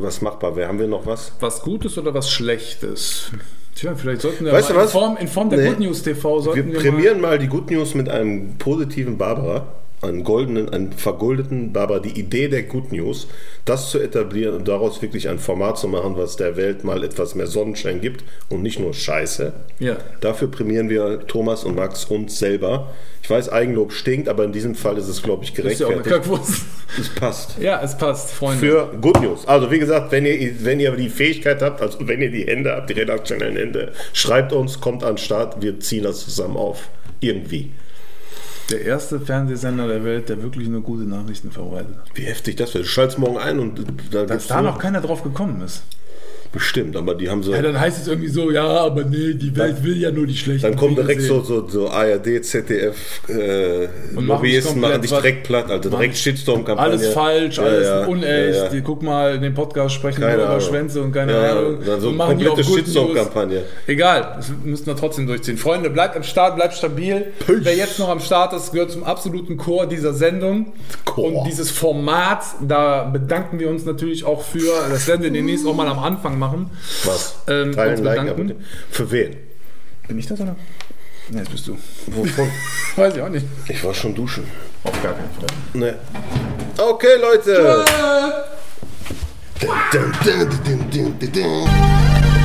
was 0.00 0.20
machbar 0.22 0.56
wäre. 0.56 0.68
Haben 0.68 0.78
wir 0.78 0.86
noch 0.86 1.06
was? 1.06 1.32
was 1.40 1.60
Gutes 1.62 1.96
oder 1.98 2.12
was 2.14 2.30
Schlechtes? 2.30 3.30
Tja, 3.74 3.94
vielleicht 3.94 4.22
sollten 4.22 4.44
wir 4.44 4.52
Weißt 4.52 4.70
mal 4.74 4.82
in? 4.82 4.88
Form, 4.88 5.16
in 5.18 5.28
Form 5.28 5.50
der 5.50 5.60
Nee. 5.60 5.68
Good 5.68 5.78
News 5.80 6.02
TV 6.02 6.40
sollten 6.40 6.66
Wir 6.66 6.72
wir, 6.72 6.80
prämieren 6.80 7.20
mal 7.20 7.38
die 7.38 7.46
Good 7.46 7.70
News 7.70 7.94
mit 7.94 8.08
einem 8.08 8.58
positiven 8.58 9.16
Barbara, 9.16 9.66
einen 10.00 10.24
goldenen, 10.24 10.68
einen 10.68 10.92
vergoldeten 10.92 11.72
Barbara. 11.72 11.98
Die 11.98 12.18
Idee 12.18 12.48
der 12.48 12.62
Good 12.62 12.92
News, 12.92 13.26
das 13.64 13.90
zu 13.90 13.98
etablieren 13.98 14.54
und 14.54 14.68
daraus 14.68 15.02
wirklich 15.02 15.28
ein 15.28 15.38
Format 15.38 15.78
zu 15.78 15.88
machen, 15.88 16.16
was 16.16 16.36
der 16.36 16.56
Welt 16.56 16.84
mal 16.84 17.02
etwas 17.02 17.34
mehr 17.34 17.46
Sonnenschein 17.46 18.00
gibt 18.00 18.24
und 18.48 18.62
nicht 18.62 18.78
nur 18.78 18.94
Scheiße. 18.94 19.52
Ja. 19.80 19.96
Dafür 20.20 20.48
prämieren 20.48 20.88
wir 20.88 21.26
Thomas 21.26 21.64
und 21.64 21.74
Max 21.74 22.04
uns 22.04 22.38
selber. 22.38 22.92
Ich 23.22 23.30
weiß, 23.30 23.50
Eigenlob 23.50 23.92
stinkt, 23.92 24.28
aber 24.28 24.44
in 24.44 24.52
diesem 24.52 24.74
Fall 24.74 24.96
ist 24.96 25.08
es, 25.08 25.22
glaube 25.22 25.44
ich, 25.44 25.52
Das 25.52 25.66
ist 25.66 25.80
ja 25.80 25.88
auch 25.88 26.02
gerechtfertigt. 26.02 26.62
Es 26.98 27.08
passt. 27.10 27.58
Ja, 27.60 27.82
es 27.82 27.96
passt, 27.96 28.30
Freunde. 28.30 28.58
Für 28.58 28.90
Good 29.00 29.20
News. 29.20 29.46
Also 29.46 29.70
wie 29.70 29.78
gesagt, 29.78 30.10
wenn 30.12 30.24
ihr, 30.24 30.64
wenn 30.64 30.80
ihr 30.80 30.92
die 30.92 31.10
Fähigkeit 31.10 31.60
habt, 31.60 31.82
also 31.82 31.98
wenn 32.08 32.22
ihr 32.22 32.30
die 32.30 32.46
Hände 32.46 32.74
habt, 32.74 32.88
die 32.88 32.94
redaktionellen 32.94 33.56
Hände, 33.56 33.92
schreibt 34.14 34.52
uns, 34.52 34.80
kommt 34.80 35.04
an 35.04 35.16
den 35.16 35.18
Start, 35.18 35.60
wir 35.60 35.78
ziehen 35.80 36.04
das 36.04 36.24
zusammen 36.24 36.56
auf. 36.56 36.88
Irgendwie. 37.20 37.72
Der 38.70 38.82
erste 38.82 39.20
Fernsehsender 39.20 39.88
der 39.88 40.04
Welt, 40.04 40.28
der 40.28 40.42
wirklich 40.42 40.68
nur 40.68 40.82
gute 40.82 41.04
Nachrichten 41.04 41.50
verbreitet. 41.50 41.96
Wie 42.14 42.22
heftig 42.22 42.56
das 42.56 42.74
wäre. 42.74 42.84
Du 42.84 42.90
schaltest 42.90 43.18
morgen 43.18 43.38
ein 43.38 43.58
und 43.58 43.84
da 44.10 44.24
Dass 44.24 44.46
da 44.46 44.62
noch 44.62 44.78
keiner 44.78 45.00
drauf 45.00 45.22
gekommen 45.22 45.60
ist. 45.62 45.82
Bestimmt, 46.50 46.96
aber 46.96 47.14
die 47.14 47.28
haben 47.28 47.42
so. 47.42 47.52
Ja, 47.52 47.60
dann 47.60 47.78
heißt 47.78 48.00
es 48.00 48.08
irgendwie 48.08 48.28
so, 48.28 48.50
ja, 48.50 48.66
aber 48.66 49.04
nee, 49.04 49.34
die 49.34 49.54
Welt 49.54 49.82
will 49.84 49.98
ja 49.98 50.10
nur 50.10 50.26
die 50.26 50.36
schlechten 50.36 50.62
Dann 50.62 50.76
kommen 50.76 50.94
direkt 50.94 51.20
sehen. 51.20 51.28
so, 51.28 51.42
so, 51.42 51.68
so 51.68 51.90
ARD, 51.90 52.42
ZDF, 52.42 52.96
äh, 53.28 53.88
Lobbyisten 54.14 54.80
machen 54.80 55.02
dich 55.02 55.10
direkt 55.10 55.44
platt, 55.44 55.70
also 55.70 55.90
direkt 55.90 56.16
Shitstorm-Kampagne. 56.16 56.92
Alles 56.92 57.08
falsch, 57.08 57.58
Ja, 57.58 57.64
alles 57.64 57.86
ja, 57.86 58.06
unecht. 58.06 58.72
Die, 58.72 58.80
guck 58.80 59.02
mal, 59.02 59.34
in 59.34 59.42
dem 59.42 59.52
Podcast 59.52 59.94
sprechen 59.94 60.22
Keine 60.22 60.38
wir 60.38 60.44
über. 60.44 60.60
Schwänze 60.60 61.02
und 61.02 61.12
keine 61.12 61.36
Ahnung. 61.36 61.78
dann 61.84 62.00
so 62.00 62.08
und 62.08 62.16
machen 62.16 62.38
komplette 62.38 62.64
Shitstorm-Kampagne. 62.64 63.64
Egal, 63.86 64.34
das 64.36 64.50
müssen 64.64 64.86
wir 64.86 64.96
trotzdem 64.96 65.26
durchziehen. 65.26 65.58
Freunde, 65.58 65.90
bleibt 65.90 66.16
am 66.16 66.22
Start, 66.22 66.56
bleibt 66.56 66.74
stabil. 66.74 67.26
Peace. 67.46 67.58
Wer 67.60 67.76
jetzt 67.76 67.98
noch 67.98 68.08
am 68.08 68.20
Start 68.20 68.54
ist, 68.54 68.72
gehört 68.72 68.90
zum 68.90 69.04
absoluten 69.04 69.58
Chor 69.58 69.86
dieser 69.86 70.14
Sendung. 70.14 70.72
Chor. 71.04 71.24
Und 71.32 71.44
dieses 71.46 71.70
Format, 71.70 72.42
da 72.66 73.04
bedanken 73.04 73.58
wir 73.58 73.68
uns 73.68 73.84
natürlich 73.84 74.24
auch 74.24 74.42
für. 74.42 74.72
Das 74.90 75.06
werden 75.06 75.22
wir 75.22 75.30
demnächst 75.30 75.66
auch 75.66 75.74
mal 75.74 75.86
am 75.88 75.98
Anfang 75.98 76.37
machen. 76.38 76.70
Was? 77.04 77.36
Ähm, 77.46 77.72
Teilen, 77.72 77.94
uns 77.94 78.00
liken, 78.00 78.54
für 78.90 79.10
wen? 79.10 79.36
Bin 80.06 80.18
ich 80.18 80.26
das 80.26 80.40
oder? 80.40 80.56
Ne, 81.30 81.40
jetzt 81.40 81.50
bist 81.50 81.66
du. 81.66 81.76
Wovon? 82.06 82.50
Weiß 82.96 83.14
ich 83.14 83.22
auch 83.22 83.28
nicht. 83.28 83.46
ich 83.68 83.84
war 83.84 83.92
schon 83.92 84.14
duschen. 84.14 84.44
Auf 84.84 85.02
gar 85.02 85.12
keinen 85.12 85.30
Fall. 85.30 85.46
Ne. 85.74 85.98
Okay, 86.78 87.16
Leute. 87.20 87.84
Dun, 89.60 89.70
dun, 89.92 90.12
dun, 90.24 90.48
dun, 90.64 90.90
dun, 90.90 91.18
dun, 91.18 91.32
dun. 91.32 92.37